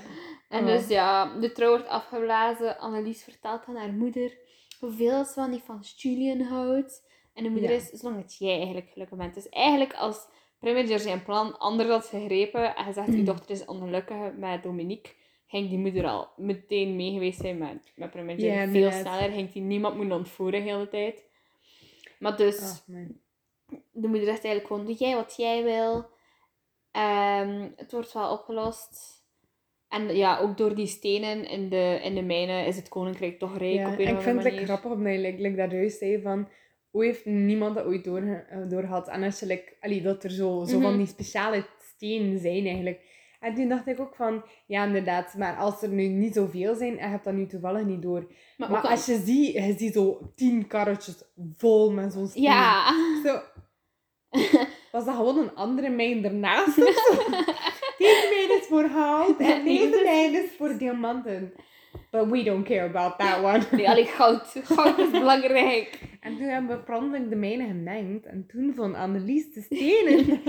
[0.49, 2.77] En dus ja, de trouw wordt afgeblazen.
[2.79, 4.37] Annelies vertelt aan haar moeder
[4.79, 7.07] hoeveel ze van die van Julian houdt.
[7.33, 7.75] En de moeder Ja.
[7.75, 9.33] is, zolang het jij eigenlijk gelukkig bent.
[9.33, 10.27] Dus eigenlijk als
[10.59, 15.13] Primiger zijn plan anders had gegrepen en gezegd, uw dochter is ongelukkig met Dominique,
[15.51, 18.41] ging die moeder al meteen mee geweest zijn met, met.
[18.41, 21.23] Ja, Veel sneller, ging die niemand moeten ontvoeren de hele tijd.
[22.19, 23.17] Maar dus, Oh, man.
[23.91, 26.05] de moeder zegt eigenlijk gewoon, doe jij wat jij wil.
[26.91, 29.19] Ehm, het wordt wel opgelost.
[29.89, 33.57] En ja, ook door die stenen in de, in de mijnen is het koninkrijk toch
[33.57, 35.71] rijk Ja, op een en ik vind het like, grappig omdat je like, like dat
[35.71, 36.47] juist zei van...
[36.89, 39.07] Hoe heeft niemand dat ooit door, eh, doorgehad?
[39.07, 40.81] En als je, like, allee, dat er zo, zo Mhm.
[40.87, 43.01] van die speciale stenen zijn eigenlijk.
[43.41, 44.43] En toen dacht ik ook van...
[44.65, 45.33] Ja, inderdaad.
[45.37, 48.31] Maar als er nu niet zoveel zijn en je hebt dat nu toevallig niet door.
[48.57, 51.23] Maar, als je ziet, je ziet zo tien karretjes
[51.57, 52.29] vol met zo'n.
[52.33, 53.39] Ja, Zo.
[54.91, 56.75] Was dat gewoon een andere mijn ernaast?
[57.97, 61.53] Deze mijn is voor goud en deze mijn is voor diamanten.
[62.11, 63.63] But we don't care about that one.
[63.71, 64.55] nee, alleen goud.
[64.63, 65.99] Goud is belangrijk.
[66.19, 68.25] En toen hebben we promptelijk de mijne gemengd.
[68.25, 70.25] En toen vond Annelies de stenen.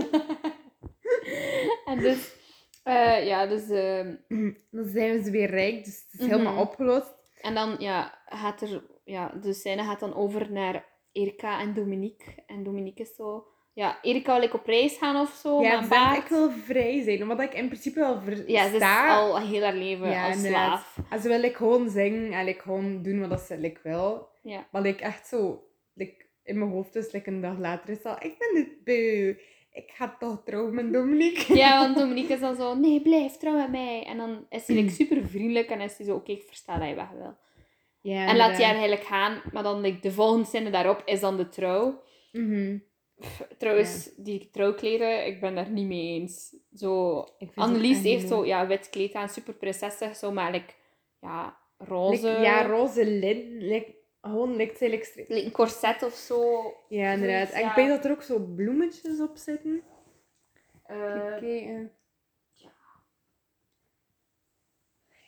[1.84, 2.34] En dus,
[2.82, 3.68] eh, ja, dus...
[3.68, 4.14] ehm,
[4.70, 6.30] Dan zijn ze weer rijk, dus het is Mhm.
[6.30, 7.14] helemaal opgelost.
[7.40, 8.90] en dan, ja, gaat er...
[9.04, 12.42] Ja, de scène gaat dan over naar Erika en Dominique.
[12.46, 13.46] En Dominique is zo...
[13.74, 16.22] Ja, Erika wil ik op reis gaan of zo, ja, maar baard.
[16.22, 17.22] ik wil vrij zijn.
[17.22, 18.44] Omdat ik in principe wel versta.
[18.46, 20.68] Ja, ze is al heel haar leven Ja, als inderdaad.
[20.94, 20.98] slaaf.
[21.10, 24.28] En ze wil like, gewoon zingen en like, gewoon doen wat ze like, wil.
[24.42, 24.66] Ja.
[24.72, 25.66] Maar like, echt zo...
[25.94, 28.16] Like, in mijn hoofd is like, een dag later is al...
[28.20, 29.34] Ik ben het beu.
[29.72, 31.54] Ik ga toch trouwen met Dominique.
[31.54, 34.04] Ja, want Dominique is dan zo, nee, blijf trouw met mij.
[34.04, 36.88] En dan is hij like, super vriendelijk en is hij zo, oké, ik versta dat
[36.88, 37.36] je weg wil.
[38.00, 41.20] Ja, En laat hij haar eigenlijk gaan, maar dan like, de volgende scène daarop is
[41.20, 42.02] dan de trouw.
[42.32, 42.78] Mhm.
[43.20, 46.56] Pff, Trouwens, die trouwkleren, ik ben daar niet mee eens.
[46.74, 50.72] Zo, Annelies heeft zo, ja, wit kleed aan, super prinsessig, zo, maar like,
[51.20, 52.26] ja, roze.
[52.28, 53.58] Like, ja, roze lin.
[53.58, 56.72] Like, gewoon lijkt like, like een corset of zo.
[56.88, 57.50] Ja, inderdaad.
[57.50, 57.68] En ja.
[57.68, 59.82] ik weet dat er ook zo bloemetjes op zitten.
[60.86, 61.92] Eh, Kijken.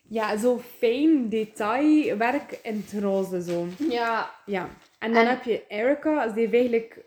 [0.08, 3.66] Ja, zo fijn detailwerk in het roze zo.
[3.88, 4.68] ja, Ja.
[4.98, 6.28] En dan En- heb je Erica.
[6.32, 7.04] Ze heeft eigenlijk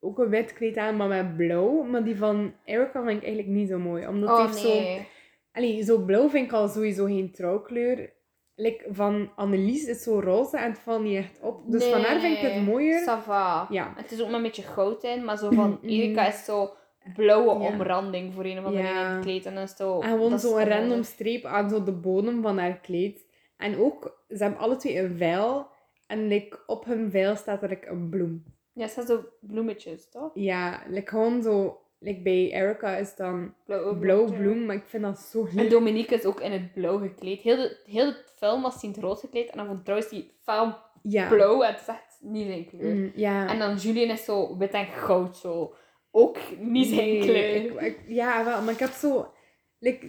[0.00, 1.82] ook een wit kleed aan, maar met blauw.
[1.82, 4.06] Maar die van Erica vind ik eigenlijk niet zo mooi.
[4.06, 4.68] Omdat die oh zo...
[4.68, 5.06] nee.
[5.52, 8.12] Allee, zo blauw vind ik al sowieso geen trouwkleur.
[8.56, 11.60] Like, van Annelies is zo roze en het valt niet echt op.
[11.66, 13.00] Dus van haar vind ik het mooier.
[13.02, 13.66] Ça va.
[13.70, 13.92] Ja.
[13.96, 15.78] Het is ook maar een beetje goud in, maar zo van.
[15.82, 16.70] Erika is zo
[17.14, 17.68] blauwe Ja.
[17.68, 19.08] omranding voor een of andere Ja.
[19.08, 19.46] in het kleed.
[19.46, 20.00] En dan zo...
[20.00, 23.26] En gewoon zo'n random streep aan zo de bodem van haar kleed.
[23.56, 25.66] En ook, ze hebben alle twee een veil.
[26.06, 28.44] En like, op hun veil staat er like, een bloem.
[28.72, 30.30] Ja, het zijn zo bloemetjes, toch?
[30.34, 31.78] Ja, like, gewoon zo...
[32.04, 35.70] Like, bij Erica is dan Blauwe blauw bloem, maar ik vind dat zo En leuk.
[35.70, 37.40] Dominique is ook in het blauw gekleed.
[37.40, 39.50] Heel de, heel de film was hij in het rood gekleed.
[39.50, 41.28] En dan vond trouwens die fel Ja.
[41.28, 41.62] blauw.
[41.62, 42.94] En het is echt niet zijn kleur.
[42.94, 43.48] Mm, ja.
[43.48, 45.74] En dan Julian is zo wit en goud zo.
[46.10, 47.54] Ook niet zijn Nee, kleur.
[47.54, 49.32] ik- ik- ja, wel, maar ik heb zo...
[49.78, 50.08] Like,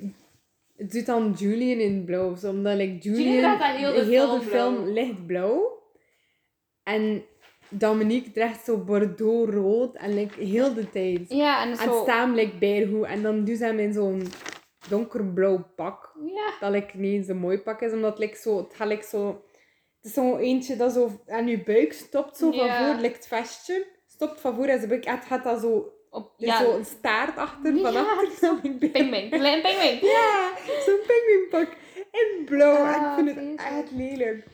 [0.75, 2.31] het doet dan Julian in het blauw.
[2.31, 4.93] of Zo, omdat like, Julian, Julian draagt dan heel de film film blauw.
[4.93, 5.83] lichtblauw.
[6.83, 7.23] En
[7.69, 9.95] Dominique draagt zo bordeaux-rood.
[9.95, 11.25] En like, heel de tijd.
[11.27, 12.01] Ja, en En zo...
[12.01, 13.05] staan like, bijgoed.
[13.05, 14.27] En dan doen ze hem in zo'n
[14.89, 16.15] donkerblauw pak.
[16.25, 16.53] Ja.
[16.59, 17.91] Dat like, niet eens een mooi pak is.
[17.91, 19.27] Omdat like, zo, het gaat like, zo...
[20.01, 22.37] Het is zo eentje dat zo aan je buik stopt.
[22.37, 22.95] Zo van voor.
[23.01, 23.87] Like, het vestje.
[24.07, 25.05] Stopt van voor aan zijn buik.
[25.05, 26.59] En het gaat dat zo Op, ja.
[26.59, 28.59] Zo een staart achter, van achter.
[28.63, 29.31] Ik pingwing.
[29.31, 30.01] Klein pingwing.
[30.01, 30.51] Ja,
[30.85, 31.77] zo'n pinguïnpak.
[32.11, 32.85] In blauw.
[32.85, 34.45] Ah, ik vind het echt lelijk.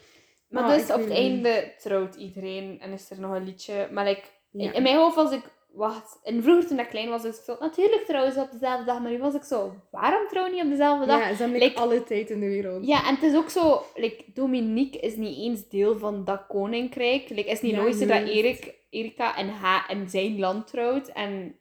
[0.52, 3.88] Maar Ah, dus op het einde trouwt iedereen en is er nog een liedje.
[3.92, 4.22] Maar like,
[4.52, 4.74] Ja.
[4.74, 5.60] in mijn hoofd was ik...
[5.74, 7.56] Wacht, en vroeger toen ik klein was, was ik zo...
[7.60, 9.00] Natuurlijk trouwen ze op dezelfde dag.
[9.02, 9.74] Maar nu was ik zo...
[9.92, 11.20] Waarom trouwen niet op dezelfde dag?
[11.20, 12.86] Ja, ze hebben like, alle tijd in de wereld.
[12.86, 17.30] Ja, en het is ook zo, like, Dominique is niet eens deel van dat koninkrijk.
[17.30, 18.32] Like, is niet Ja, logisch dat juist.
[18.32, 21.56] Erik, Erika en, ha en zijn land trouwt en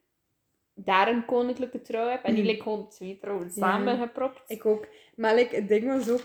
[0.75, 2.25] daar een koninklijke trouw hebt.
[2.25, 2.51] En die Mhm.
[2.53, 4.43] like, gewoon twee trouwen samen gepropt.
[4.47, 4.87] Ik ook.
[5.17, 6.23] Maar like, het ding was ook...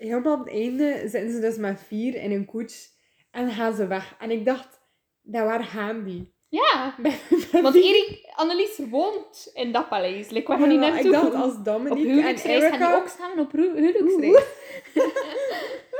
[0.00, 2.98] Helemaal op het einde zitten ze dus met vier in een koets.
[3.30, 4.14] En gaan ze weg.
[4.18, 4.80] En ik dacht,
[5.22, 6.34] dat waar gaan die?
[6.48, 6.94] Ja,
[7.62, 10.30] want Erik, Annelies woont in dat paleis.
[10.30, 11.04] Like, waar gaan die naartoe?
[11.04, 12.96] Ik dacht, als op Dominique en huwelijksreis gaan die Erica...
[12.96, 14.32] ook samen op hu- huwelijksreis.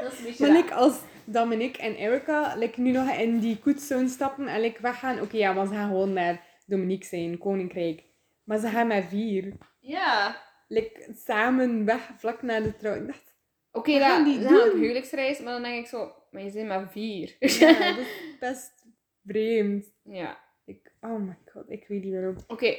[0.00, 3.58] dat is een beetje Maar like, als Dominique en Erica like, nu nog in die
[3.58, 5.20] koets zouden stappen en like, weggaan...
[5.20, 8.02] Oké, ja, maar ze gaan gewoon naar Dominique zijn, koninkrijk.
[8.44, 9.52] Maar ze gaan met vier.
[9.80, 10.36] Ja.
[10.68, 12.94] like, samen weg, vlak na de trouw.
[12.94, 13.29] Ik dacht,
[13.72, 14.80] Oké, ja, gaan die op doen?
[14.80, 17.36] huwelijksreis, maar dan denk ik zo, maar je zijn maar vier.
[17.38, 18.86] ja, dat is best
[19.24, 19.92] vreemd.
[20.04, 20.38] ja.
[20.64, 22.36] Ik, oh my god, ik weet niet waarom.
[22.48, 22.74] Oké,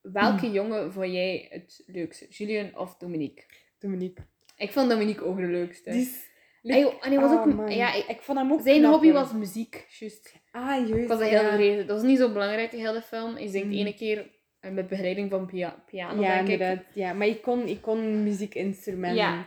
[0.00, 2.26] welke jongen vond jij het leukste?
[2.28, 3.44] Julian of Dominique?
[3.78, 4.24] Dominique.
[4.56, 5.90] Ik vond Dominique ook de leukste.
[7.00, 7.54] En hij was Oh, ook...
[7.54, 7.70] man.
[7.76, 10.34] Ja, ik- ik vond hem ook zijn knap, hobby was muziek, juist.
[10.50, 11.02] Ah, juist.
[11.02, 11.76] Ik was dat heel ja.
[11.76, 13.34] Dat was niet zo belangrijk de film.
[13.34, 13.72] Hij zingt Mm.
[13.72, 14.30] ene keer
[14.60, 16.86] eh, met begeleiding van pia- piano, Ja, denk ik.
[16.94, 19.16] Ja, maar ik kon, ik kon muziekinstrumenten.
[19.24, 19.46] Ja.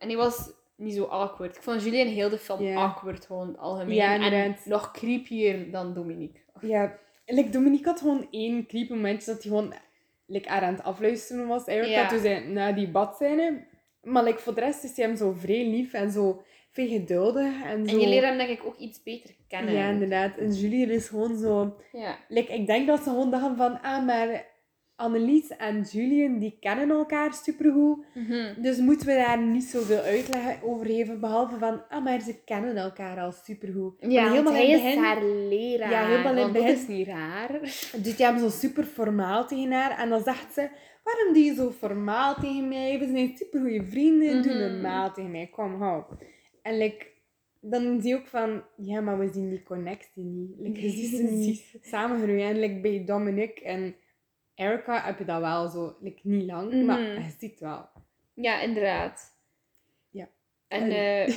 [0.00, 1.56] En hij was niet zo awkward.
[1.56, 3.94] Ik vond Julian heel de film awkward, gewoon algemeen.
[3.94, 6.40] Ja, en nog creepier dan Dominique.
[6.60, 6.98] Ja.
[7.26, 9.74] Like, Dominique had gewoon één creepy momentje dat hij gewoon
[10.26, 11.66] like, haar aan het afluisteren was.
[11.66, 12.08] Erica, Ja.
[12.08, 13.64] toen zij na die badzijne.
[14.02, 17.62] Maar like, voor de rest is hij hem zo vrij lief en zo veel geduldig.
[17.64, 17.94] En, zo...
[17.94, 19.74] En je leert hem denk ik ook iets beter kennen.
[19.74, 20.36] Ja, inderdaad.
[20.36, 21.76] En Julian is gewoon zo...
[21.92, 22.18] Ja.
[22.28, 23.82] Like, ik denk dat ze gewoon dachten van...
[23.82, 24.46] Ah, maar
[25.00, 28.04] Annelies en Julian, die kennen elkaar supergoed.
[28.14, 28.62] Mhm.
[28.62, 31.20] Dus moeten we daar niet zoveel uitleg over geven.
[31.20, 31.82] Behalve van...
[31.88, 33.94] Ah, maar ze kennen elkaar al supergoed.
[33.98, 35.90] Ja, Maar want hij in is begin haar leraar.
[35.90, 37.50] Ja, helemaal in het begin- is niet raar.
[38.02, 39.98] doet hij hem zo super formaal tegen haar.
[39.98, 40.68] En dan zegt ze...
[41.04, 42.98] Waarom doe je zo formaal tegen mij?
[42.98, 44.42] We zijn supergoeie vrienden.
[44.42, 44.72] Doe Mhm.
[44.72, 45.46] normaal tegen mij.
[45.52, 46.04] Kom, hou.
[46.62, 47.06] En like,
[47.60, 48.62] dan zie je ook van...
[48.76, 50.50] Ja, maar we zien die connectie niet.
[50.58, 52.48] Like, je ziet ze niet samengroeien.
[52.48, 53.94] En like, bij Dominic en
[54.60, 55.96] Erica heb je dat wel zo.
[56.00, 56.84] Like, niet lang, Mhm.
[56.84, 57.88] maar je ziet het wel.
[58.34, 59.22] Ja, inderdaad.
[60.10, 60.28] Ja.
[60.68, 61.34] En En- eh,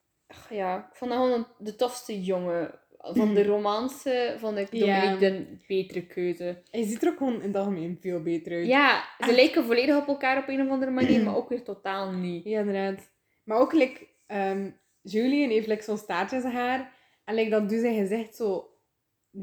[0.58, 2.70] ja, ik vond dat gewoon de tofste jongen.
[2.98, 5.00] Van de romance vond ik Ja.
[5.00, 6.62] Dominique de betere keuze.
[6.70, 8.66] Je ziet er ook gewoon in het algemeen veel beter uit.
[8.66, 9.34] Ja, ze Echt.
[9.34, 12.44] lijken volledig op elkaar op een of andere manier, maar ook weer totaal niet.
[12.44, 13.08] Ja, inderdaad.
[13.44, 14.70] Maar ook, like, ehm,
[15.02, 16.92] Julian heeft like, zo'n staartje in zijn haar.
[17.24, 18.70] En like, dat doet zijn gezicht zo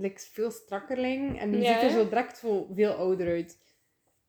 [0.01, 1.39] like, veel strakkerling.
[1.39, 1.73] En die Ja.
[1.73, 3.57] ziet er zo direct zo veel ouder uit.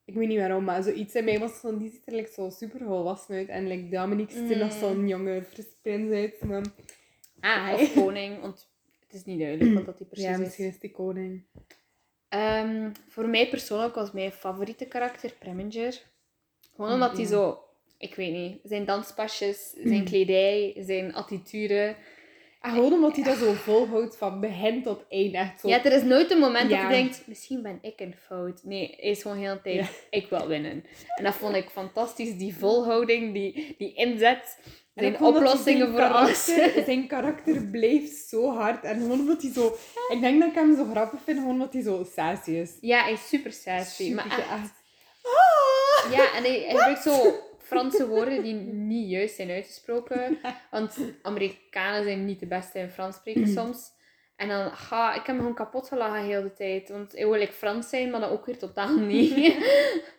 [0.05, 2.51] Ik weet niet waarom, maar zoiets in mij was van, die ziet er like, zo
[2.51, 3.49] super volwassen uit.
[3.49, 4.79] En like, Dominique ziet er nog Mm.
[4.79, 6.45] zo'n jonge frisse prins uit.
[6.45, 6.63] Maar,
[7.41, 8.69] ah, Of koning, want
[9.07, 10.39] het is niet duidelijk wat dat die precies ja, is.
[10.39, 11.43] misschien is die koning.
[12.29, 16.03] Ehm, voor mij persoonlijk was mijn favoriete karakter Preminger.
[16.77, 17.27] Gewoon omdat hij Ja.
[17.27, 17.59] zo,
[17.99, 21.95] ik weet niet, zijn danspasjes, zijn kledij, zijn attitude.
[22.65, 25.35] En gewoon omdat hij dat zo volhoudt van begin tot eind.
[25.35, 25.69] Echt zo.
[25.69, 28.61] Ja, er is nooit een moment dat je denkt, misschien ben ik een fout.
[28.63, 29.87] Nee, hij is gewoon heel de tijd, Ja.
[30.11, 30.85] ik wil winnen.
[31.17, 34.59] En dat vond ik fantastisch, die volhouding, die, die inzet,
[34.95, 36.45] En zijn oplossingen voor alles.
[36.85, 38.85] Zijn karakter blijft zo hard.
[38.85, 39.77] En gewoon omdat hij zo...
[40.09, 42.71] Ik denk dat ik hem zo grappig vind, gewoon omdat hij zo sassy is.
[42.81, 44.13] Ja, hij is super sassy.
[44.13, 44.73] Maar Super, echt, echt.
[45.23, 46.13] Ah!
[46.13, 47.35] Ja, en hij, hij gebruikt zo
[47.65, 50.39] Franse woorden die niet juist zijn uitgesproken.
[50.71, 53.93] Want Amerikanen zijn niet de beste in Frans spreken soms.
[54.37, 56.89] En dan, ga, ik heb me gewoon kapot gelachen de hele tijd.
[56.89, 59.35] Want ik wil like Frans zijn, maar dan ook weer totaal niet.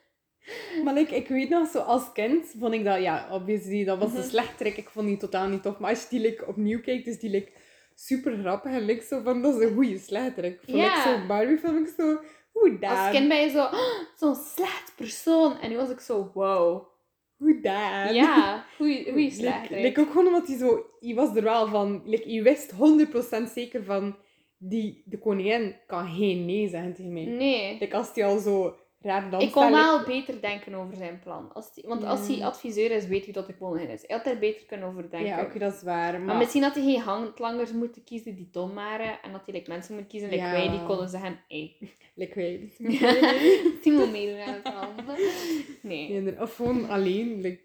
[0.84, 4.08] Maar like, ik weet nog, zo als kind vond ik dat, ja, obviously, dat was
[4.10, 4.18] Mhm.
[4.18, 4.78] een slechterik.
[4.78, 5.78] Ik vond die totaal niet tof.
[5.80, 7.52] Maar als je die like, opnieuw kijkt, is die like,
[7.96, 8.72] super grappig.
[8.72, 10.60] En like, zo van, dat is een goede slechterik.
[10.66, 10.96] Vond Ja.
[10.98, 12.20] ik zo Barbie vond ik zo,
[12.52, 13.06] hoe daar?
[13.08, 15.60] Als kind ben je zo, "Oh, zo'n slecht persoon.
[15.60, 16.86] En nu was ik zo, wow.
[17.38, 18.14] Hoe daar?
[18.14, 19.70] Ja, goeie Like, slecht.
[19.70, 23.52] like, ook gewoon omdat hij zo, je was er wel van, like, je wist 100%
[23.54, 24.16] zeker van,
[24.58, 27.26] die, de koningin kan geen nee zeggen tegen mij.
[27.26, 27.78] Nee.
[27.80, 28.76] Like, als die al zo
[29.06, 29.46] raar danst.
[29.48, 31.54] Ik kon dan, wel beter denken over zijn plan.
[31.54, 34.04] Als die, want als hij adviseur is, weet hij dat de koningin is.
[34.08, 35.30] Hij had er beter kunnen over denken.
[35.30, 36.12] Ja, oké, dat is waar.
[36.12, 39.22] Maar, Maar misschien had hij geen handlangers moeten kiezen die dom waren.
[39.22, 40.52] En dat hij like, mensen moet kiezen, like Ja.
[40.52, 41.76] wij, die konden zeggen, hey.
[42.16, 42.72] like, wij.
[43.84, 45.16] Die wil meedoen aan het plan.
[45.82, 46.40] Nee.
[46.42, 47.42] Of gewoon alleen.
[47.42, 47.60] Like,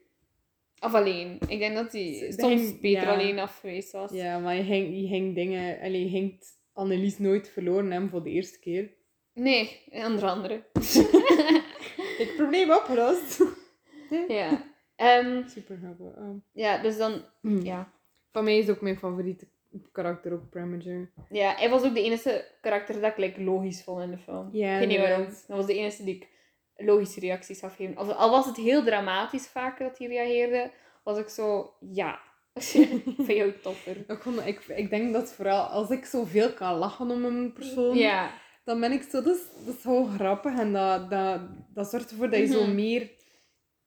[0.81, 1.39] Of alleen.
[1.49, 3.13] Ik denk dat hij soms ging- beter ja.
[3.15, 4.13] alleen af geweest was.
[4.13, 5.81] ja, maar je ging, je ging dingen...
[5.81, 6.43] Allee, je ging
[6.73, 8.91] Annelies nooit verloren hebben voor de eerste keer.
[9.35, 10.63] Nee, onder andere.
[12.19, 13.43] Ik probleem opgelost.
[14.29, 14.65] ja.
[14.97, 16.17] Ehm, Super grappig.
[16.17, 16.43] Oh.
[16.53, 17.25] ja, dus dan...
[17.41, 17.63] Mm.
[17.63, 17.93] Ja.
[18.33, 19.49] Van mij is ook mijn favoriete
[19.93, 21.13] karakter ook Premager.
[21.31, 24.49] ja, hij was ook de enige karakter dat ik like, logisch vond in de film.
[24.53, 25.19] Ja, ik weet niet waarom.
[25.19, 25.45] inderdaad.
[25.47, 26.29] Dat was de enige die ik
[26.77, 27.97] logische reacties gaf geven.
[28.17, 30.71] Al was het heel dramatisch vaak dat hij reageerde,
[31.05, 31.73] was ik zo...
[31.81, 32.21] Ja.
[33.27, 33.97] Van jou topper.
[34.09, 37.97] Ik, vond, ik, ik denk dat vooral als ik zoveel kan lachen om een persoon,
[37.97, 38.31] Ja.
[38.71, 41.41] Dan ben ik zo, dat is, dat is gewoon grappig en dat, dat,
[41.75, 42.75] dat zorgt ervoor dat je zo Mhm.
[42.75, 43.11] meer,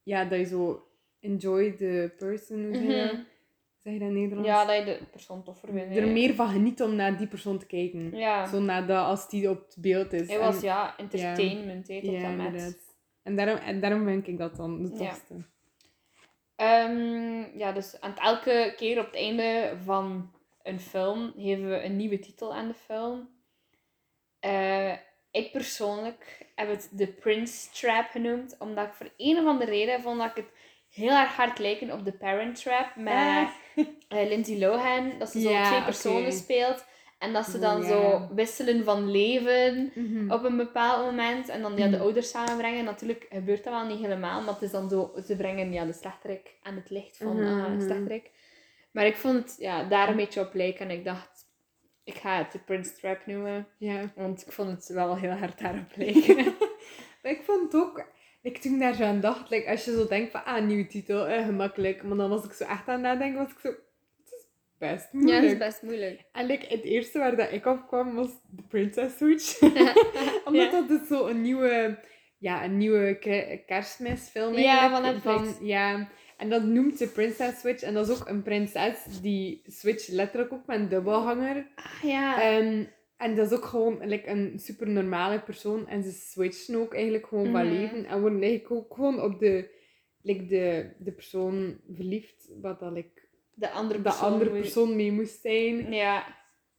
[0.04, 0.88] ja, dat je zo
[1.20, 3.12] enjoy the person, hoe zeg je dat?
[3.14, 3.22] Mhm.
[3.84, 4.50] Zeg je dat in Nederlands?
[4.50, 5.96] Ja, dat je de persoon toffer vindt.
[5.96, 6.12] er ja.
[6.12, 8.16] meer van geniet om naar die persoon te kijken.
[8.18, 8.46] Ja.
[8.48, 10.28] Zo naar dat, als die op het beeld is.
[10.28, 12.46] Hij was, En- ja, entertainment, tot ja, en met.
[12.46, 12.76] inderdaad.
[13.24, 14.98] En daarom, en daarom vind ik dat dan de Ja.
[14.98, 15.34] tofste.
[16.56, 20.32] Ehm, ja, dus aan het elke keer op het einde van
[20.64, 23.30] een film geven we een nieuwe titel aan de film.
[24.44, 24.92] Eh,
[25.32, 30.02] ik persoonlijk heb het de Prince Trap genoemd, omdat ik voor een of andere reden
[30.02, 30.52] vond dat ik het
[30.90, 33.50] heel erg hard lijken op de Parent Trap met Ah.
[34.08, 35.12] eh, Lindsay Lohan.
[35.20, 36.86] Dat ze zo twee personen speelt
[37.20, 40.32] en dat ze dan zo wisselen van leven Mhm.
[40.32, 41.50] op een bepaald moment.
[41.50, 42.02] En dan ja, de Mhm.
[42.02, 42.84] ouders samenbrengen.
[42.84, 45.94] Natuurlijk gebeurt dat wel niet helemaal, maar het is dan zo, ze brengen ja, de
[45.94, 48.32] slechterik aan het licht van Mhm, ah, de slechterik.
[48.92, 51.33] Maar ik vond het ja, daar een beetje op lijken en ik dacht,
[52.04, 54.12] ik ga het de Prince Trap noemen, Ja.
[54.16, 56.36] want ik vond het wel heel hard daarop lijken.
[57.22, 58.06] Maar ik vond het ook,
[58.42, 60.88] like, toen ik daar zo aan dacht, like, als je zo denkt van, ah, nieuwe
[60.88, 62.04] titel, eh, gemakkelijk.
[62.04, 64.48] Maar dan was ik zo echt aan het nadenken, was ik zo, het is
[64.78, 65.42] best ja, moeilijk.
[65.42, 66.24] dat is best moeilijk.
[66.32, 69.62] En like, het eerste waar dat ik op kwam was de Princess Switch.
[70.46, 70.72] Omdat Ja.
[70.72, 72.00] dat dus zo een nieuwe,
[72.38, 75.22] ja, een nieuwe ke- kerstmisfilm Ja, eigenlijk.
[75.22, 75.58] van Netflix.
[75.68, 76.10] ja,
[76.44, 77.82] en dat noemt de Princess Switch.
[77.84, 81.68] En dat is ook een prinses die switch letterlijk ook met een dubbelhanger.
[81.76, 82.42] Ah ja.
[82.42, 82.84] Ehm,
[83.18, 85.88] en dat is ook gewoon like, een super normale persoon.
[85.88, 87.74] En ze switchen ook eigenlijk gewoon van Mhm.
[87.74, 88.06] leven.
[88.06, 89.70] En worden eigenlijk ook gewoon op de,
[90.22, 92.50] like, de, de persoon verliefd.
[92.62, 93.22] Wat dat like,
[93.54, 94.32] de andere de persoon.
[94.32, 95.94] andere moet- persoon mee moest zijn.
[95.94, 96.24] Ja.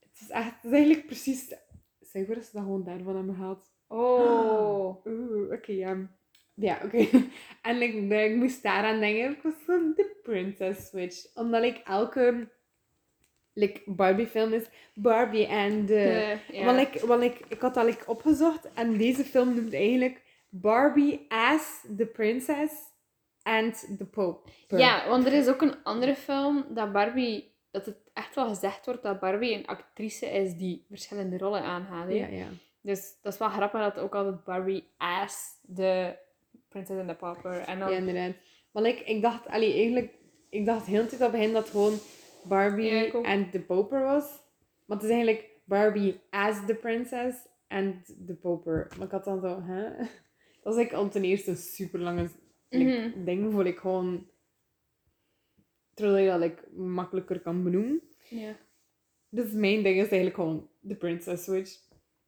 [0.01, 1.55] Het is echt, het is eigenlijk precies...
[2.01, 3.73] Zeg maar, is dat gewoon daarvan hebben gehad.
[3.89, 5.07] Oh.
[5.07, 6.11] Oeh, oké, ja.
[6.55, 7.07] Ja, oké.
[7.63, 9.31] En de- ik moest daaraan denken.
[9.31, 11.27] Ik was van de Princess Switch.
[11.35, 12.49] Omdat ik elke
[13.53, 14.65] like, Barbie film is
[14.95, 16.37] Barbie en de...
[16.65, 21.27] Want, ik, want ik, ik had dat like, opgezocht en deze film noemt eigenlijk Barbie
[21.29, 22.73] as the Princess
[23.43, 24.51] and the Pope.
[24.69, 28.87] Ja, want er is ook een andere film dat Barbie, dat het echt wel gezegd
[28.87, 32.07] wordt dat Barbie een actrice is die verschillende rollen aangaat.
[32.09, 32.15] hè.
[32.15, 32.47] Ja, ja.
[32.81, 36.17] Dus dat is wel grappig dat ook altijd Barbie as de
[36.75, 37.59] Princess and the Pauper.
[37.59, 38.35] En dan, Ja, inderdaad.
[38.73, 40.15] Want ik, ik dacht, allee, eigenlijk,
[40.51, 41.99] ik dacht heel de tijd op het begin dat gewoon
[42.49, 44.25] Barbie Ja, ik en de Poper was.
[44.87, 47.37] Maar het is eigenlijk Barbie as the princess
[47.69, 48.87] and the Poper.
[48.97, 49.89] Maar ik had dan zo, hè?
[50.63, 52.29] Dat is like al ten eerste een super lange
[52.69, 52.85] like,
[53.15, 53.25] Mhm.
[53.25, 54.29] ding voor ik gewoon...
[55.95, 58.01] Terwijl je dat like, makkelijker kan benoemen.
[58.29, 58.57] ja.
[59.29, 61.79] Dus mijn ding is eigenlijk gewoon de princess switch.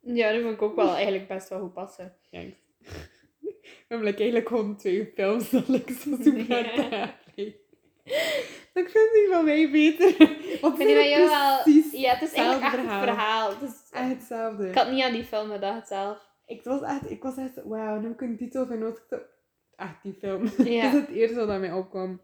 [0.00, 2.16] ja, dat vond ik ook wel eigenlijk best wel goed passen.
[2.30, 2.56] Thanks.
[3.66, 6.64] We hebben like, eigenlijk gewoon twee films dat ik zo super.
[8.74, 10.16] Maar ik vind die van mij beter.
[10.60, 11.74] Want die van jou wel...
[12.00, 13.48] Ja, het is eigenlijk echt hetzelfde het verhaal.
[13.48, 14.68] Het is- echt hetzelfde.
[14.68, 16.18] ik had niet aan die film gedacht zelf.
[16.46, 19.18] Ik was echt, ik was echt, wauw, nu heb ik een titel van wat ik.
[19.76, 20.50] Echt die film.
[20.64, 20.82] Ja.
[20.90, 22.20] dat is het eerste wat aan mij opkwam.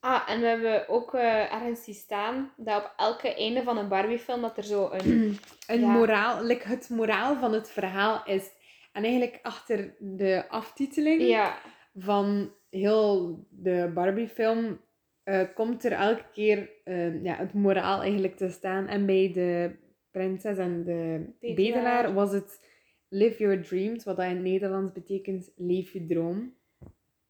[0.00, 3.88] Ah, en we hebben ook eh, ergens zien staan dat op elke einde van een
[3.88, 5.38] Barbie-film dat er zo een...
[5.66, 5.86] Een Ja.
[5.86, 8.44] moraal, like, het moraal van het verhaal is...
[8.92, 11.58] En eigenlijk achter de aftiteling ja,
[11.94, 14.80] van heel de Barbie-film
[15.22, 18.86] eh, komt er elke keer eh, ja, het moraal eigenlijk te staan.
[18.86, 19.76] En bij de
[20.10, 21.54] prinses en de Bedelaar.
[21.54, 22.70] bedelaar was het
[23.08, 26.54] Live Your Dreams, wat dat in het Nederlands betekent Leef je droom.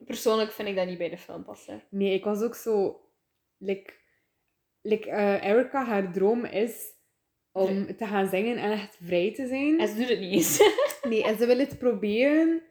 [0.04, 1.82] Persoonlijk vind ik dat niet bij de film passen.
[1.90, 3.00] Nee, ik was ook zo...
[3.56, 3.92] Like,
[4.80, 6.90] like, eh, Erica, haar droom is
[7.52, 9.80] om te gaan zingen en echt vrij te zijn.
[9.80, 10.60] En ze doet het niet eens.
[11.08, 12.62] Nee, en ze wil het proberen.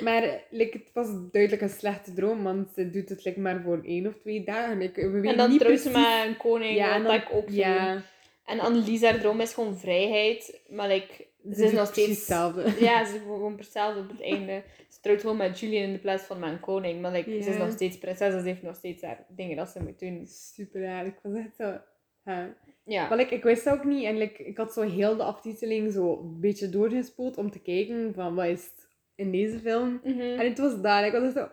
[0.00, 3.80] Maar like, het was duidelijk een slechte droom, want ze doet het like, maar voor
[3.84, 4.78] één of twee dagen.
[4.78, 6.08] Like, we weten en dan niet trouwt ze precies...
[6.08, 8.02] met een koning, Ja, dat ik ook Ja.
[8.44, 10.60] En Annelies, haar droom is gewoon vrijheid.
[10.68, 12.08] Maar like, ze ze is nog steeds...
[12.08, 12.72] hetzelfde.
[12.78, 14.62] Ja, ze is gewoon hetzelfde op het einde.
[14.88, 17.00] Ze trouwt gewoon met Julian in de plaats van mijn koning.
[17.00, 19.82] Maar like, ze is nog steeds prinses, ze heeft nog steeds haar dingen dat ze
[19.82, 20.26] moet doen.
[20.26, 21.06] Super raar.
[21.06, 21.80] Ik was echt zo...
[22.24, 22.44] huh.
[22.84, 23.08] Ja.
[23.08, 24.04] Maar like, ik wist dat ook niet.
[24.04, 28.14] En like, ik had zo heel de aftiteling zo een beetje doorgespoeld om te kijken
[28.14, 30.00] van wat is het in deze film.
[30.04, 30.20] Mhm.
[30.20, 31.06] En het was daar.
[31.06, 31.48] Ik was zo...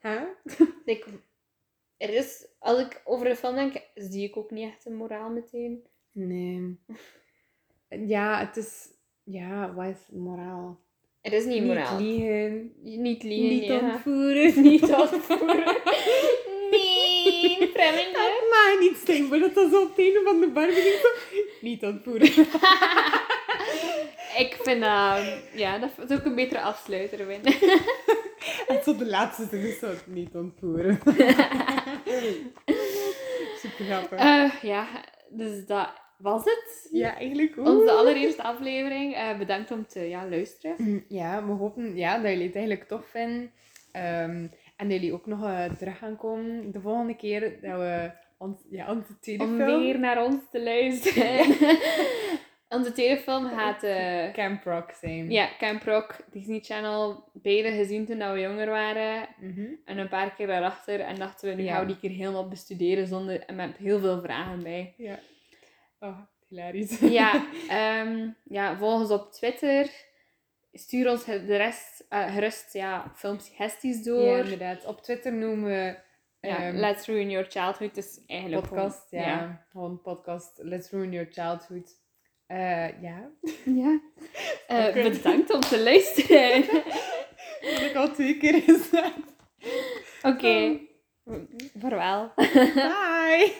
[0.00, 0.22] Huh?
[0.84, 1.08] Like,
[1.96, 5.30] er is, als ik over de film denk, zie ik ook niet echt een moraal
[5.30, 5.84] meteen.
[6.12, 6.76] Nee.
[7.88, 8.88] Ja, het is...
[9.22, 10.80] Ja, wat is moraal?
[11.20, 12.00] Er is niet moraal.
[12.00, 12.72] liegen.
[12.82, 13.80] Niet liegen, Niet ja.
[13.80, 14.62] ontvoeren.
[14.70, 15.76] Niet ontvoeren.
[17.48, 18.12] Vreemde.
[18.12, 21.08] Dat mag niet zijn, maar dat was zo op het einde van de zo...
[21.60, 22.28] Niet ontvoeren.
[24.36, 25.24] Ik vind dat,
[25.54, 27.40] ja, dat is ook een betere afsluiter, Win.
[28.68, 29.80] En zo de laatste zin is.
[30.06, 30.98] Niet ontvoeren.
[33.60, 34.18] Super grappig.
[34.18, 34.86] Eh, ja,
[35.28, 36.88] dus dat was het.
[36.92, 37.66] ja, eigenlijk ook.
[37.66, 39.14] Onze allereerste aflevering.
[39.14, 41.04] Eh, bedankt om te ja, luisteren.
[41.08, 43.50] Ja, we hopen ja, dat jullie het eigenlijk tof vinden.
[43.92, 48.10] Ehm, en dat jullie ook nog eh, terug gaan komen de volgende keer dat we
[48.38, 49.80] ons, ja, onze tweede Om film...
[49.82, 51.44] weer naar ons te luisteren.
[52.68, 55.30] Onze tweede film gaat eh, Camp Rock zijn.
[55.30, 59.28] ja, Camp Rock, Disney Channel, beide gezien toen we jonger waren.
[59.40, 59.66] Mhm.
[59.84, 61.00] En een paar keer daarachter.
[61.00, 61.72] En dachten we, nu Ja.
[61.72, 64.94] gaan we die keer helemaal bestuderen zonder, en met heel veel vragen bij.
[64.96, 65.18] Ja.
[66.00, 66.98] Oh, hilarisch.
[67.00, 69.90] Ja, ehm, ja, volg ons op Twitter.
[70.78, 74.22] Stuur ons de rest eh, gerust ja, filmsuggesties door.
[74.30, 74.84] Ja, inderdaad.
[74.84, 76.04] Op Twitter noemen we...
[76.40, 77.94] Ja, ehm, Let's Ruin Your Childhood.
[77.94, 79.66] Dus eigenlijk podcast, gewoon- ja.
[79.70, 80.58] Gewoon podcast.
[80.62, 81.90] Let's Ruin Your Childhood.
[82.46, 83.30] Eh, ja.
[83.82, 84.00] ja.
[84.66, 84.92] Eh.
[84.92, 86.64] Bedankt om te luisteren.
[87.62, 89.18] Dat ik al twee keer gezegd.
[90.22, 90.78] Oké.
[91.78, 92.32] Vaarwel.
[92.74, 93.52] Bye!